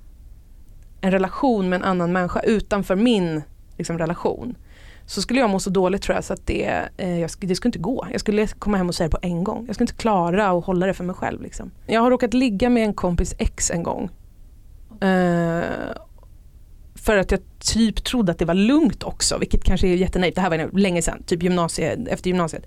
en 1.01 1.11
relation 1.11 1.69
med 1.69 1.77
en 1.77 1.85
annan 1.85 2.13
människa 2.13 2.41
utanför 2.41 2.97
min 2.97 3.43
liksom, 3.77 3.99
relation 3.99 4.57
så 5.07 5.23
skulle 5.23 5.41
jag 5.41 5.51
må 5.51 5.61
så 5.61 5.71
dåligt 5.71 6.03
tror 6.03 6.15
jag 6.15 6.25
så 6.25 6.33
att 6.33 6.47
det, 6.47 6.89
eh, 6.97 7.21
jag, 7.21 7.31
det 7.41 7.55
skulle 7.55 7.69
inte 7.69 7.79
gå. 7.79 8.07
Jag 8.13 8.21
skulle 8.21 8.47
komma 8.47 8.77
hem 8.77 8.89
och 8.89 8.95
säga 8.95 9.09
det 9.09 9.13
på 9.13 9.19
en 9.23 9.45
gång. 9.45 9.65
Jag 9.67 9.75
skulle 9.75 9.85
inte 9.85 10.01
klara 10.01 10.49
att 10.51 10.65
hålla 10.65 10.87
det 10.87 10.95
för 10.95 11.05
mig 11.05 11.15
själv. 11.15 11.43
Liksom. 11.43 11.71
Jag 11.87 12.01
har 12.01 12.11
råkat 12.11 12.35
ligga 12.35 12.71
med 12.71 12.85
en 12.85 12.95
kompis 12.95 13.35
ex 13.39 13.71
en 13.71 13.83
gång. 13.83 14.11
Eh, 15.01 15.65
för 16.95 17.17
att 17.17 17.31
jag 17.31 17.41
typ 17.59 18.05
trodde 18.05 18.33
att 18.33 18.39
det 18.39 18.45
var 18.45 18.55
lugnt 18.55 19.03
också, 19.03 19.39
vilket 19.39 19.65
kanske 19.65 19.89
är 19.89 19.95
jättenaivt. 19.95 20.35
Det 20.35 20.41
här 20.41 20.51
var 20.51 20.79
länge 20.79 21.03
sedan, 21.03 21.23
typ 21.27 21.43
gymnasie, 21.43 21.97
efter 22.07 22.29
gymnasiet. 22.29 22.67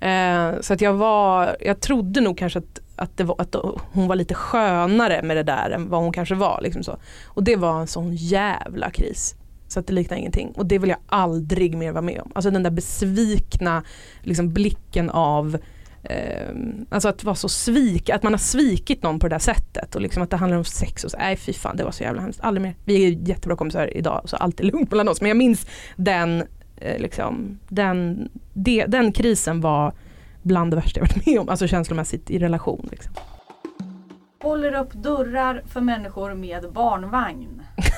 Eh, 0.00 0.60
så 0.60 0.72
att 0.74 0.80
jag 0.80 0.92
var, 0.92 1.56
jag 1.60 1.80
trodde 1.80 2.20
nog 2.20 2.38
kanske 2.38 2.58
att, 2.58 2.80
att, 2.96 3.16
det 3.16 3.24
var, 3.24 3.36
att 3.38 3.56
hon 3.92 4.08
var 4.08 4.16
lite 4.16 4.34
skönare 4.34 5.22
med 5.22 5.36
det 5.36 5.42
där 5.42 5.70
än 5.70 5.88
vad 5.88 6.00
hon 6.00 6.12
kanske 6.12 6.34
var. 6.34 6.60
Liksom 6.62 6.82
så. 6.82 6.96
Och 7.24 7.44
det 7.44 7.56
var 7.56 7.80
en 7.80 7.86
sån 7.86 8.14
jävla 8.14 8.90
kris. 8.90 9.36
Så 9.74 9.80
att 9.80 9.86
det 9.86 9.92
liknar 9.92 10.16
ingenting. 10.16 10.52
Och 10.56 10.66
det 10.66 10.78
vill 10.78 10.90
jag 10.90 10.98
aldrig 11.06 11.76
mer 11.76 11.92
vara 11.92 12.02
med 12.02 12.20
om. 12.20 12.32
Alltså 12.34 12.50
den 12.50 12.62
där 12.62 12.70
besvikna 12.70 13.82
liksom, 14.22 14.52
blicken 14.52 15.10
av 15.10 15.58
eh, 16.02 16.48
Alltså 16.88 17.08
att 17.08 17.24
vara 17.24 17.34
så 17.34 17.48
svik, 17.48 18.10
att 18.10 18.22
man 18.22 18.32
har 18.32 18.38
svikit 18.38 19.02
någon 19.02 19.18
på 19.18 19.28
det 19.28 19.34
där 19.34 19.38
sättet 19.38 19.94
och 19.94 20.00
liksom 20.00 20.22
att 20.22 20.30
det 20.30 20.36
handlar 20.36 20.58
om 20.58 20.64
sex 20.64 21.04
och 21.04 21.10
så, 21.10 21.16
nej 21.18 21.36
fy 21.36 21.52
fan 21.52 21.76
det 21.76 21.84
var 21.84 21.90
så 21.90 22.02
jävla 22.02 22.22
hemskt, 22.22 22.40
aldrig 22.42 22.62
mer. 22.62 22.74
Vi 22.84 23.04
är 23.06 23.10
jättebra 23.28 23.56
kompisar 23.56 23.96
idag 23.96 24.22
så 24.24 24.36
allt 24.36 24.60
är 24.60 24.64
lugnt 24.64 24.90
mellan 24.90 25.08
oss 25.08 25.20
men 25.20 25.28
jag 25.28 25.36
minns 25.36 25.66
den, 25.96 26.44
eh, 26.76 26.98
liksom, 26.98 27.58
den, 27.68 28.28
de, 28.52 28.84
den 28.88 29.12
krisen 29.12 29.60
var 29.60 29.92
bland 30.42 30.72
det 30.72 30.76
värsta 30.76 31.00
jag 31.00 31.06
varit 31.06 31.26
med 31.26 31.40
om, 31.40 31.48
alltså 31.48 31.66
känslomässigt 31.66 32.30
i 32.30 32.38
relation. 32.38 32.88
Liksom. 32.90 33.12
Håller 34.42 34.74
upp 34.74 34.92
dörrar 34.92 35.62
för 35.66 35.80
människor 35.80 36.34
med 36.34 36.72
barnvagn. 36.72 37.62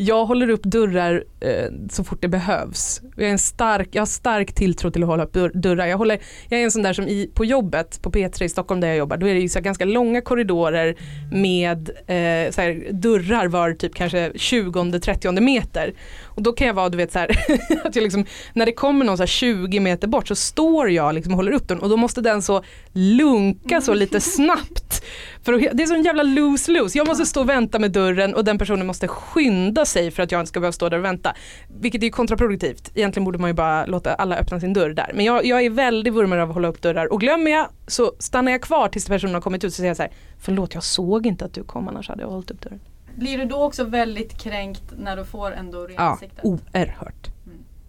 jag 0.00 0.26
håller 0.26 0.50
upp 0.50 0.62
dörrar 0.62 1.24
eh, 1.40 1.66
så 1.90 2.04
fort 2.04 2.18
det 2.20 2.28
behövs. 2.28 3.00
Jag, 3.16 3.26
är 3.26 3.30
en 3.30 3.38
stark, 3.38 3.88
jag 3.92 4.00
har 4.00 4.06
stark 4.06 4.54
tilltro 4.54 4.90
till 4.90 5.02
att 5.02 5.08
hålla 5.08 5.24
upp 5.24 5.32
dörr, 5.32 5.50
dörrar. 5.54 5.86
Jag, 5.86 5.98
håller, 5.98 6.18
jag 6.48 6.60
är 6.60 6.64
en 6.64 6.70
sån 6.70 6.82
där 6.82 6.92
som 6.92 7.08
i, 7.08 7.30
på 7.34 7.44
jobbet 7.44 8.02
på 8.02 8.10
P3 8.10 8.42
i 8.42 8.48
Stockholm 8.48 8.80
där 8.80 8.88
jag 8.88 8.96
jobbar, 8.96 9.16
då 9.16 9.28
är 9.28 9.34
det 9.34 9.40
ju 9.40 9.48
så 9.48 9.60
ganska 9.60 9.84
långa 9.84 10.20
korridorer 10.20 10.96
med 11.32 11.90
eh, 11.90 12.52
så 12.52 12.60
här, 12.60 12.92
dörrar 12.92 13.48
var 13.48 13.72
typ 13.72 13.94
kanske 13.94 14.30
20-30 14.30 15.40
meter. 15.40 15.94
Och 16.24 16.42
då 16.42 16.52
kan 16.52 16.66
jag 16.66 16.74
vara, 16.74 16.88
du 16.88 16.96
vet 16.96 17.12
så 17.12 17.18
här, 17.18 17.30
att 17.84 17.96
jag 17.96 18.02
liksom, 18.02 18.24
när 18.52 18.66
det 18.66 18.72
kommer 18.72 19.04
någon 19.04 19.16
så 19.16 19.22
här 19.22 19.28
20 19.28 19.80
meter 19.80 20.08
bort 20.08 20.28
så 20.28 20.34
står 20.34 20.90
jag 20.90 21.14
liksom 21.14 21.32
och 21.32 21.36
håller 21.36 21.52
upp 21.52 21.68
den 21.68 21.78
och 21.78 21.88
då 21.88 21.96
måste 21.96 22.20
den 22.20 22.42
så 22.42 22.64
lunka 22.92 23.80
så 23.80 23.94
lite 23.94 24.20
snabbt. 24.20 25.04
För 25.42 25.52
det 25.52 25.82
är 25.82 25.86
sån 25.86 26.02
jävla 26.02 26.22
lose-lose. 26.22 26.98
Jag 26.98 27.06
måste 27.06 27.26
stå 27.26 27.40
och 27.40 27.48
vänta 27.48 27.78
med 27.78 27.90
dörren 27.90 28.34
och 28.34 28.44
den 28.44 28.58
personen 28.58 28.86
måste 28.86 29.08
skynda 29.08 29.84
sig 29.90 30.10
för 30.10 30.22
att 30.22 30.32
jag 30.32 30.40
inte 30.40 30.48
ska 30.48 30.60
behöva 30.60 30.72
stå 30.72 30.88
där 30.88 30.98
och 30.98 31.04
vänta. 31.04 31.34
Vilket 31.80 32.02
är 32.02 32.10
kontraproduktivt. 32.10 32.90
Egentligen 32.94 33.24
borde 33.24 33.38
man 33.38 33.50
ju 33.50 33.54
bara 33.54 33.86
låta 33.86 34.14
alla 34.14 34.36
öppna 34.36 34.60
sin 34.60 34.72
dörr 34.72 34.90
där. 34.90 35.10
Men 35.14 35.24
jag, 35.24 35.44
jag 35.44 35.64
är 35.64 35.70
väldigt 35.70 36.14
vurmare 36.14 36.42
av 36.42 36.48
att 36.48 36.54
hålla 36.54 36.68
upp 36.68 36.82
dörrar 36.82 37.12
och 37.12 37.20
glömmer 37.20 37.50
jag 37.50 37.66
så 37.86 38.12
stannar 38.18 38.52
jag 38.52 38.60
kvar 38.62 38.88
tills 38.88 39.08
personen 39.08 39.34
har 39.34 39.40
kommit 39.40 39.64
ut 39.64 39.68
och 39.68 39.74
säger 39.74 39.90
jag 39.90 39.96
så 39.96 40.02
här, 40.02 40.12
förlåt 40.38 40.74
jag 40.74 40.82
såg 40.82 41.26
inte 41.26 41.44
att 41.44 41.52
du 41.54 41.64
kom 41.64 41.88
annars 41.88 42.08
hade 42.08 42.22
jag 42.22 42.28
hållit 42.30 42.50
upp 42.50 42.60
dörren. 42.60 42.80
Blir 43.16 43.38
du 43.38 43.44
då 43.44 43.62
också 43.64 43.84
väldigt 43.84 44.42
kränkt 44.42 44.82
när 44.98 45.16
du 45.16 45.24
får 45.24 45.52
en 45.52 45.70
dörr 45.70 45.90
i 45.90 45.94
Ja, 45.94 46.00
ansiktet? 46.02 46.44
oerhört. 46.44 47.26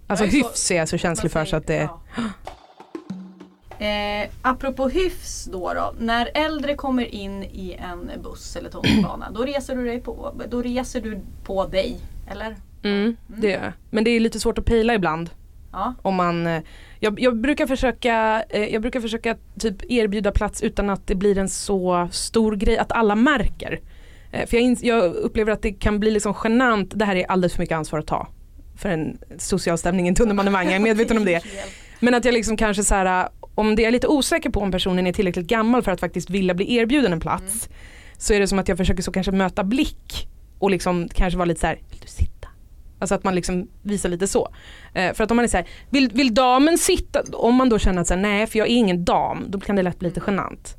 Alltså 0.07 0.25
Jag 0.25 0.33
är 0.33 0.41
så- 0.41 0.47
hyfs 0.47 0.71
är 0.71 0.75
jag 0.75 0.89
så 0.89 0.97
känslig 0.97 1.31
för 1.31 1.45
så 1.45 1.55
att 1.55 1.67
det 1.67 1.89
Eh, 3.82 4.30
apropå 4.41 4.89
hyfs 4.89 5.46
då, 5.46 5.74
då. 5.74 5.94
När 6.00 6.30
äldre 6.34 6.76
kommer 6.76 7.15
in 7.15 7.44
i 7.44 7.78
en 7.80 8.12
buss 8.24 8.56
eller 8.56 8.70
tunnelbana 8.70 9.32
då 9.32 9.44
reser 9.44 9.76
du 9.76 9.86
dig 9.86 10.00
på, 10.00 10.34
då 10.50 10.62
reser 10.62 11.02
du 11.02 11.20
på 11.44 11.65
dig. 11.65 11.98
Eller? 12.32 12.56
Mm, 12.84 13.15
det 13.28 13.48
gör 13.48 13.63
jag. 13.63 13.74
Men 13.89 14.04
det 14.04 14.12
är 14.12 14.20
lite 14.20 14.39
svårt 14.39 14.58
att 14.58 14.65
pejla 14.65 14.94
ibland. 14.94 15.30
Ja. 15.72 15.94
Om 16.02 16.15
man, 16.15 16.48
eh, 16.48 16.62
jag, 17.00 17.20
jag 17.20 17.38
brukar 17.38 17.67
försöka, 17.67 18.44
eh, 18.50 18.63
jag 18.74 18.82
brukar 18.82 19.02
försöka 19.02 19.38
typ 19.60 19.91
erbjuda 19.91 20.32
plats 20.32 20.62
utan 20.62 20.89
att 20.89 21.08
det 21.08 21.15
blir 21.15 21.38
en 21.38 21.50
så 21.50 22.10
stor 22.12 22.56
grej 22.56 22.78
att 22.78 22.91
alla 22.91 23.15
märker. 23.15 23.80
Eh, 24.32 24.48
För 24.48 24.58
jag, 24.58 24.78
jag 24.82 25.13
upplever 25.13 25.52
att 25.52 25.62
det 25.62 25.72
kan 25.72 26.00
bli 26.00 26.12
liksom 26.12 26.34
genant, 26.44 26.91
det 26.96 27.06
här 27.06 27.15
är 27.15 27.32
alldeles 27.32 27.54
för 27.54 27.62
mycket 27.62 27.76
ansvar 27.76 28.00
att 28.00 28.08
ta. 28.08 28.28
För 28.76 28.89
en 28.89 29.17
social 29.38 29.78
stämning 29.78 30.06
i 30.06 30.10
en 30.10 30.15
tunnelbanevagn, 30.15 30.67
jag 30.70 30.76
är 30.76 30.80
medveten 30.80 31.17
om 31.17 31.26
det. 31.26 31.44
Men 32.00 32.13
att 32.13 32.26
jag 32.26 32.34
liksom 32.34 32.58
kanske 32.58 32.84
så 32.84 32.96
här, 32.96 33.30
om 33.55 33.75
det 33.75 33.85
är 33.85 33.91
lite 33.91 34.07
osäker 34.07 34.49
på 34.49 34.59
om 34.59 34.71
personen 34.71 35.07
är 35.07 35.13
tillräckligt 35.13 35.47
gammal 35.47 35.81
för 35.81 35.91
att 35.91 35.99
faktiskt 35.99 36.29
vilja 36.29 36.53
bli 36.53 36.75
erbjuden 36.75 37.13
en 37.13 37.19
plats. 37.19 37.69
Så 38.17 38.33
är 38.33 38.39
det 38.39 38.47
som 38.47 38.59
att 38.59 38.67
jag 38.67 38.77
försöker 38.77 39.03
så 39.03 39.11
kanske 39.11 39.31
möta 39.31 39.63
blick 39.63 40.27
och 40.59 40.71
liksom 40.71 41.09
kanske 41.13 41.37
vara 41.37 41.45
lite 41.45 41.59
så 41.59 41.67
här, 41.67 41.79
vill 41.89 41.99
du 42.01 42.07
sitta? 42.07 42.47
Alltså 42.99 43.15
att 43.15 43.23
man 43.23 43.35
liksom 43.35 43.67
visar 43.81 44.09
lite 44.09 44.27
så. 44.27 44.49
Eh, 44.93 45.13
för 45.13 45.23
att 45.23 45.31
om 45.31 45.37
man 45.37 45.43
är 45.43 45.49
så 45.49 45.57
här, 45.57 45.67
vill, 45.89 46.09
vill 46.09 46.33
damen 46.33 46.77
sitta? 46.77 47.23
Om 47.33 47.55
man 47.55 47.69
då 47.69 47.79
känner 47.79 48.01
att 48.01 48.07
så 48.07 48.13
här, 48.13 48.21
nej 48.21 48.47
för 48.47 48.59
jag 48.59 48.67
är 48.67 48.75
ingen 48.75 49.05
dam, 49.05 49.45
då 49.47 49.59
kan 49.59 49.75
det 49.75 49.83
lätt 49.83 49.99
bli 49.99 50.09
lite 50.09 50.21
genant. 50.27 50.75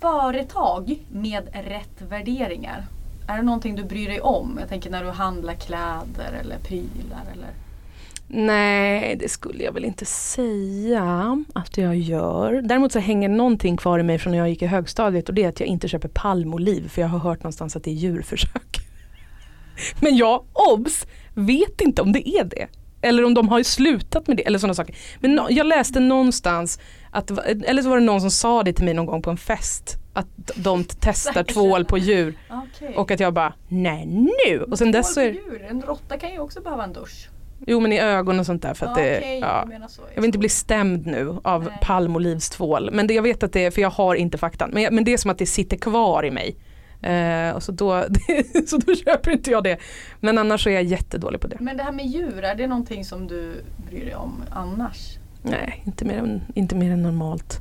Företag 0.00 0.98
med 1.12 1.48
rätt 1.52 2.02
värderingar. 2.08 2.86
Är 3.28 3.36
det 3.36 3.42
någonting 3.42 3.76
du 3.76 3.84
bryr 3.84 4.08
dig 4.08 4.20
om? 4.20 4.56
Jag 4.60 4.68
tänker 4.68 4.90
när 4.90 5.04
du 5.04 5.10
handlar 5.10 5.54
kläder 5.54 6.32
eller 6.40 6.58
prylar 6.58 7.24
eller 7.32 7.50
Nej, 8.30 9.16
det 9.16 9.28
skulle 9.28 9.64
jag 9.64 9.72
väl 9.72 9.84
inte 9.84 10.04
säga 10.04 11.44
att 11.54 11.76
jag 11.78 11.96
gör. 11.96 12.62
Däremot 12.62 12.92
så 12.92 12.98
hänger 12.98 13.28
någonting 13.28 13.76
kvar 13.76 13.98
i 13.98 14.02
mig 14.02 14.18
från 14.18 14.30
när 14.30 14.38
jag 14.38 14.48
gick 14.48 14.62
i 14.62 14.66
högstadiet 14.66 15.28
och 15.28 15.34
det 15.34 15.44
är 15.44 15.48
att 15.48 15.60
jag 15.60 15.66
inte 15.66 15.88
köper 15.88 16.08
palmoliv 16.08 16.88
för 16.88 17.02
jag 17.02 17.08
har 17.08 17.18
hört 17.18 17.38
någonstans 17.42 17.76
att 17.76 17.84
det 17.84 17.90
är 17.90 17.94
djurförsök. 17.94 18.78
Men 20.00 20.16
jag, 20.16 20.44
obs, 20.72 21.06
vet 21.34 21.80
inte 21.80 22.02
om 22.02 22.12
det 22.12 22.28
är 22.28 22.44
det. 22.44 22.66
Eller 23.02 23.24
om 23.24 23.34
de 23.34 23.48
har 23.48 23.62
slutat 23.62 24.26
med 24.26 24.36
det 24.36 24.46
eller 24.46 24.58
sådana 24.58 24.74
saker. 24.74 24.94
Men 25.20 25.34
nå- 25.34 25.46
jag 25.50 25.66
läste 25.66 26.00
någonstans, 26.00 26.80
att, 27.10 27.30
eller 27.48 27.82
så 27.82 27.88
var 27.88 27.96
det 27.98 28.04
någon 28.04 28.20
som 28.20 28.30
sa 28.30 28.62
det 28.62 28.72
till 28.72 28.84
mig 28.84 28.94
någon 28.94 29.06
gång 29.06 29.22
på 29.22 29.30
en 29.30 29.36
fest. 29.36 29.96
Att 30.12 30.26
de 30.56 30.84
testar 31.00 31.42
tvål 31.44 31.84
på 31.84 31.98
djur. 31.98 32.34
Okej. 32.50 32.94
Och 32.96 33.10
att 33.10 33.20
jag 33.20 33.34
bara, 33.34 33.52
nej 33.68 34.06
nu! 34.06 34.62
Och 34.62 34.78
sen 34.78 34.92
dess 34.92 35.14
så 35.14 35.20
är. 35.20 35.36
En 35.70 35.82
råtta 35.82 36.18
kan 36.18 36.32
ju 36.32 36.38
också 36.38 36.60
behöva 36.60 36.84
en 36.84 36.92
dusch. 36.92 37.28
Jo 37.70 37.80
men 37.80 37.92
i 37.92 38.00
ögon 38.00 38.40
och 38.40 38.46
sånt 38.46 38.62
där 38.62 38.74
för 38.74 38.86
att 38.86 38.96
Ja, 38.96 39.04
det, 39.04 39.18
okej, 39.18 39.38
ja. 39.40 39.88
så. 39.88 40.02
Jag 40.14 40.22
vill 40.22 40.28
inte 40.28 40.38
bli 40.38 40.48
stämd 40.48 41.06
nu 41.06 41.36
av 41.44 41.64
Nej. 41.64 41.72
palmolivstvål. 41.82 42.90
Men 42.92 43.06
det, 43.06 43.14
jag 43.14 43.22
vet 43.22 43.42
att 43.42 43.52
det 43.52 43.64
är, 43.64 43.70
för 43.70 43.80
jag 43.80 43.90
har 43.90 44.14
inte 44.14 44.38
faktan. 44.38 44.70
Men, 44.72 44.82
jag, 44.82 44.92
men 44.92 45.04
det 45.04 45.12
är 45.12 45.16
som 45.16 45.30
att 45.30 45.38
det 45.38 45.46
sitter 45.46 45.76
kvar 45.76 46.24
i 46.24 46.30
mig. 46.30 46.56
Eh, 47.02 47.50
och 47.56 47.62
så, 47.62 47.72
då, 47.72 48.04
så 48.66 48.76
då 48.76 48.94
köper 48.94 49.30
inte 49.30 49.50
jag 49.50 49.64
det. 49.64 49.78
Men 50.20 50.38
annars 50.38 50.62
så 50.62 50.68
är 50.68 50.74
jag 50.74 50.84
jättedålig 50.84 51.40
på 51.40 51.46
det. 51.46 51.56
Men 51.60 51.76
det 51.76 51.82
här 51.82 51.92
med 51.92 52.06
djur, 52.06 52.44
är 52.44 52.54
det 52.54 52.66
någonting 52.66 53.04
som 53.04 53.26
du 53.26 53.64
bryr 53.90 54.04
dig 54.04 54.14
om 54.14 54.42
annars? 54.50 55.18
Nej, 55.42 55.82
inte 55.86 56.04
mer, 56.04 56.18
än, 56.18 56.42
inte 56.54 56.74
mer 56.74 56.92
än 56.92 57.02
normalt. 57.02 57.60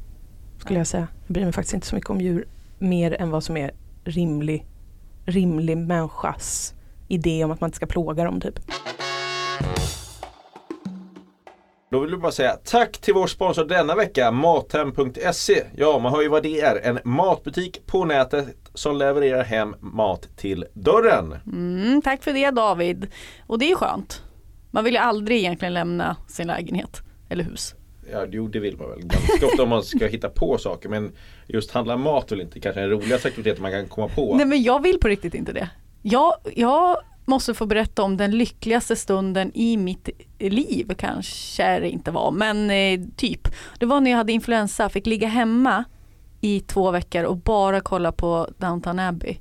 Skulle 0.60 0.80
jag 0.80 0.88
säga. 0.88 1.08
Jag 1.28 1.34
bryr 1.34 1.44
mig 1.44 1.54
faktiskt 1.54 1.74
inte 1.74 1.88
så 1.88 1.96
mycket 1.96 2.10
om 2.10 2.22
djur. 2.22 2.48
Mer 2.80 3.22
än 3.22 3.30
vad 3.30 3.44
som 3.44 3.58
är 3.58 3.72
rimlig, 4.04 4.66
rimlig 5.26 5.78
människas 5.78 6.74
idé 7.08 7.44
om 7.44 7.52
att 7.52 7.62
man 7.62 7.68
inte 7.68 7.76
ska 7.76 7.86
plåga 7.86 8.24
dem 8.24 8.42
typ. 8.42 8.60
Då 11.90 12.00
vill 12.00 12.12
du 12.12 12.18
bara 12.18 12.32
säga 12.32 12.58
tack 12.64 12.98
till 12.98 13.14
vår 13.14 13.28
sponsor 13.28 13.66
denna 13.66 13.96
vecka, 13.96 14.32
Mathem.se. 14.32 15.64
Ja, 15.76 16.00
man 16.00 16.14
hör 16.14 16.22
ju 16.22 16.28
vad 16.28 16.44
det 16.44 16.62
är. 16.62 16.82
En 16.84 17.00
matbutik 17.04 17.86
på 17.86 18.06
nätet 18.06 18.56
som 18.74 18.98
levererar 18.98 19.44
hem 19.44 19.76
mat 19.80 20.28
till 20.38 20.66
dörren. 20.74 21.36
Mm, 21.46 22.02
tack 22.02 22.24
för 22.24 22.34
det 22.34 22.52
David. 22.52 23.08
Och 23.48 23.60
det 23.60 23.72
är 23.72 23.76
skönt. 23.76 24.24
Man 24.72 24.84
vill 24.84 24.94
ju 24.94 25.00
aldrig 25.00 25.38
egentligen 25.38 25.74
lämna 25.74 26.16
sin 26.28 26.48
lägenhet 26.48 27.02
eller 27.30 27.44
hus. 27.44 27.76
Ja, 28.12 28.26
jo 28.30 28.48
det 28.48 28.60
vill 28.60 28.78
man 28.78 28.90
väl 28.90 29.00
ganska 29.00 29.46
ofta 29.46 29.64
om 29.64 29.70
man 29.70 29.84
ska 29.84 30.08
hitta 30.08 30.30
på 30.30 30.58
saker. 30.58 30.90
Men 30.90 31.12
just 31.48 31.72
handla 31.72 31.98
mat 31.98 32.32
är 32.32 32.36
väl 32.36 32.46
inte 32.46 32.60
kanske 32.60 32.82
den 32.82 32.90
roligaste 32.90 33.28
aktiviteten 33.28 33.62
man 33.62 33.72
kan 33.72 33.88
komma 33.88 34.08
på. 34.08 34.36
Nej 34.36 34.46
men 34.46 34.64
jag 34.64 34.84
vill 34.84 35.00
på 35.00 35.08
riktigt 35.08 35.34
inte 35.34 35.54
det. 35.54 35.70
Jag, 36.02 36.34
jag 36.56 36.98
måste 37.28 37.54
få 37.54 37.66
berätta 37.66 38.04
om 38.04 38.18
den 38.18 38.32
lyckligaste 38.32 38.96
stunden 38.96 39.52
i 39.54 39.78
mitt 39.78 40.10
liv, 40.40 40.94
kanske 40.98 41.80
det 41.80 41.90
inte 41.90 42.12
var, 42.12 42.32
men 42.32 42.72
eh, 42.72 43.00
typ. 43.16 43.48
Det 43.80 43.86
var 43.86 44.02
när 44.02 44.12
jag 44.12 44.18
hade 44.18 44.32
influensa, 44.32 44.90
fick 44.90 45.06
ligga 45.06 45.28
hemma 45.28 45.84
i 46.42 46.60
två 46.60 46.92
veckor 46.92 47.24
och 47.24 47.38
bara 47.38 47.82
kolla 47.82 48.12
på 48.12 48.48
Downton 48.58 49.00
Abbey. 49.00 49.38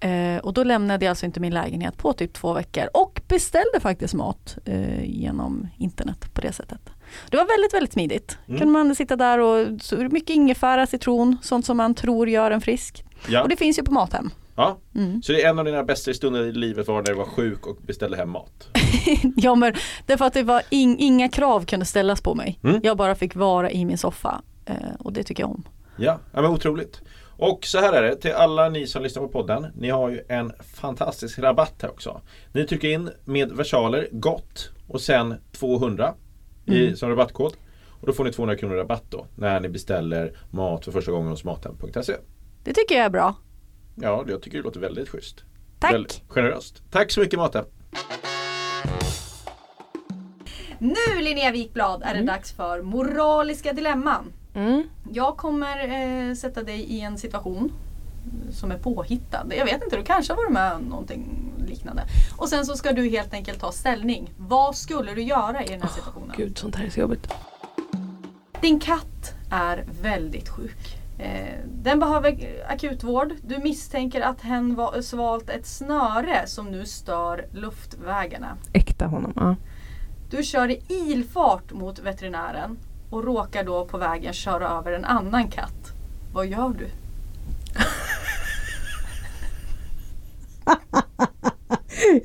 Eh, 0.00 0.38
och 0.38 0.52
då 0.52 0.64
lämnade 0.64 1.04
jag 1.04 1.10
alltså 1.10 1.26
inte 1.26 1.40
min 1.40 1.54
lägenhet 1.54 1.98
på 1.98 2.12
typ 2.12 2.32
två 2.32 2.52
veckor 2.52 2.88
och 2.94 3.20
beställde 3.28 3.80
faktiskt 3.80 4.14
mat 4.14 4.58
eh, 4.64 5.04
genom 5.04 5.68
internet 5.78 6.34
på 6.34 6.40
det 6.40 6.52
sättet. 6.52 6.80
Det 7.30 7.36
var 7.36 7.46
väldigt, 7.46 7.74
väldigt 7.74 7.92
smidigt. 7.92 8.38
Mm. 8.46 8.58
kunde 8.58 8.72
man 8.72 8.94
sitta 8.94 9.16
där 9.16 9.38
och 9.38 9.68
mycket 10.10 10.36
ingefära, 10.36 10.86
citron, 10.86 11.36
sånt 11.42 11.66
som 11.66 11.76
man 11.76 11.94
tror 11.94 12.28
gör 12.28 12.50
en 12.50 12.60
frisk. 12.60 13.04
Ja. 13.28 13.42
Och 13.42 13.48
det 13.48 13.56
finns 13.56 13.78
ju 13.78 13.82
på 13.82 13.92
Mathem. 13.92 14.30
Ja. 14.56 14.78
Mm. 14.94 15.22
Så 15.22 15.32
det 15.32 15.42
är 15.42 15.50
en 15.50 15.58
av 15.58 15.64
dina 15.64 15.84
bästa 15.84 16.14
stunder 16.14 16.42
i 16.44 16.52
livet 16.52 16.88
var 16.88 16.94
när 16.94 17.02
du 17.02 17.14
var 17.14 17.24
sjuk 17.24 17.66
och 17.66 17.76
beställde 17.76 18.16
hem 18.16 18.30
mat. 18.30 18.68
Ja 19.36 19.54
men 19.54 19.74
därför 20.06 20.24
att 20.24 20.34
det 20.34 20.42
var 20.42 20.62
in, 20.70 20.96
inga 20.98 21.28
krav 21.28 21.64
kunde 21.64 21.86
ställas 21.86 22.20
på 22.20 22.34
mig. 22.34 22.58
Mm. 22.64 22.80
Jag 22.82 22.96
bara 22.96 23.14
fick 23.14 23.36
vara 23.36 23.70
i 23.70 23.84
min 23.84 23.98
soffa 23.98 24.42
eh, 24.66 24.74
och 24.98 25.12
det 25.12 25.22
tycker 25.22 25.42
jag 25.42 25.50
om. 25.50 25.64
Ja, 25.96 26.18
ja 26.32 26.42
men 26.42 26.50
otroligt. 26.50 27.00
Och 27.38 27.64
så 27.64 27.78
här 27.78 27.92
är 27.92 28.02
det 28.02 28.16
till 28.16 28.32
alla 28.32 28.68
ni 28.68 28.86
som 28.86 29.02
lyssnar 29.02 29.22
på 29.22 29.28
podden. 29.28 29.66
Ni 29.74 29.88
har 29.90 30.08
ju 30.10 30.20
en 30.28 30.52
fantastisk 30.74 31.38
rabatt 31.38 31.74
här 31.82 31.90
också. 31.90 32.20
Ni 32.52 32.66
trycker 32.66 32.88
in 32.88 33.10
med 33.24 33.52
versaler 33.52 34.08
GOTT 34.12 34.70
och 34.88 35.00
sen 35.00 35.34
200 35.52 36.14
i, 36.66 36.82
Mm. 36.84 36.96
som 36.96 37.08
rabattkod. 37.10 37.52
Och 38.00 38.06
då 38.06 38.12
får 38.12 38.24
ni 38.24 38.32
200 38.32 38.56
kronor 38.56 38.74
rabatt 38.76 39.04
då 39.10 39.26
när 39.34 39.60
ni 39.60 39.68
beställer 39.68 40.38
mat 40.50 40.84
för 40.84 40.92
första 40.92 41.10
gången 41.12 41.28
hos 41.30 41.44
Mathem.se. 41.44 42.12
Det 42.64 42.72
tycker 42.74 42.94
jag 42.94 43.04
är 43.04 43.10
bra. 43.10 43.34
Ja, 44.02 44.24
jag 44.28 44.42
tycker 44.42 44.58
det 44.58 44.64
låter 44.64 44.80
väldigt 44.80 45.08
schysst. 45.08 45.44
Tack! 45.78 45.92
Väldigt 45.92 46.22
generöst. 46.28 46.82
Tack 46.90 47.10
så 47.10 47.20
mycket 47.20 47.38
Mathem! 47.38 47.64
Nu 50.78 51.22
Linnea 51.22 51.50
Wikblad 51.50 52.02
är 52.02 52.14
det 52.14 52.22
dags 52.22 52.52
för 52.52 52.82
moraliska 52.82 53.72
dilemman. 53.72 54.32
Mm. 54.54 54.82
Jag 55.12 55.36
kommer 55.36 55.88
eh, 56.28 56.34
sätta 56.34 56.62
dig 56.62 56.80
i 56.80 57.00
en 57.00 57.18
situation 57.18 57.72
som 58.50 58.70
är 58.70 58.78
påhittad. 58.78 59.46
Jag 59.56 59.64
vet 59.64 59.84
inte, 59.84 59.96
du 59.96 60.04
kanske 60.04 60.32
har 60.32 60.36
varit 60.36 60.52
med 60.52 60.72
om 60.72 60.82
någonting 60.82 61.52
liknande. 61.68 62.02
Och 62.36 62.48
sen 62.48 62.66
så 62.66 62.76
ska 62.76 62.92
du 62.92 63.08
helt 63.08 63.34
enkelt 63.34 63.60
ta 63.60 63.72
ställning. 63.72 64.32
Vad 64.36 64.76
skulle 64.76 65.14
du 65.14 65.22
göra 65.22 65.64
i 65.64 65.68
den 65.68 65.82
här 65.82 65.88
situationen? 65.88 66.34
Gud, 66.36 66.58
sånt 66.58 66.76
här 66.76 66.84
är 66.84 66.90
så 66.90 67.00
jobbigt. 67.00 67.32
Din 68.60 68.80
katt 68.80 69.34
är 69.50 69.84
väldigt 70.02 70.48
sjuk. 70.48 70.96
Eh, 71.18 71.58
den 71.82 72.00
behöver 72.00 72.38
akutvård. 72.68 73.32
Du 73.42 73.58
misstänker 73.58 74.20
att 74.20 74.40
hen 74.40 74.74
var, 74.74 75.00
svalt 75.00 75.50
ett 75.50 75.66
snöre 75.66 76.46
som 76.46 76.66
nu 76.66 76.86
stör 76.86 77.46
luftvägarna. 77.52 78.56
Äkta 78.72 79.06
honom. 79.06 79.32
Ja. 79.36 79.56
Du 80.30 80.42
kör 80.42 80.70
i 80.70 80.82
ilfart 80.88 81.72
mot 81.72 81.98
veterinären 81.98 82.78
och 83.10 83.24
råkar 83.24 83.64
då 83.64 83.84
på 83.84 83.98
vägen 83.98 84.32
köra 84.32 84.68
över 84.68 84.92
en 84.92 85.04
annan 85.04 85.48
katt. 85.48 85.92
Vad 86.32 86.46
gör 86.46 86.74
du? 86.78 86.86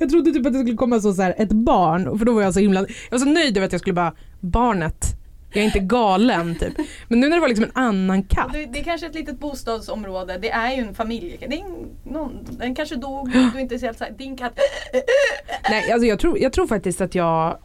Jag 0.00 0.10
trodde 0.10 0.32
typ 0.32 0.46
att 0.46 0.52
det 0.52 0.58
skulle 0.58 0.76
komma 0.76 1.00
så, 1.00 1.14
så 1.14 1.22
här, 1.22 1.34
ett 1.38 1.52
barn, 1.52 2.18
för 2.18 2.24
då 2.24 2.34
var 2.34 2.42
jag 2.42 2.54
så 2.54 2.60
himla, 2.60 2.80
jag 2.80 3.10
var 3.10 3.18
så 3.18 3.24
nöjd 3.24 3.56
över 3.56 3.66
att 3.66 3.72
jag 3.72 3.80
skulle 3.80 3.94
bara, 3.94 4.14
barnet, 4.40 5.06
jag 5.52 5.62
är 5.62 5.66
inte 5.66 5.78
galen 5.78 6.54
typ. 6.54 6.74
Men 7.08 7.20
nu 7.20 7.28
när 7.28 7.36
det 7.36 7.40
var 7.40 7.48
liksom 7.48 7.64
en 7.64 7.70
annan 7.74 8.22
katt. 8.22 8.52
Det, 8.52 8.66
det 8.66 8.80
är 8.80 8.84
kanske 8.84 9.06
ett 9.06 9.14
litet 9.14 9.38
bostadsområde. 9.38 10.38
Det 10.38 10.50
är 10.50 10.76
ju 10.76 10.82
en 10.82 10.94
familj. 10.94 11.36
Det 11.40 11.56
är 11.56 11.64
en, 11.64 11.88
någon, 12.12 12.46
den 12.50 12.74
kanske 12.74 12.96
dog. 12.96 13.32
Du 13.32 13.38
är 13.38 13.58
inte 13.58 13.78
så 13.78 13.86
helt 13.86 13.98
så 13.98 14.04
här, 14.04 14.12
din 14.12 14.36
katt. 14.36 14.58
Nej, 15.70 15.92
alltså 15.92 16.06
jag 16.06 16.18
tror, 16.18 16.38
jag 16.38 16.52
tror 16.52 16.66
faktiskt 16.66 17.00
att 17.00 17.14
jag 17.14 17.58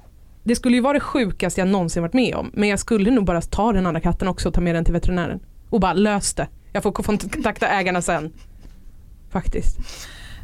det 0.47 0.55
skulle 0.55 0.75
ju 0.75 0.81
vara 0.81 0.93
det 0.93 0.99
sjukaste 0.99 1.61
jag 1.61 1.67
någonsin 1.67 2.01
varit 2.01 2.13
med 2.13 2.35
om. 2.35 2.51
Men 2.53 2.69
jag 2.69 2.79
skulle 2.79 3.11
nog 3.11 3.25
bara 3.25 3.41
ta 3.41 3.71
den 3.71 3.85
andra 3.85 4.01
katten 4.01 4.27
också 4.27 4.47
och 4.47 4.53
ta 4.53 4.61
med 4.61 4.75
den 4.75 4.85
till 4.85 4.93
veterinären. 4.93 5.39
Och 5.69 5.79
bara 5.79 5.93
lös 5.93 6.33
det. 6.33 6.47
Jag 6.73 6.83
får 6.83 6.91
kontakta 6.91 7.67
ägarna 7.67 8.01
sen. 8.01 8.33
Faktiskt. 9.29 9.77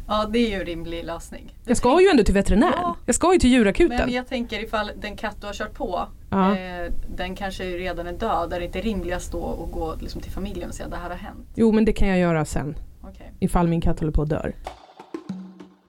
Ja, 0.08 0.26
det 0.32 0.38
är 0.38 0.48
ju 0.48 0.54
en 0.60 0.66
rimlig 0.66 1.04
lösning. 1.04 1.54
Jag 1.64 1.76
ska 1.76 2.00
ju 2.02 2.08
ändå 2.08 2.22
till 2.24 2.34
veterinär. 2.34 2.72
Ja. 2.76 2.96
Jag 3.06 3.14
ska 3.14 3.32
ju 3.32 3.38
till 3.38 3.50
djurakuten. 3.50 3.96
Men 3.96 4.12
jag 4.12 4.26
tänker 4.26 4.64
ifall 4.64 4.90
den 5.00 5.16
katt 5.16 5.36
du 5.40 5.46
har 5.46 5.54
kört 5.54 5.74
på, 5.74 6.08
Ja. 6.30 6.56
eh, 6.58 6.92
den 7.16 7.36
kanske 7.36 7.64
redan 7.64 8.06
är 8.06 8.12
död. 8.12 8.52
Är 8.52 8.60
det 8.60 8.66
inte 8.66 8.80
rimligast 8.80 9.32
då 9.32 9.64
att 9.66 9.72
gå 9.72 9.94
liksom, 10.00 10.20
till 10.20 10.32
familjen 10.32 10.68
och 10.68 10.74
säga 10.74 10.84
att 10.86 10.92
det 10.92 10.98
här 10.98 11.10
har 11.10 11.16
hänt? 11.16 11.48
Jo 11.54 11.72
men 11.72 11.84
det 11.84 11.92
kan 11.92 12.08
jag 12.08 12.18
göra 12.18 12.44
sen. 12.44 12.76
Okej. 13.02 13.32
Ifall 13.40 13.68
min 13.68 13.80
katt 13.80 14.00
håller 14.00 14.12
på 14.12 14.22
att 14.22 14.28
dör. 14.28 14.54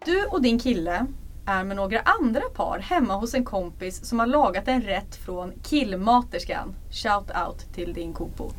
Du 0.06 0.26
och 0.26 0.42
din 0.42 0.60
kille 0.60 1.06
är 1.46 1.64
med 1.64 1.78
några 1.78 2.00
andra 2.00 2.42
par 2.56 2.80
hemma 2.80 3.14
hos 3.16 3.34
en 3.34 3.46
kompis 3.46 4.06
som 4.06 4.20
har 4.20 4.28
lagat 4.28 4.68
en 4.68 4.82
rätt 4.82 5.16
från 5.16 5.52
killmaterskan. 5.64 6.76
Shout 6.92 7.32
out 7.48 7.74
till 7.74 7.94
din 7.94 8.14
kokbok. 8.14 8.54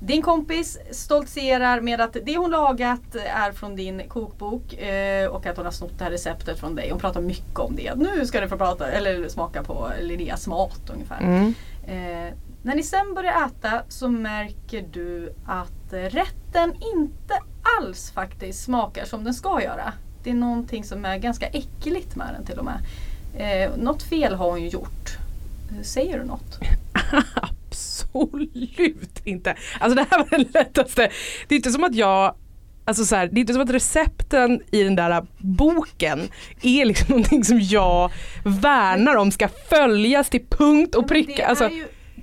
Din 0.00 0.22
kompis 0.22 0.78
stoltserar 0.90 1.80
med 1.80 2.00
att 2.00 2.16
det 2.24 2.36
hon 2.36 2.50
lagat 2.50 3.14
är 3.14 3.52
från 3.52 3.76
din 3.76 4.08
kokbok 4.08 4.72
eh, 4.72 5.26
och 5.26 5.46
att 5.46 5.56
hon 5.56 5.64
har 5.66 5.72
snott 5.72 5.98
det 5.98 6.04
här 6.04 6.10
receptet 6.10 6.60
från 6.60 6.74
dig. 6.74 6.90
Hon 6.90 7.00
pratar 7.00 7.20
mycket 7.20 7.58
om 7.58 7.76
det. 7.76 7.94
Nu 7.94 8.26
ska 8.26 8.40
du 8.40 8.48
få 8.48 8.56
prata, 8.56 8.90
eller 8.90 9.28
smaka 9.28 9.62
på 9.62 9.90
Linneas 10.00 10.46
mat 10.46 10.90
ungefär. 10.92 11.20
Mm. 11.20 11.54
Eh, 11.86 12.34
när 12.62 12.74
ni 12.74 12.82
sen 12.82 13.14
börjar 13.14 13.46
äta 13.46 13.82
så 13.88 14.08
märker 14.08 14.84
du 14.92 15.34
att 15.46 15.92
rätten 15.92 16.74
inte 16.94 17.34
alls 17.78 18.10
faktiskt 18.10 18.64
smakar 18.64 19.04
som 19.04 19.24
den 19.24 19.34
ska 19.34 19.62
göra. 19.62 19.92
Det 20.22 20.30
är 20.30 20.34
någonting 20.34 20.84
som 20.84 21.04
är 21.04 21.16
ganska 21.16 21.46
äckligt 21.46 22.16
med 22.16 22.34
den 22.36 22.46
till 22.46 22.58
och 22.58 22.64
med. 22.64 22.80
Eh, 23.36 23.76
något 23.76 24.02
fel 24.02 24.34
har 24.34 24.50
hon 24.50 24.62
ju 24.62 24.68
gjort. 24.68 25.18
Säger 25.82 26.18
du 26.18 26.24
något? 26.24 26.58
Absolut 28.12 29.20
inte. 29.24 29.54
Alltså 29.80 29.96
det 29.96 30.06
här 30.10 30.18
var 30.18 30.30
den 30.30 30.46
lättaste. 30.54 31.10
Det 31.48 31.54
är 31.54 31.56
inte 31.56 31.70
som 31.70 31.84
att 31.84 31.94
jag 31.94 32.34
Alltså 32.84 33.04
så 33.04 33.16
här, 33.16 33.26
det 33.26 33.38
är 33.38 33.40
inte 33.40 33.52
som 33.52 33.62
att 33.62 33.70
recepten 33.70 34.60
i 34.70 34.82
den 34.82 34.96
där 34.96 35.26
boken 35.38 36.20
är 36.62 36.84
liksom 36.84 37.06
någonting 37.08 37.44
som 37.44 37.60
jag 37.60 38.10
värnar 38.44 39.16
om 39.16 39.30
ska 39.30 39.48
följas 39.48 40.30
till 40.30 40.46
punkt 40.50 40.94
och 40.94 41.08
pricka. 41.08 41.46
Alltså, 41.46 41.70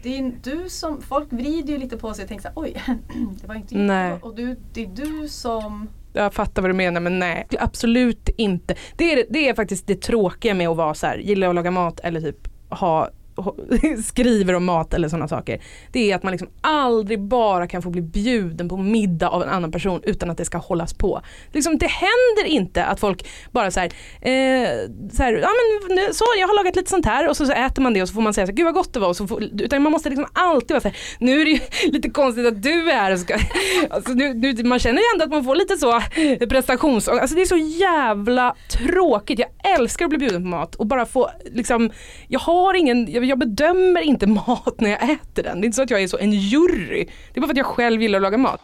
det 0.04 0.18
är 0.18 0.32
du 0.44 0.70
som, 0.70 1.02
folk 1.02 1.34
vrider 1.34 1.74
ju 1.74 1.80
lite 1.80 1.98
på 1.98 2.14
sig 2.14 2.24
och 2.24 2.30
tänker 2.30 2.42
så 2.42 2.48
här, 2.48 2.56
oj, 2.56 2.84
det 3.42 3.48
var 3.48 3.56
inte 3.56 3.78
Nej. 3.78 4.20
Och 4.22 4.36
du, 4.36 4.56
det 4.74 4.84
är 4.84 4.88
du 4.88 5.28
som 5.28 5.88
jag 6.14 6.34
fattar 6.34 6.62
vad 6.62 6.72
du 6.72 6.76
menar 6.76 7.02
men 7.02 7.20
nej, 7.20 7.48
absolut 7.60 8.30
inte. 8.38 8.76
Det 8.96 9.14
är, 9.14 9.26
det 9.30 9.50
är 9.50 9.54
faktiskt 9.54 9.88
det 9.88 10.02
tråkiga 10.02 10.54
med 10.54 10.68
att 10.68 10.78
vara 10.78 10.94
så 10.94 11.08
här, 11.08 11.18
gillar 11.18 11.50
att 11.50 11.56
laga 11.56 11.72
mat 11.72 12.00
eller 12.00 12.22
typ 12.22 12.48
ha- 12.70 13.10
skriver 14.06 14.54
om 14.54 14.66
mat 14.66 14.94
eller 14.94 15.10
sådana 15.10 15.28
saker. 15.28 15.62
Det 15.92 16.12
är 16.12 16.16
att 16.16 16.24
man 16.24 16.32
liksom 16.32 16.50
aldrig 16.62 17.22
bara 17.22 17.68
kan 17.68 17.82
få 17.82 17.90
bli 17.90 18.02
bjuden 18.02 18.70
på 18.70 18.78
middag 18.78 19.30
av 19.30 19.44
en 19.44 19.50
annan 19.50 19.72
person 19.72 20.02
utan 20.04 20.30
att 20.30 20.38
det 20.38 20.46
ska 20.46 20.58
hållas 20.58 20.94
på. 20.94 21.22
Liksom, 21.52 21.78
det 21.78 21.88
händer 21.88 22.46
inte 22.46 22.86
att 22.86 23.00
folk 23.00 23.28
bara 23.52 23.72
så 23.72 23.80
här, 23.80 23.88
eh, 24.22 24.70
så 25.12 25.24
här 25.24 25.34
ja 25.34 25.50
men 25.88 25.96
nu, 25.96 26.14
så 26.14 26.26
jag 26.40 26.48
har 26.48 26.56
lagat 26.56 26.76
lite 26.76 26.90
sånt 26.90 27.06
här 27.06 27.30
och 27.30 27.38
så, 27.38 27.46
så 27.46 27.52
äter 27.52 27.82
man 27.82 27.94
det 27.94 28.02
och 28.02 28.08
så 28.08 28.14
får 28.14 28.22
man 28.22 28.34
säga 28.34 28.48
så 28.48 28.52
här, 28.52 28.58
gud 28.58 28.66
vad 28.66 28.74
gott 28.74 28.94
det 28.94 29.00
var. 29.00 29.08
Och 29.08 29.16
så 29.16 29.28
får, 29.28 29.44
utan 29.44 29.82
man 29.82 29.92
måste 29.92 30.10
liksom 30.10 30.26
alltid 30.34 30.70
vara 30.70 30.82
så 30.82 30.88
här, 30.88 30.98
nu 31.20 31.42
är 31.42 31.46
det 31.46 31.52
ju 31.52 31.60
lite 31.92 32.10
konstigt 32.10 32.48
att 32.48 32.64
du 32.64 32.92
är 32.92 32.96
här. 32.96 33.12
Och 33.12 33.20
ska, 33.20 33.34
alltså 33.90 34.14
nu, 34.14 34.34
nu, 34.34 34.64
man 34.64 34.80
känner 34.80 35.02
ju 35.02 35.06
ändå 35.14 35.26
att 35.26 35.32
man 35.32 35.44
får 35.44 35.56
lite 35.56 35.78
så 35.78 36.02
prestations... 36.50 37.08
Alltså 37.08 37.36
det 37.36 37.42
är 37.42 37.46
så 37.46 37.58
jävla 37.58 38.56
tråkigt. 38.70 39.40
Jag 39.40 39.50
älskar 39.80 40.06
att 40.06 40.10
bli 40.10 40.20
bjuden 40.20 40.42
på 40.42 40.48
mat 40.48 40.76
och 40.76 40.88
bara 40.88 41.06
få 41.06 41.30
liksom, 41.52 41.92
jag 42.28 42.40
har 42.40 42.74
ingen, 42.74 43.12
jag, 43.12 43.26
jag 43.28 43.40
bedömer 43.40 44.02
inte 44.02 44.28
mat 44.48 44.76
när 44.80 44.90
jag 44.90 45.10
äter 45.10 45.44
den. 45.44 45.62
Det 45.62 45.66
är 45.66 45.68
inte 45.68 45.76
så 45.76 45.84
att 45.84 45.90
jag 45.90 46.04
är 46.04 46.08
så 46.08 46.18
en 46.18 46.32
jury. 46.32 47.06
Det 47.34 47.40
är 47.40 47.42
bara 47.42 47.48
för 47.48 47.54
att 47.54 47.58
jag 47.58 47.66
själv 47.66 48.02
gillar 48.02 48.18
att 48.18 48.24
laga 48.24 48.38
mat. 48.38 48.62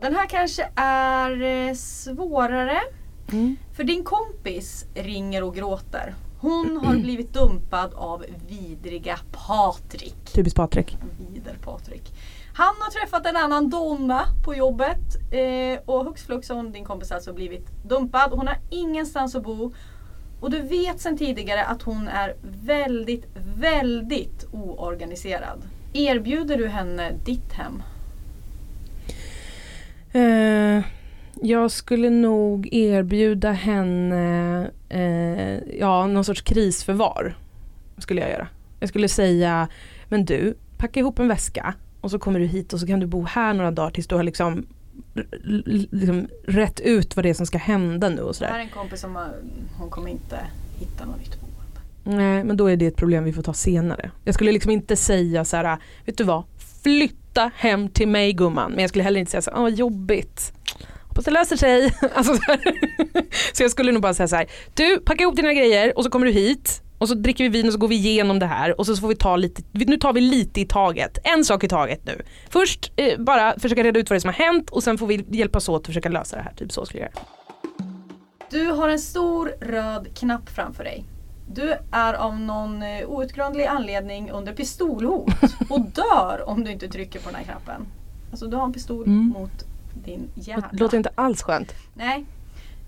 Den 0.00 0.14
här 0.14 0.26
kanske 0.26 0.68
är 0.76 1.42
eh, 1.42 1.74
svårare. 1.74 2.80
Mm. 3.32 3.56
För 3.76 3.84
din 3.84 4.04
kompis 4.04 4.84
ringer 4.94 5.42
och 5.42 5.54
gråter. 5.54 6.14
Hon 6.40 6.76
har 6.84 6.96
blivit 6.96 7.32
dumpad 7.32 7.94
av 7.94 8.24
vidriga 8.48 9.18
Patrik. 9.32 10.32
Typiskt 10.32 10.56
Patrik. 10.56 10.98
Vider 11.18 11.56
Patrik. 11.64 12.12
Han 12.54 12.74
har 12.80 12.90
träffat 12.90 13.26
en 13.26 13.36
annan 13.36 13.70
donna 13.70 14.24
på 14.44 14.54
jobbet 14.54 15.32
eh, 15.32 15.80
och 15.84 16.04
hux 16.04 16.22
flux 16.26 16.48
har 16.48 16.62
din 16.62 16.84
kompis 16.84 17.12
alltså 17.12 17.32
blivit 17.32 17.66
dumpad. 17.84 18.30
Hon 18.30 18.46
har 18.46 18.58
ingenstans 18.70 19.34
att 19.34 19.42
bo. 19.42 19.72
Och 20.40 20.50
du 20.50 20.60
vet 20.60 21.00
sedan 21.00 21.18
tidigare 21.18 21.64
att 21.64 21.82
hon 21.82 22.08
är 22.08 22.34
väldigt, 22.64 23.26
väldigt 23.58 24.46
oorganiserad. 24.52 25.62
Erbjuder 25.92 26.56
du 26.56 26.68
henne 26.68 27.12
ditt 27.24 27.52
hem? 27.52 27.82
Eh, 30.12 30.84
jag 31.42 31.70
skulle 31.70 32.10
nog 32.10 32.68
erbjuda 32.72 33.52
henne 33.52 34.70
eh, 34.88 35.78
ja, 35.78 36.06
någon 36.06 36.24
sorts 36.24 36.42
krisförvar. 36.42 37.36
Skulle 37.98 38.20
jag 38.20 38.30
göra. 38.30 38.48
Jag 38.80 38.88
skulle 38.88 39.08
säga, 39.08 39.68
men 40.08 40.24
du, 40.24 40.54
packa 40.78 41.00
ihop 41.00 41.18
en 41.18 41.28
väska 41.28 41.74
och 42.00 42.10
så 42.10 42.18
kommer 42.18 42.40
du 42.40 42.46
hit 42.46 42.72
och 42.72 42.80
så 42.80 42.86
kan 42.86 43.00
du 43.00 43.06
bo 43.06 43.22
här 43.22 43.54
några 43.54 43.70
dagar 43.70 43.90
tills 43.90 44.06
du 44.06 44.14
har 44.14 44.22
liksom, 44.22 44.66
liksom 45.42 46.28
rätt 46.46 46.80
ut 46.80 47.16
vad 47.16 47.24
det 47.24 47.28
är 47.30 47.34
som 47.34 47.46
ska 47.46 47.58
hända 47.58 48.08
nu 48.08 48.14
och 48.14 48.18
Det 48.18 48.26
här 48.26 48.32
sådär. 48.32 48.54
är 48.54 48.58
en 48.58 48.68
kompis 48.68 49.00
som 49.00 49.16
har, 49.16 49.28
hon 49.78 49.90
kommer 49.90 50.10
inte 50.10 50.38
hitta 50.78 51.04
något 51.04 51.18
nytt 51.18 51.40
boende. 51.40 52.20
Nej 52.22 52.44
men 52.44 52.56
då 52.56 52.66
är 52.70 52.76
det 52.76 52.86
ett 52.86 52.96
problem 52.96 53.24
vi 53.24 53.32
får 53.32 53.42
ta 53.42 53.54
senare. 53.54 54.10
Jag 54.24 54.34
skulle 54.34 54.52
liksom 54.52 54.70
inte 54.70 54.96
säga 54.96 55.44
så 55.44 55.56
här, 55.56 55.78
vet 56.04 56.18
du 56.18 56.24
vad, 56.24 56.44
flytta 56.82 57.50
hem 57.56 57.88
till 57.88 58.08
mig 58.08 58.32
gumman. 58.32 58.70
Men 58.70 58.80
jag 58.80 58.88
skulle 58.88 59.04
heller 59.04 59.20
inte 59.20 59.30
säga 59.30 59.42
så 59.42 59.50
här, 59.50 59.56
åh 59.58 59.62
vad 59.62 59.72
jobbigt. 59.72 60.52
Hoppas 61.02 61.24
det 61.24 61.30
löser 61.30 61.56
sig. 61.56 61.94
Alltså, 62.14 62.34
så, 62.34 62.40
så 63.52 63.62
jag 63.62 63.70
skulle 63.70 63.92
nog 63.92 64.02
bara 64.02 64.14
säga 64.14 64.28
så 64.28 64.36
här, 64.36 64.46
du 64.74 64.98
packa 65.00 65.22
ihop 65.22 65.36
dina 65.36 65.52
grejer 65.54 65.98
och 65.98 66.04
så 66.04 66.10
kommer 66.10 66.26
du 66.26 66.32
hit 66.32 66.82
Och 66.98 67.08
så 67.08 67.14
dricker 67.14 67.44
vi 67.44 67.50
vin 67.50 67.66
och 67.66 67.72
så 67.72 67.78
går 67.78 67.88
vi 67.88 67.94
igenom 67.94 68.38
det 68.38 68.46
här 68.46 68.80
och 68.80 68.86
så 68.86 68.96
får 68.96 69.08
vi 69.08 69.16
ta 69.16 69.36
lite, 69.36 69.62
nu 69.72 69.96
tar 69.96 70.12
vi 70.12 70.20
lite 70.20 70.60
i 70.60 70.64
taget. 70.66 71.18
En 71.24 71.44
sak 71.44 71.64
i 71.64 71.68
taget 71.68 72.00
nu. 72.06 72.22
Först 72.50 72.92
eh, 72.96 73.18
bara 73.20 73.58
försöka 73.58 73.82
reda 73.84 74.00
ut 74.00 74.10
vad 74.10 74.14
det 74.14 74.18
är 74.18 74.20
som 74.20 74.28
har 74.28 74.46
hänt 74.46 74.70
och 74.70 74.82
sen 74.82 74.98
får 74.98 75.06
vi 75.06 75.24
hjälpas 75.30 75.68
åt 75.68 75.80
att 75.80 75.86
försöka 75.86 76.08
lösa 76.08 76.36
det 76.36 76.42
här. 76.42 76.52
Typ 76.56 76.72
så 76.72 76.86
skulle 76.86 77.02
jag 77.02 77.10
göra. 77.14 77.24
Du 78.50 78.66
har 78.66 78.88
en 78.88 78.98
stor 78.98 79.52
röd 79.60 80.08
knapp 80.14 80.48
framför 80.48 80.84
dig. 80.84 81.04
Du 81.52 81.74
är 81.92 82.14
av 82.14 82.40
någon 82.40 82.82
eh, 82.82 83.08
outgrundlig 83.08 83.64
anledning 83.66 84.30
under 84.30 84.52
pistolhot 84.52 85.30
och 85.70 85.80
dör 85.80 86.44
om 86.46 86.64
du 86.64 86.70
inte 86.72 86.88
trycker 86.88 87.18
på 87.20 87.26
den 87.30 87.34
här 87.34 87.44
knappen. 87.44 87.86
Alltså 88.30 88.46
du 88.46 88.56
har 88.56 88.64
en 88.64 88.72
pistol 88.72 89.04
Mm. 89.06 89.28
mot 89.28 89.64
din 90.04 90.28
hjärna. 90.34 90.68
Det 90.72 90.78
låter 90.78 90.96
inte 90.96 91.10
alls 91.14 91.42
skönt. 91.42 91.74
Nej. 91.94 92.24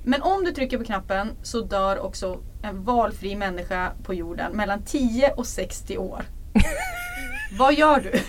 Men 0.09 0.23
om 0.23 0.45
du 0.45 0.53
trycker 0.53 0.79
på 0.79 0.85
knappen 0.85 1.31
så 1.43 1.61
dör 1.61 1.99
också 1.99 2.41
en 2.63 2.85
valfri 2.85 3.37
människa 3.37 3.93
på 4.03 4.15
jorden 4.15 4.53
mellan 4.53 4.83
10 4.83 5.33
och 5.33 5.47
60 5.47 5.99
år. 5.99 6.23
Vad 7.59 7.75
gör 7.75 8.01
du? 8.01 8.21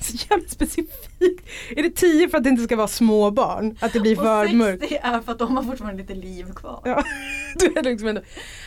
Så 0.00 0.26
jävla 0.30 0.48
specifikt. 0.48 1.48
Är 1.76 1.82
det 1.82 1.90
10 1.90 2.28
för 2.28 2.38
att 2.38 2.44
det 2.44 2.50
inte 2.50 2.62
ska 2.62 2.76
vara 2.76 2.88
små 2.88 3.30
barn? 3.30 3.76
Att 3.80 3.92
det 3.92 4.00
blir 4.00 4.16
för 4.16 4.44
och 4.44 4.50
60 4.50 4.56
mörkt? 4.56 4.92
är 5.02 5.20
för 5.20 5.32
att 5.32 5.38
de 5.38 5.56
har 5.56 5.62
fortfarande 5.64 6.02
lite 6.02 6.14
liv 6.14 6.52
kvar. 6.52 6.80
Ja. 6.84 7.04
Du 7.58 7.66
är 7.78 7.82
liksom 7.82 8.08
ändå... 8.08 8.20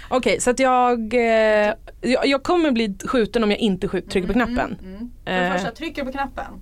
Okej, 0.10 0.42
så 0.42 0.50
att 0.50 0.60
jag, 0.60 1.14
eh, 1.14 1.74
jag... 2.02 2.28
Jag 2.28 2.44
kommer 2.44 2.72
bli 2.72 2.96
skjuten 3.06 3.44
om 3.44 3.52
jag 3.52 3.60
inte 3.60 3.88
skjut, 3.88 4.10
trycker 4.10 4.28
på 4.28 4.34
knappen. 4.34 4.78
Mm. 4.84 5.12
För 5.26 5.32
det 5.32 5.48
Eh. 5.48 5.54
första, 5.54 5.72
trycker 5.72 6.02
du 6.02 6.12
på 6.12 6.18
knappen? 6.18 6.62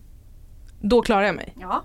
Då 0.82 1.02
klarar 1.02 1.24
jag 1.26 1.36
mig. 1.36 1.54
Ja. 1.60 1.84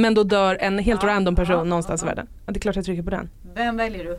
Men 0.00 0.14
då 0.14 0.22
dör 0.24 0.56
en 0.60 0.78
helt 0.78 1.02
Ja, 1.02 1.08
random 1.08 1.36
person 1.36 1.56
ja, 1.56 1.64
någonstans 1.64 2.02
ja, 2.02 2.06
i 2.06 2.08
världen. 2.08 2.26
Ja, 2.46 2.52
det 2.52 2.58
är 2.58 2.60
klart 2.60 2.76
jag 2.76 2.84
trycker 2.84 3.02
på 3.02 3.10
den. 3.10 3.30
Vem 3.54 3.76
väljer 3.76 4.04
du 4.04 4.18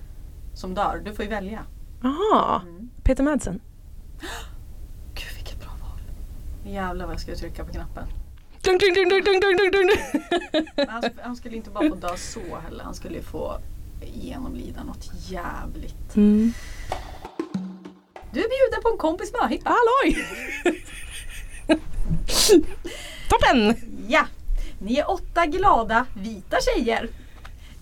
som 0.54 0.74
dör? 0.74 1.02
Du 1.06 1.14
får 1.14 1.26
ju 1.26 1.32
välja. 1.32 1.60
Jaha, 2.02 2.62
Mm. 2.62 2.90
Peter 3.04 3.24
Madsen. 3.24 3.60
Gud 5.14 5.36
vilket 5.36 5.60
bra 5.60 5.70
val. 5.82 6.00
Jävlar 6.74 7.06
vad 7.06 7.14
jag 7.14 7.22
skulle 7.22 7.38
trycka 7.38 7.64
på 7.66 7.72
knappen. 7.74 8.04
Dung, 8.64 8.78
dung, 8.78 8.94
dung, 8.94 9.10
dung, 9.10 9.40
dung, 9.40 9.58
dung, 9.58 9.72
dung, 9.72 9.90
han, 10.88 11.04
han 11.24 11.36
skulle 11.36 11.56
inte 11.56 11.70
bara 11.70 11.90
få 11.90 11.96
dö 11.96 12.18
så 12.18 12.40
heller. 12.64 12.84
Han 12.84 12.94
skulle 12.94 13.16
ju 13.16 13.22
få 13.24 13.58
genomlida 14.14 14.84
något 14.84 15.12
jävligt. 15.30 16.16
Mm. 16.16 16.54
Du 18.32 18.40
är 18.40 18.50
bjuden 18.50 18.82
på 18.84 18.90
en 18.90 18.98
kompis 18.98 19.32
möhippa. 19.42 19.70
Halloj! 19.70 20.26
Toppen! 23.30 23.76
Ja! 24.08 24.26
Ni 24.80 24.98
är 24.98 25.12
åtta 25.12 25.46
glada 25.46 26.06
vita 26.14 26.58
tjejer. 26.62 27.10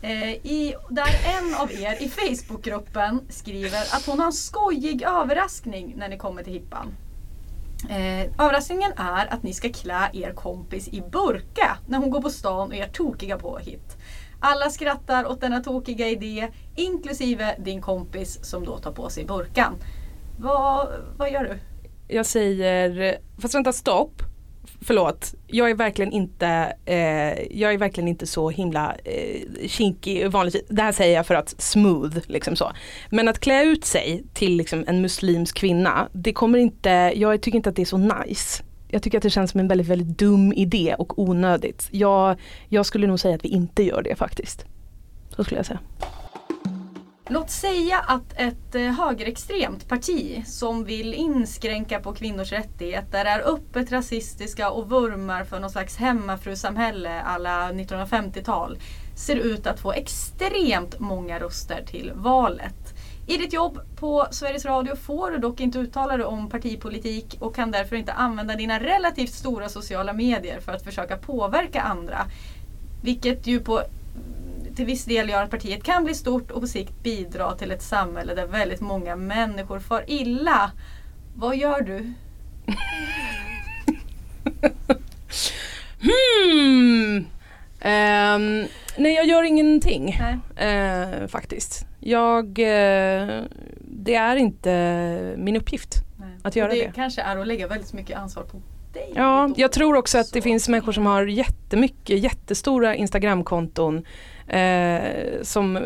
Eh, 0.01 0.31
i, 0.31 0.75
där 0.89 1.07
en 1.37 1.55
av 1.55 1.71
er 1.71 2.03
i 2.03 2.09
Facebookgruppen 2.09 3.21
skriver 3.29 3.81
att 3.95 4.05
hon 4.05 4.19
har 4.19 4.25
en 4.25 4.33
skojig 4.33 5.01
överraskning 5.01 5.93
när 5.97 6.09
ni 6.09 6.17
kommer 6.17 6.43
till 6.43 6.53
hippan. 6.53 6.95
Eh, 7.89 8.45
överraskningen 8.45 8.91
är 8.97 9.33
att 9.33 9.43
ni 9.43 9.53
ska 9.53 9.69
klä 9.69 10.09
er 10.13 10.33
kompis 10.33 10.87
i 10.87 11.01
burka 11.11 11.77
när 11.87 11.97
hon 11.97 12.09
går 12.09 12.21
på 12.21 12.29
stan 12.29 12.67
och 12.67 12.75
är 12.75 12.87
tokiga 12.87 13.37
på 13.37 13.57
hit. 13.57 13.97
Alla 14.39 14.69
skrattar 14.69 15.25
åt 15.25 15.41
denna 15.41 15.63
tokiga 15.63 16.07
idé, 16.07 16.47
inklusive 16.75 17.55
din 17.59 17.81
kompis 17.81 18.39
som 18.45 18.65
då 18.65 18.77
tar 18.77 18.91
på 18.91 19.09
sig 19.09 19.25
burkan. 19.25 19.75
Vad, 20.39 20.87
vad 21.17 21.31
gör 21.31 21.43
du? 21.43 21.59
Jag 22.15 22.25
säger, 22.25 23.17
fast 23.41 23.55
vänta 23.55 23.73
stopp. 23.73 24.21
Förlåt, 24.81 25.33
jag 25.47 25.69
är 25.69 25.75
verkligen 25.75 26.11
inte, 26.11 26.73
eh, 26.85 27.57
jag 27.59 27.73
är 27.73 27.77
verkligen 27.77 28.07
inte 28.07 28.27
så 28.27 28.49
himla 28.49 28.95
eh, 29.03 29.67
kinkig 29.67 30.31
vanligtvis. 30.31 30.63
Det 30.69 30.81
här 30.81 30.91
säger 30.91 31.15
jag 31.15 31.27
för 31.27 31.35
att 31.35 31.61
smooth 31.61 32.17
liksom 32.25 32.55
så. 32.55 32.71
Men 33.09 33.27
att 33.27 33.39
klä 33.39 33.63
ut 33.63 33.85
sig 33.85 34.23
till 34.33 34.57
liksom 34.57 34.83
en 34.87 35.01
muslimsk 35.01 35.57
kvinna, 35.57 36.09
det 36.11 36.33
kommer 36.33 36.59
inte, 36.59 36.89
jag 37.15 37.41
tycker 37.41 37.57
inte 37.57 37.69
att 37.69 37.75
det 37.75 37.81
är 37.81 37.85
så 37.85 37.97
nice. 37.97 38.63
Jag 38.87 39.03
tycker 39.03 39.17
att 39.17 39.23
det 39.23 39.29
känns 39.29 39.51
som 39.51 39.59
en 39.59 39.67
väldigt, 39.67 39.87
väldigt 39.87 40.19
dum 40.19 40.53
idé 40.53 40.95
och 40.97 41.19
onödigt. 41.19 41.87
Jag, 41.91 42.35
jag 42.69 42.85
skulle 42.85 43.07
nog 43.07 43.19
säga 43.19 43.35
att 43.35 43.45
vi 43.45 43.49
inte 43.49 43.83
gör 43.83 44.01
det 44.01 44.15
faktiskt. 44.15 44.65
Så 45.35 45.43
skulle 45.43 45.59
jag 45.59 45.65
säga. 45.65 45.79
Låt 47.29 47.49
säga 47.49 47.99
att 47.99 48.33
ett 48.35 48.75
eh, 48.75 48.81
högerextremt 48.81 49.87
parti 49.87 50.43
som 50.45 50.83
vill 50.83 51.13
inskränka 51.13 51.99
på 51.99 52.13
kvinnors 52.13 52.51
rättigheter 52.51 53.25
är 53.25 53.53
öppet 53.53 53.91
rasistiska 53.91 54.71
och 54.71 54.89
vurmar 54.89 55.43
för 55.43 55.59
någon 55.59 55.69
slags 55.69 55.97
hemmafrusamhälle 55.97 57.21
alla 57.21 57.71
1950-tal 57.71 58.79
ser 59.15 59.35
ut 59.35 59.67
att 59.67 59.79
få 59.79 59.91
extremt 59.91 60.99
många 60.99 61.39
röster 61.39 61.83
till 61.87 62.11
valet. 62.15 62.95
I 63.27 63.37
ditt 63.37 63.53
jobb 63.53 63.79
på 63.95 64.27
Sveriges 64.31 64.65
Radio 64.65 64.95
får 64.95 65.31
du 65.31 65.37
dock 65.37 65.59
inte 65.59 65.79
uttala 65.79 66.17
dig 66.17 66.25
om 66.25 66.49
partipolitik 66.49 67.37
och 67.39 67.55
kan 67.55 67.71
därför 67.71 67.95
inte 67.95 68.13
använda 68.13 68.55
dina 68.55 68.79
relativt 68.79 69.33
stora 69.33 69.69
sociala 69.69 70.13
medier 70.13 70.59
för 70.59 70.71
att 70.71 70.83
försöka 70.83 71.17
påverka 71.17 71.81
andra. 71.81 72.25
Vilket 73.03 73.47
ju 73.47 73.59
på 73.59 73.83
till 74.77 74.85
viss 74.85 75.05
del 75.05 75.29
gör 75.29 75.43
att 75.43 75.49
partiet 75.49 75.83
kan 75.83 76.03
bli 76.03 76.13
stort 76.13 76.51
och 76.51 76.61
på 76.61 76.67
sikt 76.67 77.03
bidra 77.03 77.55
till 77.55 77.71
ett 77.71 77.81
samhälle 77.81 78.35
där 78.35 78.47
väldigt 78.47 78.81
många 78.81 79.15
människor 79.15 79.79
far 79.79 80.03
illa. 80.07 80.71
Vad 81.35 81.57
gör 81.57 81.81
du? 81.81 82.13
Hmm. 86.01 87.25
Ehm, 87.79 88.65
nej 88.97 89.13
jag 89.13 89.25
gör 89.25 89.43
ingenting 89.43 90.19
Nej. 90.19 90.67
eh, 90.69 91.27
faktiskt. 91.27 91.85
Jag, 91.99 92.45
eh, 92.59 93.43
det 93.81 94.15
är 94.15 94.35
inte 94.35 95.35
min 95.37 95.55
uppgift. 95.55 95.95
Att 96.43 96.55
göra 96.55 96.67
och 96.67 96.75
det, 96.75 96.85
det. 96.85 96.91
kanske 96.95 97.21
är 97.21 97.37
att 97.37 97.47
lägga 97.47 97.67
väldigt 97.67 97.93
mycket 97.93 98.17
ansvar 98.17 98.43
på 98.43 98.61
dig. 98.93 99.13
Ja, 99.15 99.53
jag 99.55 99.71
tror 99.71 99.95
också 99.95 100.17
att 100.17 100.33
det 100.33 100.41
finns 100.41 100.69
människor 100.69 100.91
som 100.91 101.05
har 101.05 101.25
jättemycket, 101.25 102.19
jättestora 102.19 102.95
Instagramkonton 102.95 104.05
eh, 104.47 105.41
som 105.41 105.77
eh, 105.77 105.83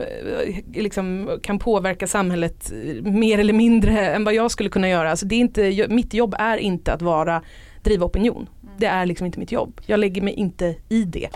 liksom 0.74 1.39
kan 1.43 1.59
påverka 1.59 2.07
samhället 2.07 2.72
eh, 2.72 3.03
mer 3.03 3.39
eller 3.39 3.53
mindre 3.53 4.09
än 4.09 4.24
vad 4.24 4.34
jag 4.34 4.51
skulle 4.51 4.70
kunna 4.70 4.89
göra. 4.89 5.09
Alltså 5.09 5.26
det 5.26 5.36
är 5.36 5.39
inte, 5.39 5.88
mitt 5.89 6.14
jobb 6.14 6.36
är 6.39 6.57
inte 6.57 6.93
att 6.93 7.01
vara, 7.01 7.43
driva 7.84 8.05
opinion. 8.05 8.49
Det 8.78 8.86
är 8.86 9.05
liksom 9.05 9.26
inte 9.26 9.39
mitt 9.39 9.51
jobb. 9.51 9.82
Jag 9.86 9.99
lägger 9.99 10.22
mig 10.22 10.34
inte 10.34 10.76
i 10.89 11.03
det. 11.03 11.30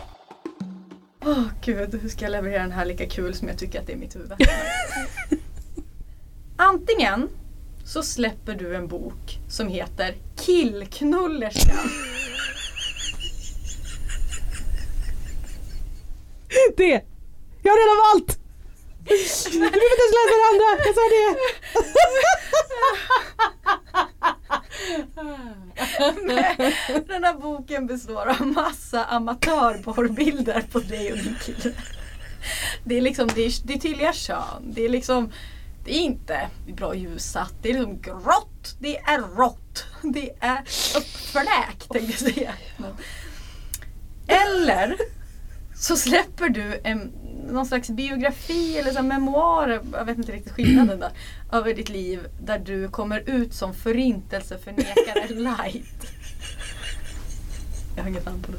Åh 1.26 1.44
gud, 1.64 2.00
hur 2.02 2.10
ska 2.10 2.26
jag 2.26 2.32
leverera 2.32 2.62
den 2.62 2.72
här 2.72 2.86
lika 2.86 3.06
kul 3.06 3.34
som 3.34 3.48
jag 3.48 3.58
tycker 3.58 3.80
att 3.80 3.88
det 3.88 3.94
är 3.94 3.98
mitt 3.98 4.16
huvud? 4.16 4.32
Antingen 6.58 7.30
så 7.86 8.04
släpper 8.04 8.56
du 8.56 8.76
en 8.76 8.88
bok 8.88 9.40
som 9.48 9.68
heter 9.68 10.16
Killknullerskan. 10.36 11.90
Det! 16.78 17.15
Jag 17.66 17.72
har 17.72 17.78
redan 17.78 17.98
valt! 18.06 18.40
Du 19.52 19.60
behöver 19.60 19.92
inte 19.92 20.04
ens 20.04 20.16
läsa 20.18 20.36
det 20.36 20.48
andra, 20.52 20.68
jag 20.86 20.96
sa 20.96 21.06
det! 21.16 21.30
Den 27.08 27.24
här 27.24 27.34
boken 27.34 27.88
består 27.88 28.26
av 28.28 28.48
massa 28.48 29.06
amatörporrbilder 29.06 30.64
på 30.72 30.80
dig 30.80 31.12
och 31.12 31.18
din 31.18 31.36
kille. 31.46 31.76
Det 32.84 32.98
är 32.98 33.02
liksom, 33.02 33.28
det 33.36 33.46
är, 33.46 33.68
det 33.68 33.74
är 33.74 33.78
tydliga 33.80 34.14
kön. 34.14 34.74
Det 34.74 34.86
är 34.86 34.90
liksom, 34.90 35.32
det 35.86 35.96
är 35.96 36.02
inte 36.02 36.50
bra 36.68 36.96
ljussatt. 36.96 37.54
Det 37.62 37.70
är 37.70 37.74
liksom 37.74 38.02
grått. 38.02 38.76
Det 38.80 38.98
är 38.98 39.20
rått. 39.20 39.86
Det 40.02 40.32
är 40.40 40.60
uppfläkt 40.98 41.90
tänkte 41.92 42.26
jag 42.26 42.34
säga. 42.34 42.54
Eller 44.28 44.98
så 45.76 45.96
släpper 45.96 46.50
du 46.50 46.80
en, 46.84 47.12
någon 47.52 47.66
slags 47.66 47.90
biografi 47.90 48.78
eller 48.78 48.92
så 48.92 49.04
memoarer, 49.04 49.82
jag 49.94 50.06
vet 50.06 50.18
inte 50.18 50.32
riktigt 50.32 50.54
skillnaden 50.54 51.00
där, 51.00 51.12
över 51.52 51.74
ditt 51.74 51.90
liv 51.90 52.20
där 52.42 52.60
du 52.60 52.88
kommer 52.88 53.30
ut 53.30 53.54
som 53.54 53.74
förintelseförnekare 53.74 55.28
light. 55.30 56.08
Jag 57.96 58.04
har 58.04 58.10
inget 58.10 58.26
namn 58.26 58.42
på 58.42 58.52
det. 58.52 58.58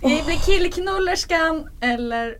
Det 0.00 0.24
blir 0.26 0.46
killknullerskan 0.46 1.68
eller 1.80 2.38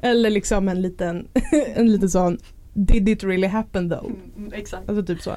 Eller 0.00 0.30
liksom 0.30 0.68
en 0.68 0.82
liten, 0.82 1.28
en 1.74 1.92
liten 1.92 2.10
sån 2.10 2.38
Did 2.74 3.08
it 3.08 3.24
really 3.24 3.46
happen 3.46 3.90
though? 3.90 4.06
Mm, 4.36 4.52
exakt. 4.52 4.88
Alltså 4.88 5.06
typ 5.06 5.22
så. 5.22 5.36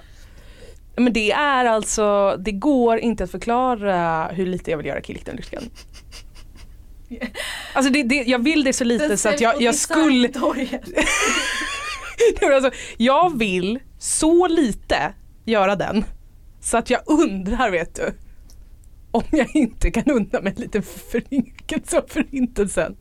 Men 0.95 1.13
det 1.13 1.31
är 1.31 1.65
alltså, 1.65 2.37
det 2.39 2.51
går 2.51 2.97
inte 2.97 3.23
att 3.23 3.31
förklara 3.31 4.27
hur 4.27 4.45
lite 4.45 4.71
jag 4.71 4.77
vill 4.77 4.87
göra 4.87 5.01
killknullerskan. 5.01 5.63
Alltså 7.73 7.91
det, 7.93 8.03
det, 8.03 8.15
jag 8.15 8.43
vill 8.43 8.63
det 8.63 8.73
så 8.73 8.83
lite 8.83 9.07
Den 9.07 9.17
så 9.17 9.29
att 9.29 9.41
jag, 9.41 9.61
jag 9.61 9.75
skulle, 9.75 10.29
alltså, 12.55 12.71
jag 12.97 13.37
vill 13.37 13.79
så 13.99 14.47
lite 14.47 15.13
göra 15.45 15.75
den 15.75 16.05
så 16.61 16.77
att 16.77 16.89
jag 16.89 17.01
undrar 17.05 17.71
vet 17.71 17.95
du 17.95 18.13
om 19.11 19.23
jag 19.31 19.55
inte 19.55 19.91
kan 19.91 20.03
unna 20.05 20.41
mig 20.41 20.53
lite 20.57 20.81
förninkelse 20.81 21.97
av 21.97 22.05
förintelsen. 22.07 22.95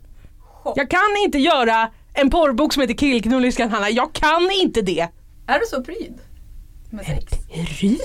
Jag 0.76 0.90
kan 0.90 1.16
inte 1.24 1.38
göra 1.38 1.90
en 2.14 2.30
porrbok 2.30 2.72
som 2.72 2.80
heter 2.80 2.94
Killknullerskan 2.94 3.70
Hanna. 3.70 3.90
Jag 3.90 4.12
kan 4.12 4.50
inte 4.62 4.82
det. 4.82 5.08
Är 5.46 5.60
du 5.60 5.66
så 5.66 5.84
pryd? 5.84 6.20
Sex? 7.06 7.32
Pryd? 7.54 8.00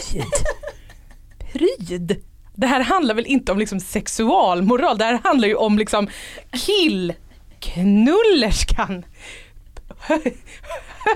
Pryd? 1.54 2.24
Det 2.56 2.68
här 2.68 2.82
handlar 2.82 3.16
väl 3.16 3.26
inte 3.26 3.52
om 3.52 3.60
liksom 3.60 3.80
sexualmoral, 3.80 4.98
det 4.98 5.06
här 5.06 5.20
handlar 5.24 5.48
ju 5.48 5.56
om 5.56 5.78
liksom 5.78 6.08
killknullerskan. 6.52 9.06
Hö- 10.00 10.20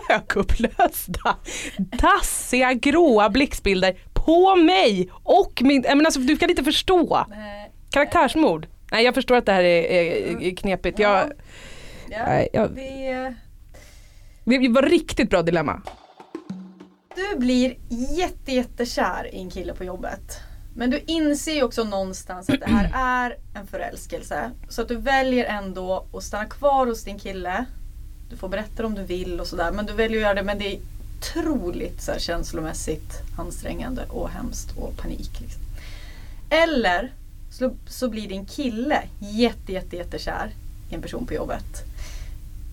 Högupplösta, 0.10 1.36
dassiga 1.78 2.74
gråa 2.74 3.30
blixtbilder 3.30 3.96
på 4.14 4.56
mig 4.56 5.10
och 5.24 5.62
min, 5.62 5.82
menar 5.82 6.06
alltså, 6.06 6.20
du 6.20 6.38
kan 6.38 6.50
inte 6.50 6.64
förstå. 6.64 7.26
Nej. 7.30 7.72
Karaktärsmord. 7.92 8.68
Nej 8.92 9.06
jag 9.06 9.16
förstår 9.16 9.36
att 9.36 9.46
det 9.46 9.52
här 9.54 9.64
är, 9.64 9.84
är, 9.84 10.42
är 10.42 10.56
knepigt. 10.56 11.00
Jag, 11.00 11.32
Ja, 12.10 12.18
Nej, 12.28 12.50
jag- 12.54 12.76
det, 12.76 13.36
det 14.58 14.70
var 14.70 14.82
riktigt 14.82 15.30
bra 15.30 15.42
dilemma. 15.42 15.82
Du 17.16 17.40
blir 17.40 17.76
jätte, 17.90 18.52
jättekär 18.52 19.36
i 19.36 19.38
en 19.38 19.50
kille 19.50 19.74
på 19.74 19.84
jobbet. 19.84 20.40
Men 20.76 20.90
du 20.90 21.00
inser 21.08 21.54
ju 21.54 21.64
också 21.64 21.84
någonstans 21.84 22.50
att 22.50 22.60
det 22.60 22.66
här 22.66 22.92
är 22.94 23.38
en 23.54 23.68
förälskelse. 23.68 24.52
Så 24.70 24.82
att 24.82 24.88
du 24.88 24.96
väljer 24.96 25.46
ändå 25.46 26.06
att 26.14 26.24
stanna 26.24 26.46
kvar 26.46 26.88
hos 26.88 27.04
din 27.04 27.20
kille. 27.20 27.66
Du 28.30 28.38
får 28.38 28.50
berätta 28.50 28.86
om 28.86 28.96
du 28.96 29.04
vill 29.04 29.40
och 29.40 29.48
sådär. 29.48 29.72
Men 29.72 29.86
du 29.86 29.94
väljer 29.94 30.18
att 30.18 30.24
göra 30.24 30.34
det 30.34 30.44
men 30.44 30.60
det 30.60 30.76
är 30.76 30.80
otroligt 31.18 32.02
så 32.02 32.12
här, 32.12 32.20
känslomässigt 32.20 33.22
ansträngande 33.38 34.06
och 34.10 34.30
hemskt 34.30 34.78
och 34.78 34.98
panik. 34.98 35.42
Liksom. 35.42 35.62
Eller 36.50 37.12
så, 37.52 37.72
så 37.88 38.10
blir 38.10 38.30
din 38.30 38.46
kille 38.46 39.04
jätte, 39.20 39.72
jätte, 39.72 39.96
jättekär 39.96 40.52
i 40.90 40.96
en 40.96 41.02
person 41.02 41.26
på 41.26 41.34
jobbet. 41.34 41.91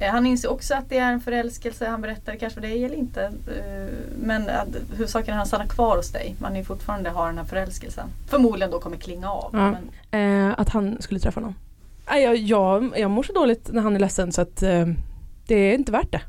Eh, 0.00 0.10
Han 0.10 0.26
inser 0.26 0.50
också 0.50 0.74
att 0.74 0.88
det 0.88 0.98
är 0.98 1.12
en 1.12 1.20
förälskelse. 1.20 1.88
Han 1.88 2.00
berättar 2.00 2.36
kanske 2.36 2.54
för 2.60 2.68
dig 2.68 2.84
eller 2.84 2.96
inte. 2.96 3.22
Eh, 3.24 3.94
Men 4.22 4.48
att 4.48 4.68
huvudsaken 4.92 5.28
är 5.28 5.32
att 5.32 5.38
han 5.38 5.46
stannar 5.46 5.66
kvar 5.66 5.96
hos 5.96 6.12
dig. 6.12 6.34
Man 6.38 6.56
är 6.56 6.64
fortfarande 6.64 7.10
har 7.10 7.26
den 7.26 7.38
här 7.38 7.44
förälskelsen. 7.44 8.08
Förmodligen 8.28 8.70
då 8.70 8.80
kommer 8.80 8.96
klinga 8.96 9.30
av. 9.30 9.50
Ja. 9.52 9.70
Men 9.70 9.88
Eh, 10.10 10.54
att 10.60 10.68
han 10.68 11.02
skulle 11.02 11.20
träffa 11.20 11.40
någon. 11.40 11.54
Jag, 12.06 12.36
jag, 12.36 12.92
jag 12.98 13.10
mår 13.10 13.22
så 13.22 13.32
dåligt 13.32 13.72
när 13.72 13.82
han 13.82 13.94
är 13.96 14.00
ledsen 14.00 14.32
så 14.32 14.40
att 14.40 14.62
eh, 14.62 14.86
det 15.46 15.54
är 15.54 15.74
inte 15.74 15.92
värt 15.92 16.12
det. 16.12 16.20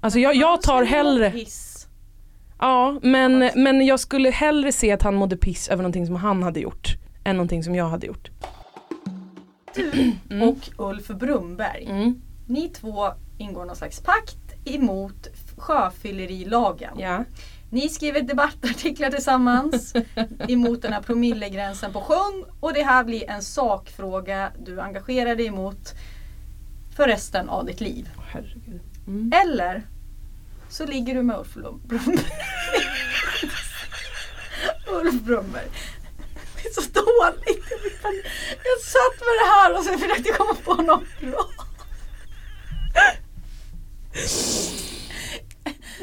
Alltså 0.00 0.18
jag, 0.18 0.34
jag 0.34 0.62
tar 0.62 0.82
hellre, 0.84 1.30
Piss. 1.30 1.86
ja 2.58 2.98
men, 3.02 3.50
men 3.54 3.86
jag 3.86 4.00
skulle 4.00 4.30
hellre 4.30 4.72
se 4.72 4.92
att 4.92 5.02
han 5.02 5.14
mådde 5.14 5.36
piss 5.36 5.68
över 5.68 5.82
någonting 5.82 6.06
som 6.06 6.16
han 6.16 6.42
hade 6.42 6.60
gjort 6.60 6.96
än 7.24 7.36
någonting 7.36 7.64
som 7.64 7.74
jag 7.74 7.88
hade 7.88 8.06
gjort. 8.06 8.30
Du 9.74 10.12
och 10.42 10.88
Ulf 10.90 11.08
Brumberg. 11.08 11.84
Mm. 11.90 12.22
Ni 12.52 12.68
två 12.68 13.12
ingår 13.38 13.64
någon 13.64 13.76
slags 13.76 14.00
pakt 14.00 14.38
emot 14.64 15.28
sjöfyllerilagen. 15.56 16.98
Ja. 16.98 17.24
Ni 17.70 17.88
skriver 17.88 18.22
debattartiklar 18.22 19.10
tillsammans 19.10 19.94
emot 20.48 20.82
den 20.82 20.92
här 20.92 21.02
promillegränsen 21.02 21.92
på 21.92 22.00
sjön 22.00 22.44
och 22.60 22.72
det 22.72 22.82
här 22.82 23.04
blir 23.04 23.30
en 23.30 23.42
sakfråga 23.42 24.52
du 24.64 24.80
engagerar 24.80 25.36
dig 25.36 25.46
emot 25.46 25.92
för 26.96 27.06
resten 27.06 27.48
av 27.48 27.64
ditt 27.66 27.80
liv. 27.80 28.08
Herregud. 28.28 28.80
Eller 29.34 29.86
så 30.68 30.86
ligger 30.86 31.14
du 31.14 31.22
med 31.22 31.36
Ulf 31.36 31.54
Brumberg. 31.54 32.00
Ulf 34.86 35.22
Brumberg. 35.22 35.68
Det 36.62 36.68
är 36.68 36.72
så 36.72 36.80
dåligt. 36.80 37.64
Jag 38.64 38.80
satt 38.80 39.20
med 39.20 39.34
det 39.40 39.48
här 39.50 39.78
och 39.78 39.84
så 39.84 39.98
försökte 39.98 40.28
jag 40.28 40.38
komma 40.38 40.54
på 40.64 40.82
något 40.82 41.20
bra. 41.20 41.61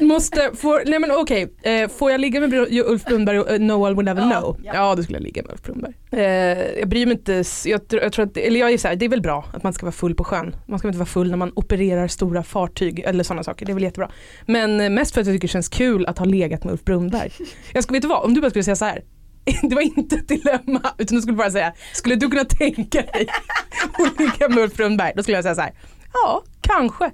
Måste, 0.00 0.50
får, 0.54 0.82
nej 0.86 0.98
men 0.98 1.10
okej, 1.10 1.54
eh, 1.62 1.88
får 1.88 2.10
jag 2.10 2.20
ligga 2.20 2.40
med 2.40 2.52
Ulf 2.70 3.04
Brunnberg 3.04 3.38
och 3.40 3.50
eh, 3.50 3.60
No 3.60 3.72
one 3.72 3.94
will 3.96 4.08
ever 4.08 4.22
Ja, 4.22 4.40
know? 4.40 4.56
ja. 4.64 4.72
Ja. 4.74 4.94
då 4.94 5.02
skulle 5.02 5.18
jag 5.18 5.22
ligga 5.22 5.42
med 5.42 5.52
Ulf 5.52 5.62
Brunnberg. 5.62 5.92
Eh, 6.12 6.78
jag 6.78 6.88
bryr 6.88 7.06
mig 7.06 7.12
inte, 7.16 7.44
jag, 7.64 7.80
jag 7.88 8.12
tror 8.12 8.24
att, 8.26 8.36
eller 8.36 8.60
jag 8.60 8.70
är 8.72 8.78
så 8.78 8.88
här, 8.88 8.96
det 8.96 9.04
är 9.04 9.08
väl 9.08 9.20
bra 9.22 9.44
att 9.52 9.62
man 9.62 9.72
ska 9.72 9.86
vara 9.86 9.92
full 9.92 10.14
på 10.14 10.24
sjön. 10.24 10.56
Man 10.66 10.78
ska 10.78 10.88
inte 10.88 10.98
vara 10.98 11.06
full 11.06 11.30
när 11.30 11.36
man 11.36 11.52
opererar 11.54 12.08
stora 12.08 12.42
fartyg 12.42 12.98
eller 12.98 13.24
sådana 13.24 13.44
saker, 13.44 13.66
det 13.66 13.72
är 13.72 13.74
väl 13.74 13.82
jättebra. 13.82 14.10
Men 14.46 14.94
mest 14.94 15.14
för 15.14 15.20
att 15.20 15.26
jag 15.26 15.34
tycker 15.36 15.48
det 15.48 15.52
känns 15.52 15.68
kul 15.68 16.06
att 16.06 16.18
ha 16.18 16.26
legat 16.26 16.64
med 16.64 16.72
Ulf 16.72 16.84
Brunnberg. 16.84 17.32
Jag 17.72 17.82
skulle, 17.84 17.96
vet 17.96 18.02
du 18.02 18.08
vad, 18.08 18.24
om 18.24 18.34
du 18.34 18.40
bara 18.40 18.50
skulle 18.50 18.64
säga 18.64 18.76
så 18.76 18.84
här. 18.84 19.02
Det 19.62 19.74
var 19.74 19.82
inte 19.82 20.16
ett 20.16 20.28
dilemma 20.28 20.80
utan 20.98 21.16
du 21.16 21.22
skulle 21.22 21.36
bara 21.36 21.50
säga, 21.50 21.72
skulle 21.92 22.14
du 22.14 22.28
kunna 22.30 22.44
tänka 22.44 23.02
dig 23.02 23.26
att 23.92 24.20
ligga 24.20 24.48
med 24.48 24.58
Ulf 24.58 24.74
Brunnberg? 24.76 25.12
Då 25.16 25.22
skulle 25.22 25.36
jag 25.36 25.44
säga 25.44 25.54
så 25.54 25.60
här, 25.60 25.72
ja 26.12 26.42
kanske. 26.60 27.10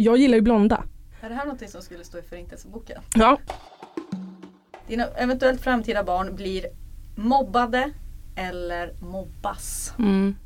Jag 0.00 0.16
gillar 0.18 0.36
ju 0.36 0.42
blonda. 0.42 0.84
Är 1.20 1.28
det 1.28 1.34
här 1.34 1.46
något 1.46 1.70
som 1.70 1.82
skulle 1.82 2.04
stå 2.04 2.18
i 2.18 2.22
Förintelseboken? 2.22 3.02
Ja, 3.14 3.38
Dina 4.86 5.06
eventuellt 5.06 5.60
framtida 5.60 6.04
barn 6.04 6.36
blir 6.36 6.66
mobbade 7.16 7.90
eller 8.36 8.92
mobbas. 9.00 9.94
Mm. 9.98 10.36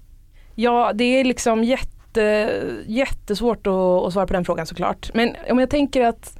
Ja, 0.55 0.93
det 0.95 1.05
är 1.05 1.25
liksom 1.25 1.65
jätte, 1.65 2.53
jättesvårt 2.87 3.67
att, 3.67 3.73
att 3.73 4.13
svara 4.13 4.27
på 4.27 4.33
den 4.33 4.45
frågan 4.45 4.67
såklart. 4.67 5.11
Men 5.15 5.37
om 5.51 5.59
jag 5.59 5.71
tänker 5.71 6.05
att 6.05 6.39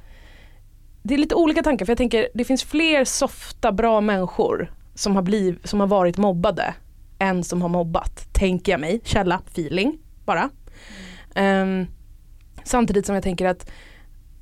det 1.03 1.13
är 1.13 1.17
lite 1.17 1.35
olika 1.35 1.63
tankar 1.63 1.85
för 1.85 1.91
jag 1.91 1.97
tänker 1.97 2.29
det 2.33 2.43
finns 2.43 2.63
fler 2.63 3.05
softa 3.05 3.71
bra 3.71 4.01
människor 4.01 4.71
som 4.95 5.15
har, 5.15 5.21
bliv, 5.21 5.59
som 5.63 5.79
har 5.79 5.87
varit 5.87 6.17
mobbade 6.17 6.73
än 7.19 7.43
som 7.43 7.61
har 7.61 7.69
mobbat, 7.69 8.33
tänker 8.33 8.71
jag 8.71 8.81
mig. 8.81 9.01
Källa, 9.03 9.41
feeling 9.47 9.97
bara. 10.25 10.49
Ehm, 11.35 11.87
samtidigt 12.65 13.05
som 13.05 13.15
jag 13.15 13.23
tänker 13.23 13.45
att, 13.45 13.71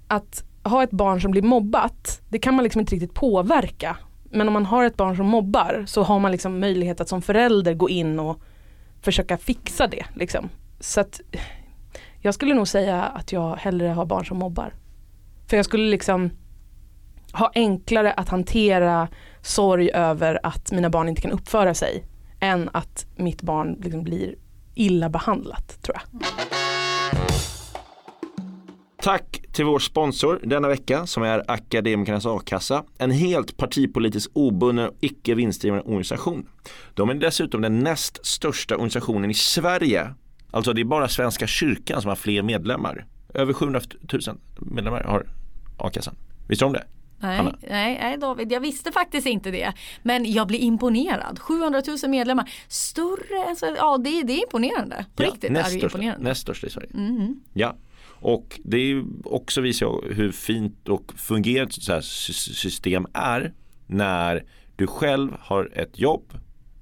att 0.08 0.44
ha 0.64 0.84
ett 0.84 0.92
barn 0.92 1.22
som 1.22 1.32
blir 1.32 1.42
mobbat, 1.42 2.22
det 2.30 2.40
kan 2.40 2.54
man 2.54 2.64
liksom 2.64 2.80
inte 2.80 2.96
riktigt 2.96 3.14
påverka. 3.14 3.98
Men 4.24 4.48
om 4.48 4.54
man 4.54 4.66
har 4.66 4.84
ett 4.84 4.98
barn 4.98 5.16
som 5.16 5.28
mobbar 5.28 5.84
så 5.88 6.04
har 6.04 6.20
man 6.20 6.32
liksom 6.32 6.60
möjlighet 6.60 7.02
att 7.02 7.10
som 7.10 7.22
förälder 7.22 7.74
gå 7.74 7.90
in 7.90 8.20
och 8.20 8.42
försöka 9.02 9.38
fixa 9.38 9.88
det. 9.88 10.06
Liksom. 10.16 10.50
Så 10.80 11.02
att 11.02 11.22
jag 12.22 12.34
skulle 12.34 12.54
nog 12.54 12.68
säga 12.68 13.04
att 13.04 13.32
jag 13.32 13.56
hellre 13.56 13.88
har 13.88 14.06
barn 14.06 14.26
som 14.26 14.38
mobbar. 14.38 14.74
För 15.48 15.58
jag 15.58 15.66
skulle 15.66 15.90
liksom 15.90 16.32
ha 17.34 17.52
enklare 17.56 18.14
att 18.14 18.30
hantera 18.30 19.08
sorg 19.42 19.92
över 19.92 20.40
att 20.44 20.72
mina 20.72 20.90
barn 20.90 21.10
inte 21.10 21.22
kan 21.22 21.32
uppföra 21.32 21.74
sig 21.74 22.04
än 22.40 22.70
att 22.74 23.06
mitt 23.16 23.42
barn 23.42 23.78
liksom 23.82 24.04
blir 24.04 24.36
illa 24.74 25.10
behandlat 25.10 25.82
tror 25.82 25.98
jag. 25.98 26.22
Tack 29.04 29.42
till 29.52 29.66
vår 29.66 29.80
sponsor 29.80 30.40
denna 30.44 30.68
vecka 30.68 31.06
som 31.06 31.24
är 31.24 31.44
Akademikernas 31.52 32.26
A-kassa. 32.26 32.84
En 32.98 33.12
helt 33.12 33.58
partipolitiskt 33.58 34.32
obunden 34.36 34.88
och 34.88 34.96
icke 35.00 35.36
vinstdrivande 35.36 35.84
organisation. 35.84 36.48
De 36.94 37.10
är 37.10 37.14
dessutom 37.14 37.62
den 37.62 37.80
näst 37.80 38.26
största 38.26 38.76
organisationen 38.76 39.32
i 39.32 39.34
Sverige. 39.34 40.14
Alltså 40.52 40.74
det 40.74 40.82
är 40.82 40.86
bara 40.86 41.08
Svenska 41.08 41.48
kyrkan 41.48 42.02
som 42.02 42.10
har 42.10 42.16
fler 42.16 42.42
medlemmar. 42.42 43.06
Över 43.34 43.54
700 43.54 43.82
000 44.14 44.22
medlemmar 44.60 45.04
har 45.04 45.28
A-kassan. 45.78 46.16
Visste 46.48 46.66
du 46.66 46.68
om 46.68 46.74
det? 46.74 46.84
Nej, 47.20 47.44
nej, 47.44 47.98
nej 48.02 48.18
David, 48.18 48.52
jag 48.52 48.60
visste 48.60 48.92
faktiskt 48.92 49.28
inte 49.28 49.52
det. 49.52 49.74
Men 50.04 50.32
jag 50.32 50.48
blir 50.48 50.60
imponerad. 50.60 51.40
700 51.40 51.82
000 51.88 52.12
medlemmar. 52.12 52.52
Större 52.68 53.50
än 53.50 53.56
så, 53.56 53.76
ja 53.78 53.98
det, 53.98 54.24
det 54.24 54.34
är 54.34 54.44
imponerande. 54.44 55.06
På 55.16 55.24
riktigt 55.24 55.44
är 55.44 55.50
näst, 55.50 55.74
det 55.74 55.80
största, 55.80 55.98
imponerande. 55.98 56.30
näst 56.30 56.42
största 56.42 56.68
i 56.68 56.70
Sverige. 56.70 56.90
Mm. 56.94 57.40
Ja, 57.54 57.76
och 58.24 58.60
det 58.64 58.78
är 58.78 59.04
också 59.24 59.62
visar 59.62 60.14
hur 60.14 60.32
fint 60.32 60.90
och 60.90 61.14
fungerande 61.16 61.70
ett 61.70 61.84
så 61.84 61.94
här 61.94 62.02
system 62.02 63.08
är 63.14 63.54
när 63.88 64.46
du 64.76 64.88
själv 64.88 65.32
har 65.40 65.72
ett 65.74 66.00
jobb. 66.00 66.34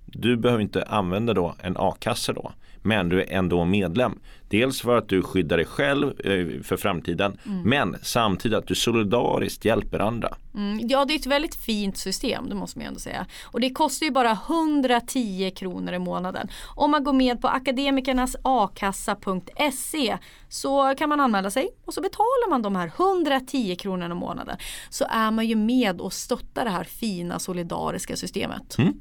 Du 0.06 0.38
behöver 0.38 0.62
inte 0.64 0.84
använda 0.84 1.34
då 1.34 1.56
en 1.64 1.78
a-kassa 1.78 2.34
då. 2.34 2.54
Men 2.82 3.10
du 3.10 3.22
är 3.22 3.32
ändå 3.32 3.66
medlem. 3.66 4.20
Dels 4.50 4.82
för 4.82 4.98
att 4.98 5.10
du 5.10 5.24
skyddar 5.24 5.58
dig 5.58 5.66
själv 5.66 6.08
eh, 6.08 6.62
för 6.64 6.78
framtiden. 6.78 7.38
Mm. 7.46 7.62
Men 7.62 7.96
samtidigt 8.02 8.58
att 8.58 8.68
du 8.68 8.76
solidariskt 8.76 9.66
hjälper 9.66 10.00
andra. 10.00 10.36
Mm, 10.56 10.80
ja 10.90 11.06
det 11.06 11.14
är 11.14 11.20
ett 11.20 11.26
väldigt 11.26 11.56
fint 11.56 11.98
system, 11.98 12.50
det 12.50 12.56
måste 12.56 12.80
man 12.80 12.84
ju 12.84 12.88
ändå 12.88 13.00
säga. 13.00 13.26
Och 13.44 13.60
det 13.60 13.70
kostar 13.70 14.06
ju 14.06 14.12
bara 14.12 14.32
110 14.32 15.52
kronor 15.56 15.94
i 15.94 16.00
månaden. 16.00 16.48
Om 16.76 16.92
man 16.92 17.04
går 17.04 17.14
med 17.14 17.42
på 17.42 17.48
akademikernasakassa.se 17.48 20.18
så 20.50 20.96
kan 20.98 21.10
man 21.10 21.20
anmäla 21.20 21.52
sig 21.52 21.70
och 21.86 21.94
så 21.94 22.02
betalar 22.02 22.50
man 22.50 22.62
de 22.62 22.76
här 22.76 22.92
110 22.98 23.76
kronorna 23.76 24.16
i 24.16 24.18
månaden. 24.18 24.58
Så 24.90 25.06
är 25.10 25.32
man 25.32 25.48
ju 25.48 25.56
med 25.56 26.02
och 26.02 26.14
stöttar 26.14 26.66
det 26.66 26.72
här 26.72 26.84
fina 26.84 27.40
solidariska 27.40 28.16
systemet. 28.16 28.78
Mm. 28.78 28.94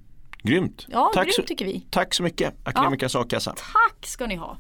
Grymt! 0.43 0.87
Ja, 0.89 1.11
tack, 1.15 1.25
grymt 1.25 1.35
så, 1.35 1.43
tycker 1.43 1.65
vi. 1.65 1.87
tack 1.91 2.15
så 2.15 2.23
mycket 2.23 2.55
Akademikernas 2.65 3.15
a-kassa. 3.15 3.51
Tack 3.51 4.07
ska 4.07 4.27
ni 4.27 4.37
ha. 4.37 4.57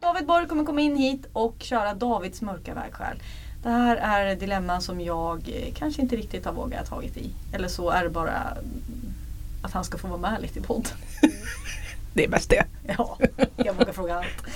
David 0.00 0.26
Borg 0.26 0.46
kommer 0.46 0.64
komma 0.64 0.80
in 0.80 0.96
hit 0.96 1.26
och 1.32 1.56
köra 1.58 1.94
Davids 1.94 2.42
mörka 2.42 2.74
vägskäl. 2.74 3.22
Det 3.62 3.68
här 3.68 3.96
är 3.96 4.36
dilemman 4.36 4.82
som 4.82 5.00
jag 5.00 5.48
eh, 5.48 5.74
kanske 5.74 6.02
inte 6.02 6.16
riktigt 6.16 6.44
har 6.44 6.52
vågat 6.52 6.86
tagit 6.86 7.16
i. 7.16 7.30
Eller 7.52 7.68
så 7.68 7.90
är 7.90 8.04
det 8.04 8.10
bara 8.10 8.40
mm, 8.40 9.14
att 9.62 9.72
han 9.72 9.84
ska 9.84 9.98
få 9.98 10.08
vara 10.08 10.18
med 10.18 10.42
lite 10.42 10.58
i 10.58 10.62
podden. 10.62 10.92
Det 12.14 12.24
är 12.24 12.28
bäst 12.28 12.50
det. 12.50 12.66
Ja, 12.98 13.18
jag 13.56 13.74
vågar 13.74 13.92
fråga 13.92 14.14
allt. 14.14 14.46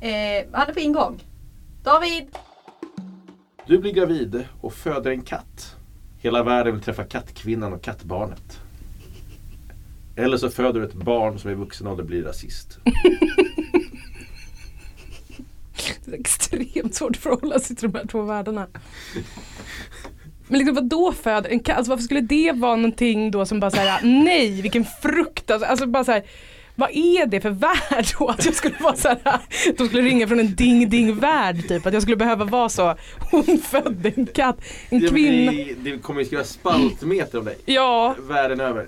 Eh, 0.00 0.46
han 0.52 0.68
är 0.68 0.72
på 0.74 0.80
ingång. 0.80 1.24
David! 1.82 2.36
Du 3.66 3.78
blir 3.78 3.92
gravid 3.92 4.44
och 4.60 4.72
föder 4.74 5.10
en 5.10 5.22
katt. 5.22 5.76
Hela 6.22 6.42
världen 6.42 6.74
vill 6.74 6.82
träffa 6.82 7.04
kattkvinnan 7.04 7.72
och 7.72 7.82
kattbarnet. 7.82 8.60
Eller 10.16 10.36
så 10.36 10.50
föder 10.50 10.80
du 10.80 10.86
ett 10.86 10.94
barn 10.94 11.38
som 11.38 11.50
i 11.50 11.54
vuxen 11.54 11.86
ålder 11.86 12.04
blir 12.04 12.22
rasist. 12.22 12.78
Det 16.04 16.16
är 16.16 16.20
extremt 16.20 16.94
svårt 16.94 17.10
att 17.10 17.22
förhålla 17.22 17.58
sig 17.58 17.76
till 17.76 17.92
de 17.92 17.98
här 17.98 18.06
två 18.06 18.22
världarna. 18.22 18.66
Men 20.48 20.58
liksom 20.58 20.74
vad 20.74 20.88
då 20.88 21.12
föder 21.12 21.50
en 21.50 21.60
katt? 21.60 21.76
Alltså 21.76 21.90
varför 21.90 22.04
skulle 22.04 22.20
det 22.20 22.52
vara 22.52 22.76
någonting 22.76 23.30
då 23.30 23.46
som 23.46 23.60
bara 23.60 23.70
såhär, 23.70 23.96
ah, 23.96 24.00
nej 24.02 24.62
vilken 24.62 24.84
frukt. 25.02 25.50
Alltså, 25.50 25.66
alltså 25.66 25.86
bara 25.86 26.04
såhär, 26.04 26.24
vad 26.80 26.90
är 26.90 27.26
det 27.26 27.40
för 27.40 27.50
värld 27.50 28.06
då? 28.18 28.28
Att 28.28 28.44
jag 28.44 28.54
skulle 28.54 28.74
vara 28.80 28.96
såhär, 28.96 29.18
de 29.78 29.86
skulle 29.88 30.02
ringa 30.02 30.26
från 30.28 30.40
en 30.40 30.54
ding 30.54 30.88
ding 30.88 31.14
värld 31.14 31.68
typ. 31.68 31.86
Att 31.86 31.92
jag 31.92 32.02
skulle 32.02 32.16
behöva 32.16 32.44
vara 32.44 32.68
så, 32.68 32.96
hon 33.30 33.58
födde 33.58 34.12
en 34.16 34.26
katt, 34.26 34.56
en 34.88 35.00
Det, 35.00 35.08
kvinna. 35.08 35.52
blir, 35.52 35.74
det 35.78 35.98
kommer 35.98 36.20
ju 36.20 36.26
skriva 36.26 36.44
spaltmeter 36.44 37.38
om 37.38 37.44
dig. 37.44 37.56
Ja, 37.66 38.14
Världen 38.18 38.60
över. 38.60 38.86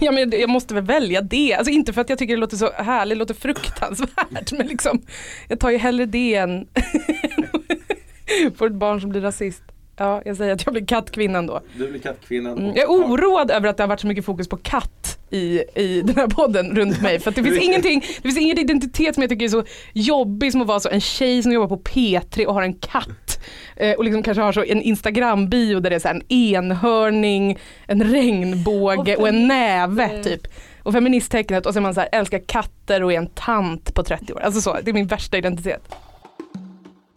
ja 0.00 0.12
men 0.12 0.30
jag 0.30 0.48
måste 0.50 0.74
väl 0.74 0.84
välja 0.84 1.20
det. 1.20 1.54
Alltså 1.54 1.72
inte 1.72 1.92
för 1.92 2.00
att 2.00 2.08
jag 2.10 2.18
tycker 2.18 2.34
det 2.34 2.40
låter 2.40 2.56
så 2.56 2.70
härligt, 2.72 3.14
det 3.16 3.18
låter 3.18 3.34
fruktansvärt. 3.34 4.52
Men 4.52 4.66
liksom, 4.66 5.02
jag 5.48 5.60
tar 5.60 5.70
ju 5.70 5.76
hellre 5.78 6.06
det 6.06 6.34
än 6.34 6.66
får 8.56 8.66
ett 8.66 8.72
barn 8.72 9.00
som 9.00 9.10
blir 9.10 9.20
rasist. 9.20 9.62
Ja, 9.98 10.22
jag 10.24 10.36
säger 10.36 10.52
att 10.52 10.64
jag 10.66 10.72
blir 10.74 10.86
kattkvinnan 10.86 11.46
då. 11.46 11.60
Du 11.76 11.88
blir 11.90 12.00
kattkvinnan. 12.00 12.58
Mm, 12.58 12.66
Jag 12.74 12.78
är 12.78 12.86
oroad 12.88 13.50
över 13.50 13.68
att 13.68 13.76
det 13.76 13.82
har 13.82 13.88
varit 13.88 14.00
så 14.00 14.06
mycket 14.06 14.24
fokus 14.24 14.48
på 14.48 14.56
katt 14.56 15.15
i, 15.30 15.62
i 15.74 16.02
den 16.02 16.16
här 16.16 16.26
podden 16.26 16.76
runt 16.76 17.02
mig. 17.02 17.20
För 17.20 17.30
att 17.30 17.36
det 17.36 17.42
finns 17.42 17.58
ingenting, 17.62 18.00
det 18.00 18.22
finns 18.22 18.38
ingen 18.38 18.58
identitet 18.58 19.14
som 19.14 19.22
jag 19.22 19.30
tycker 19.30 19.44
är 19.44 19.48
så 19.48 19.64
jobbig 19.92 20.52
som 20.52 20.60
att 20.60 20.66
vara 20.66 20.80
så 20.80 20.88
en 20.88 21.00
tjej 21.00 21.42
som 21.42 21.52
jobbar 21.52 21.76
på 21.76 21.82
P3 21.82 22.46
och 22.46 22.54
har 22.54 22.62
en 22.62 22.74
katt. 22.74 23.40
Eh, 23.76 23.92
och 23.92 24.04
liksom 24.04 24.22
kanske 24.22 24.42
har 24.42 24.52
så 24.52 24.64
en 24.64 24.82
Instagram-bio 24.82 25.80
där 25.80 25.90
det 25.90 25.96
är 25.96 26.00
så 26.00 26.08
här 26.08 26.14
en 26.14 26.32
enhörning, 26.32 27.58
en 27.86 28.04
regnbåge 28.04 29.16
och, 29.16 29.28
en 29.28 29.48
näve 29.48 30.22
typ. 30.22 30.46
Och 30.82 30.92
feministtecknet 30.92 31.66
och 31.66 31.72
så 31.72 31.78
är 31.78 31.82
man 31.82 31.94
så 31.94 32.00
här, 32.00 32.08
älskar 32.12 32.38
katter 32.46 33.02
och 33.02 33.12
är 33.12 33.18
en 33.18 33.26
tant 33.26 33.94
på 33.94 34.02
30 34.02 34.32
år. 34.32 34.40
Alltså 34.40 34.60
så, 34.60 34.78
det 34.82 34.90
är 34.90 34.94
min 34.94 35.06
värsta 35.06 35.38
identitet. 35.38 35.94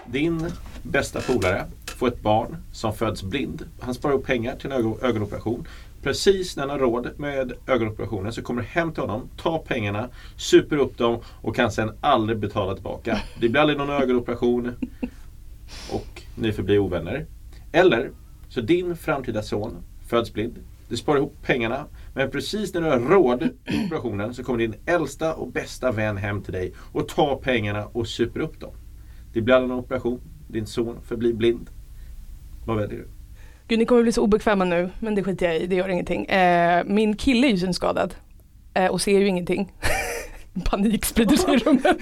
Din 0.06 0.52
bästa 0.84 1.22
polare 1.22 1.66
får 1.86 2.08
ett 2.08 2.22
barn 2.22 2.58
som 2.72 2.94
föds 2.94 3.24
blind. 3.24 3.66
Han 3.80 3.94
sparar 3.94 4.14
upp 4.14 4.26
pengar 4.26 4.56
till 4.56 4.72
en 4.72 4.78
ögon, 4.78 4.98
ögonoperation. 5.02 5.68
Precis 6.02 6.56
när 6.56 6.64
han 6.64 6.70
har 6.70 6.80
råd 6.80 7.10
med 7.18 7.54
ögonoperationen 7.68 8.34
så 8.34 8.42
kommer 8.42 8.62
du 8.62 8.68
hem 8.68 8.94
till 8.94 9.02
honom, 9.02 9.30
tar 9.38 9.60
pengarna, 9.60 10.10
super 10.38 10.78
upp 10.78 10.98
dem 10.98 11.20
och 11.42 11.56
kan 11.56 11.72
sen 11.72 11.92
aldrig 12.02 12.40
betala 12.40 12.74
tillbaka. 12.74 13.20
Det 13.40 13.50
blir 13.50 13.62
aldrig 13.62 13.78
någon 13.78 13.90
ögonoperation 13.90 14.76
och 15.92 16.24
ni 16.36 16.52
förblir 16.52 16.80
ovänner. 16.80 17.26
Eller 17.72 18.12
så 18.50 18.62
din 18.62 18.96
framtida 18.96 19.44
son 19.44 19.78
föds 20.08 20.34
blind. 20.34 20.56
Du 20.90 20.98
sparar 20.98 21.18
ihop 21.18 21.36
pengarna 21.42 21.86
men 22.14 22.32
precis 22.32 22.74
när 22.74 22.82
du 22.82 22.88
har 22.88 23.00
råd 23.00 23.42
med 23.42 23.86
operationen 23.86 24.34
så 24.34 24.44
kommer 24.44 24.60
din 24.60 24.76
äldsta 24.86 25.34
och 25.34 25.52
bästa 25.52 25.92
vän 25.92 26.18
hem 26.18 26.44
till 26.44 26.54
dig 26.54 26.74
och 26.92 27.08
tar 27.08 27.36
pengarna 27.36 27.86
och 27.86 28.08
super 28.08 28.40
upp 28.40 28.60
dem. 28.60 28.72
Det 29.34 29.42
blir 29.42 29.56
aldrig 29.56 29.70
någon 29.70 29.80
operation. 29.80 30.22
Din 30.48 30.66
son 30.66 31.02
förblir 31.02 31.34
blind. 31.34 31.70
Vad 32.66 32.78
väljer 32.78 32.98
du? 32.98 33.08
Gud 33.70 33.80
ni 33.80 33.86
kommer 33.86 34.04
bli 34.04 34.12
så 34.12 34.22
obekväma 34.24 34.66
nu 34.66 34.90
men 35.00 35.16
det 35.16 35.24
skiter 35.24 35.46
jag 35.46 35.58
i, 35.58 35.68
det 35.68 35.76
gör 35.76 35.90
ingenting. 35.90 36.26
Eh, 36.26 36.84
min 36.86 37.16
kille 37.16 37.48
är 37.48 37.52
ju 37.52 37.58
synskadad 37.58 38.16
eh, 38.74 38.86
och 38.86 39.02
ser 39.02 39.20
ju 39.20 39.28
ingenting. 39.28 39.72
Panik 40.66 41.06
sprider 41.06 41.36
sig 41.38 41.54
i 41.54 41.58
rummet. 41.58 41.98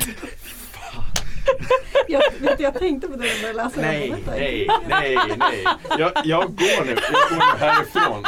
Jag, 2.07 2.21
vet, 2.39 2.59
jag 2.59 2.79
tänkte 2.79 3.07
på 3.07 3.13
det 3.15 3.23
när 3.41 3.47
jag 3.47 3.55
läste 3.55 3.81
Nej, 3.81 4.09
den. 4.09 4.19
nej, 4.37 4.67
nej, 4.89 5.17
nej. 5.37 5.63
Jag, 5.99 6.11
jag 6.23 6.41
går 6.55 6.85
nu. 6.85 6.91
Jag 6.91 7.29
går 7.29 7.35
nu 7.35 7.65
härifrån. 7.65 8.23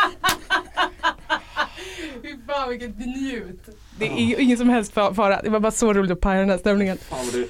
Fy 2.21 2.35
fan 2.47 2.69
vilket 2.69 2.97
njut. 2.99 3.69
Det 3.99 4.05
är 4.07 4.17
ju 4.25 4.35
ingen 4.35 4.57
som 4.57 4.69
helst 4.69 4.93
fa- 4.93 5.13
fara, 5.13 5.41
det 5.41 5.49
var 5.49 5.59
bara 5.59 5.71
så 5.71 5.93
roligt 5.93 6.11
att 6.11 6.21
paja 6.21 6.39
den 6.39 6.49
här 6.49 6.57
stämningen. 6.57 6.97
Fan 6.97 7.19
vad 7.25 7.33
du 7.33 7.49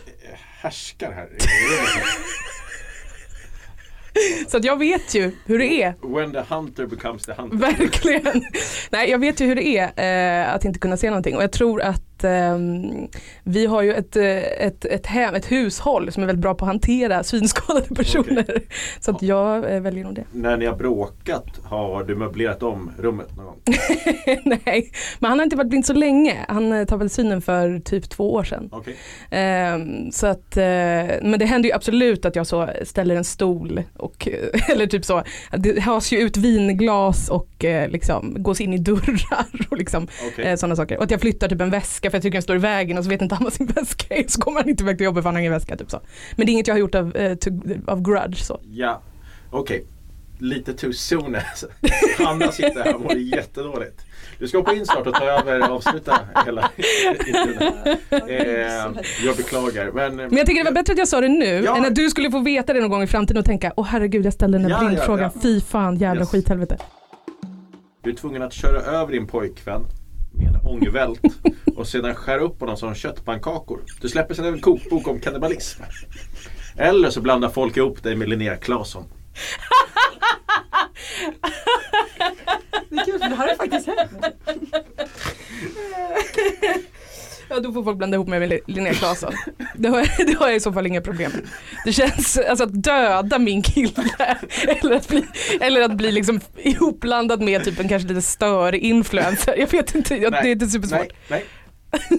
härskar 0.62 1.12
här. 1.12 1.30
Så 4.47 4.57
att 4.57 4.63
jag 4.63 4.80
vet 4.80 5.15
ju 5.15 5.32
hur 5.45 5.59
det 5.59 5.84
är. 5.84 5.95
When 6.01 6.32
the 6.32 6.55
hunter 6.55 6.86
becomes 6.86 7.26
the 7.26 7.34
hunter. 7.34 7.57
Verkligen. 7.57 8.43
Nej 8.89 9.09
jag 9.09 9.20
vet 9.20 9.41
ju 9.41 9.45
hur 9.45 9.55
det 9.55 9.65
är 9.78 10.43
eh, 10.43 10.53
att 10.53 10.65
inte 10.65 10.80
kunna 10.80 10.97
se 10.97 11.09
någonting 11.09 11.36
och 11.36 11.43
jag 11.43 11.51
tror 11.51 11.82
att 11.82 12.09
ehm, 12.24 13.07
vi 13.43 13.65
har 13.65 13.82
ju 13.82 13.93
ett, 13.93 14.15
eh, 14.15 14.38
ett, 14.38 14.86
ett, 14.86 15.05
hem, 15.05 15.36
ett 15.36 15.51
hushåll 15.51 16.11
som 16.11 16.24
är 16.24 16.28
väldigt 16.28 16.41
bra 16.41 16.53
på 16.53 16.65
att 16.65 16.70
hantera 16.70 17.24
synskadade 17.24 17.95
personer. 17.95 18.61
Så 18.99 19.11
att 19.11 19.22
jag 19.22 19.74
eh, 19.76 19.82
väljer 19.82 20.03
nog 20.03 20.15
det. 20.15 20.24
När 20.32 20.57
ni 20.57 20.65
har 20.65 20.76
bråkat 20.76 21.45
har 21.63 22.03
du 22.03 22.15
möblerat 22.15 22.63
om 22.63 22.91
rummet 22.99 23.38
någon 23.38 23.45
gång? 23.45 23.61
Nej, 24.65 24.91
men 25.20 25.30
han 25.30 25.39
har 25.39 25.43
inte 25.43 25.55
varit 25.55 25.70
blind 25.70 25.86
så 25.86 25.93
länge. 25.93 26.45
Han 26.47 26.74
eh, 26.74 26.86
tar 26.86 26.97
väl 26.97 27.09
synen 27.09 27.41
för 27.41 27.80
typ 27.80 28.09
två 28.09 28.34
år 28.34 28.43
sedan. 28.43 28.70
Okej. 28.72 28.95
Ehm, 29.30 30.11
så 30.11 30.28
att, 30.28 30.57
eh, 30.57 30.63
men 31.22 31.36
det 31.39 31.45
händer 31.45 31.70
ju 31.70 31.76
absolut 31.76 32.26
att 32.26 32.36
jag 32.36 32.47
så 32.47 32.70
ställer 32.84 33.15
en 33.15 33.24
stol 33.24 33.84
och, 33.97 34.28
eller 34.70 34.88
typ 34.88 35.05
så, 35.05 35.17
att 35.17 35.63
det 35.63 35.80
has 35.80 36.11
ju 36.11 36.20
ut 36.20 36.38
vinglas 36.38 37.30
och 37.30 37.65
eh, 37.65 37.89
liksom 37.89 38.36
gås 38.43 38.61
in 38.61 38.74
i 38.74 38.78
dörrar 38.78 39.67
och 39.70 39.78
liksom 39.78 40.07
Okej. 40.28 40.45
eh, 40.45 40.55
sådana 40.55 40.76
saker. 40.76 40.97
Och 40.97 41.03
att 41.03 41.11
jag 41.11 41.22
flyttar 41.22 41.47
typ 41.47 41.61
en 41.61 41.70
väska 41.70 42.09
för 42.10 42.16
jag 42.18 42.22
tycker 42.24 42.36
den 42.36 42.41
står 42.41 42.55
i 42.55 42.60
vägen 42.60 42.97
och 42.97 43.03
så 43.03 43.10
vet 43.10 43.22
inte 43.22 43.36
han 43.36 43.43
vad 43.43 43.53
sin 43.53 43.66
väska 43.68 44.16
är 44.16 44.28
så 44.28 44.41
kommer 44.41 44.60
han 44.60 44.70
inte 44.70 44.84
iväg 44.84 44.97
till 44.97 45.05
jobbet 45.05 45.24
för 45.24 45.28
han 45.28 45.36
har 45.36 45.39
ingen 45.39 45.53
väska. 45.53 45.78
Typ 45.78 45.91
så. 45.91 46.01
Men 46.36 46.45
det 46.45 46.49
är 46.49 46.53
inget 46.53 46.68
jag 46.68 46.76
har 46.76 46.80
gjort 46.80 46.95
av, 46.95 47.16
eh, 47.16 47.36
to, 47.36 47.49
av 47.88 48.01
grudge 48.01 48.38
så. 48.45 48.60
Ja, 48.72 49.01
okej. 49.51 49.86
Lite 50.41 50.74
too 50.74 50.93
soon 50.93 51.36
alltså. 51.36 51.68
Hanna 52.18 52.51
sitter 52.51 52.84
här 52.84 52.95
och 52.95 53.01
mår 53.01 53.14
jättedåligt. 53.18 54.01
Du 54.39 54.47
ska 54.47 54.57
hoppa 54.57 54.74
in 54.74 54.86
snart 54.86 55.07
och 55.07 55.14
ta 55.14 55.24
över 55.26 55.70
och 55.70 55.76
avsluta 55.76 56.20
hela 56.45 56.70
eh, 58.10 58.38
Jag 59.26 59.36
beklagar. 59.38 59.91
Men, 59.93 60.16
Men 60.16 60.38
jag 60.38 60.45
tycker 60.47 60.64
det 60.64 60.70
var 60.70 60.76
bättre 60.76 60.93
att 60.93 60.99
jag 60.99 61.07
sa 61.07 61.22
det 61.22 61.28
nu 61.28 61.45
Ja. 61.66 61.78
än 61.78 61.86
att 61.86 61.95
du 61.95 62.10
skulle 62.10 62.32
få 62.32 62.39
veta 62.39 62.74
det 62.74 62.82
någon 62.82 62.89
gång 62.89 63.03
i 63.03 63.07
framtiden 63.07 63.39
och 63.39 63.45
tänka 63.45 63.74
åh 63.76 63.86
herregud 63.86 64.26
jag 64.26 64.34
ställde 64.34 64.57
den 64.57 64.66
här 64.66 64.72
Ja, 64.72 64.84
ja, 64.84 64.88
blindfrågan, 64.89 65.32
ja. 65.36 65.41
fy 65.41 65.62
fan 65.62 65.95
jävla 65.97 66.22
Yes. 66.22 66.30
skithelvete. 66.32 66.78
Du 68.03 68.10
är 68.10 68.16
tvungen 68.16 68.41
att 68.41 68.53
köra 68.53 68.80
över 68.82 69.12
din 69.12 69.28
pojkvän 69.28 69.82
med 70.32 70.47
en 70.47 70.61
ångvält 70.63 71.21
och 71.75 71.88
sedan 71.88 72.15
skär 72.15 72.39
upp 72.39 72.59
honom 72.59 72.77
som 72.77 72.95
köttpannkakor. 72.95 73.80
Du 74.01 74.09
släpper 74.09 74.34
sedan 74.34 74.45
en 74.45 74.61
kokbok 74.61 75.07
om 75.07 75.19
kannibalism. 75.19 75.84
Eller 76.77 77.09
så 77.09 77.21
blandar 77.21 77.49
folk 77.49 77.77
ihop 77.77 78.03
dig 78.03 78.15
med 78.15 78.30
Linnea 78.30 78.55
Claesson. 78.55 79.03
Det 82.89 82.95
är 82.95 83.05
kul 83.05 83.19
för 83.19 83.30
det 83.30 83.36
har 83.36 83.47
det 83.47 83.55
faktiskt 83.55 83.88
hänt. 83.88 84.11
Ja 87.50 87.60
då 87.60 87.74
får 87.74 87.84
folk 87.84 87.97
blanda 87.97 88.16
ihop 88.16 88.28
mig 88.28 88.39
med 88.39 88.60
Linnea 88.68 88.93
Claesson. 88.93 89.34
Det 89.76 89.89
har, 89.89 89.97
jag, 89.97 90.28
det 90.28 90.34
har 90.39 90.47
jag 90.47 90.56
i 90.56 90.60
så 90.60 90.74
fall 90.74 90.88
inga 90.88 91.02
problem 91.02 91.32
med. 91.32 91.41
Det 91.86 91.93
känns, 91.93 92.38
alltså 92.38 92.64
att 92.64 92.84
döda 92.84 93.39
min 93.39 93.62
kille 93.62 94.04
eller 94.68 94.95
att 94.95 95.08
bli, 95.08 95.26
eller 95.62 95.82
att 95.82 95.93
bli 95.97 96.12
liksom 96.12 96.39
ihopblandad 96.58 97.41
med 97.41 97.64
typ 97.64 97.80
en 97.80 97.88
kanske 97.89 98.08
lite 98.08 98.22
störig 98.22 98.82
influencer. 98.82 99.56
Jag 99.58 99.72
vet 99.72 99.95
inte, 99.95 100.16
jag, 100.16 100.32
det 100.32 100.38
är 100.38 100.45
inte 100.45 100.68
supersvårt. 100.68 101.14
Nej, 101.28 101.45
nej. 101.91 102.10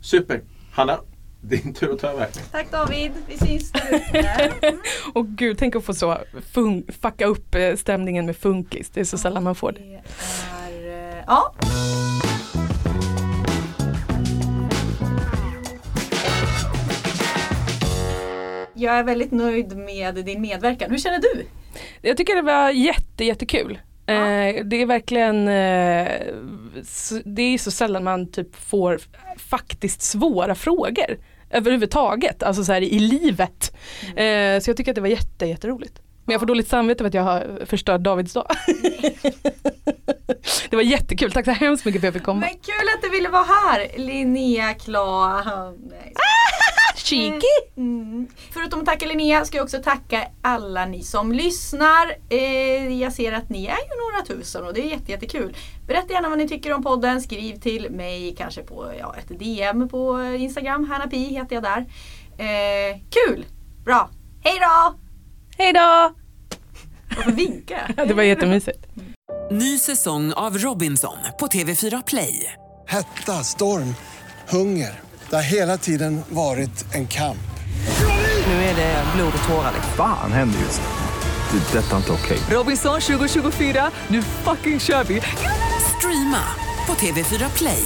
Super. 0.00 0.40
Hanna, 0.72 0.98
din 1.40 1.74
tur 1.74 1.92
att 1.92 1.98
ta 1.98 2.06
över. 2.06 2.26
Tack 2.52 2.70
David, 2.70 3.12
vi 3.28 3.38
syns. 3.38 3.72
Och 5.14 5.26
gud, 5.36 5.58
tänk 5.58 5.76
att 5.76 5.84
få 5.84 5.94
så 5.94 6.18
fun- 6.54 6.92
fucka 7.02 7.26
upp 7.26 7.54
eh, 7.54 7.76
stämningen 7.76 8.26
med 8.26 8.36
funkis. 8.36 8.90
Det 8.90 9.00
är 9.00 9.04
så 9.04 9.18
sällan 9.18 9.42
man 9.44 9.54
får 9.54 9.72
det. 9.72 9.78
Det 9.80 10.88
är, 10.88 11.12
eh, 11.18 11.24
ja. 11.26 11.54
Jag 18.74 18.94
är 18.94 19.02
väldigt 19.02 19.32
nöjd 19.32 19.76
med 19.76 20.14
din 20.14 20.40
medverkan. 20.40 20.90
Hur 20.90 20.98
känner 20.98 21.18
du? 21.18 21.46
Jag 22.02 22.16
tycker 22.16 22.36
det 22.36 22.42
var 22.42 22.70
jätte, 22.70 23.24
jättekul. 23.24 23.78
Eh, 24.06 24.64
det 24.64 24.82
är 24.82 24.86
verkligen, 24.86 25.48
eh, 25.48 26.08
det 27.24 27.42
är 27.42 27.58
så 27.58 27.70
sällan 27.70 28.04
man 28.04 28.30
typ 28.30 28.56
får 28.56 29.00
faktiskt 29.38 30.02
svåra 30.02 30.54
frågor 30.54 31.18
överhuvudtaget, 31.50 32.42
alltså 32.42 32.64
så 32.64 32.72
här 32.72 32.82
i 32.82 32.98
livet. 32.98 33.76
Eh, 34.16 34.60
så 34.60 34.70
jag 34.70 34.76
tycker 34.76 34.90
att 34.90 34.94
det 34.94 35.00
var 35.00 35.08
jätte, 35.08 35.46
jätteroligt. 35.46 36.00
Men 36.24 36.32
jag 36.32 36.40
får 36.40 36.46
dåligt 36.46 36.68
samvete 36.68 37.04
för 37.04 37.08
att 37.08 37.14
jag 37.14 37.22
har 37.22 37.66
förstört 37.66 38.00
Davids 38.00 38.32
dag. 38.32 38.46
det 40.70 40.76
var 40.76 40.82
jättekul, 40.82 41.32
tack 41.32 41.44
så 41.44 41.50
hemskt 41.50 41.84
mycket 41.84 42.00
för 42.00 42.08
att 42.08 42.14
jag 42.14 42.20
fick 42.20 42.26
komma. 42.26 42.40
Men 42.40 42.50
kul 42.50 42.88
att 42.96 43.02
du 43.02 43.10
ville 43.10 43.28
vara 43.28 43.44
här 43.44 43.98
Linnea 43.98 44.74
Kla... 44.74 45.42
Nej. 45.90 46.14
Cheeky! 47.04 47.46
Mm. 47.76 48.26
Förutom 48.50 48.80
att 48.80 48.86
tacka 48.86 49.06
Linnea 49.06 49.44
ska 49.44 49.56
jag 49.56 49.64
också 49.64 49.82
tacka 49.82 50.26
alla 50.42 50.86
ni 50.86 51.02
som 51.02 51.32
lyssnar. 51.32 52.16
Eh, 52.28 53.00
jag 53.00 53.12
ser 53.12 53.32
att 53.32 53.48
ni 53.48 53.66
är 53.66 53.70
ju 53.70 54.12
några 54.12 54.26
tusen 54.26 54.64
och 54.64 54.74
det 54.74 54.80
är 54.80 54.90
jätte, 54.90 55.12
jättekul. 55.12 55.56
Berätta 55.86 56.12
gärna 56.12 56.28
vad 56.28 56.38
ni 56.38 56.48
tycker 56.48 56.72
om 56.72 56.82
podden. 56.82 57.20
Skriv 57.20 57.56
till 57.60 57.90
mig 57.90 58.34
kanske 58.38 58.62
på 58.62 58.92
ja, 58.98 59.14
ett 59.18 59.38
DM 59.38 59.88
på 59.88 60.22
Instagram. 60.38 60.84
Hanna 60.90 61.06
Pi 61.06 61.34
heter 61.34 61.54
jag 61.56 61.62
där. 61.62 61.86
Eh, 62.38 62.96
kul! 63.10 63.46
Bra! 63.84 64.10
Hej 64.44 64.58
då! 64.60 64.98
Hej 65.58 65.72
då! 65.72 66.14
Varför 67.16 67.32
vinkar 67.32 67.94
jag? 67.96 68.08
Det 68.08 68.14
var 68.14 68.22
jättemysigt. 68.22 68.86
Ny 69.50 69.78
säsong 69.78 70.32
av 70.32 70.58
Robinson 70.58 71.16
på 71.40 71.46
TV4 71.46 72.02
Play. 72.06 72.52
Hetta, 72.86 73.32
storm, 73.32 73.94
hunger. 74.48 75.13
Det 75.34 75.38
har 75.38 75.44
hela 75.44 75.76
tiden 75.76 76.22
varit 76.28 76.94
en 76.94 77.06
kamp. 77.06 77.38
Nu 78.46 78.52
är 78.52 78.76
det 78.76 79.04
blod 79.16 79.32
och 79.42 79.48
tårar. 79.48 79.72
Fan 79.96 80.32
händer 80.32 80.58
just 80.60 80.80
nu. 80.80 81.58
Det. 81.58 81.78
är 81.78 81.82
Detta 81.82 81.92
är 81.92 81.96
inte 81.96 82.12
okej. 82.12 82.38
Robinson 82.50 83.00
2024, 83.00 83.90
nu 84.08 84.22
fucking 84.22 84.80
kör 84.80 85.04
vi! 85.04 85.20
Streama 85.98 86.42
på 86.86 86.92
TV4 86.92 87.56
Play. 87.58 87.84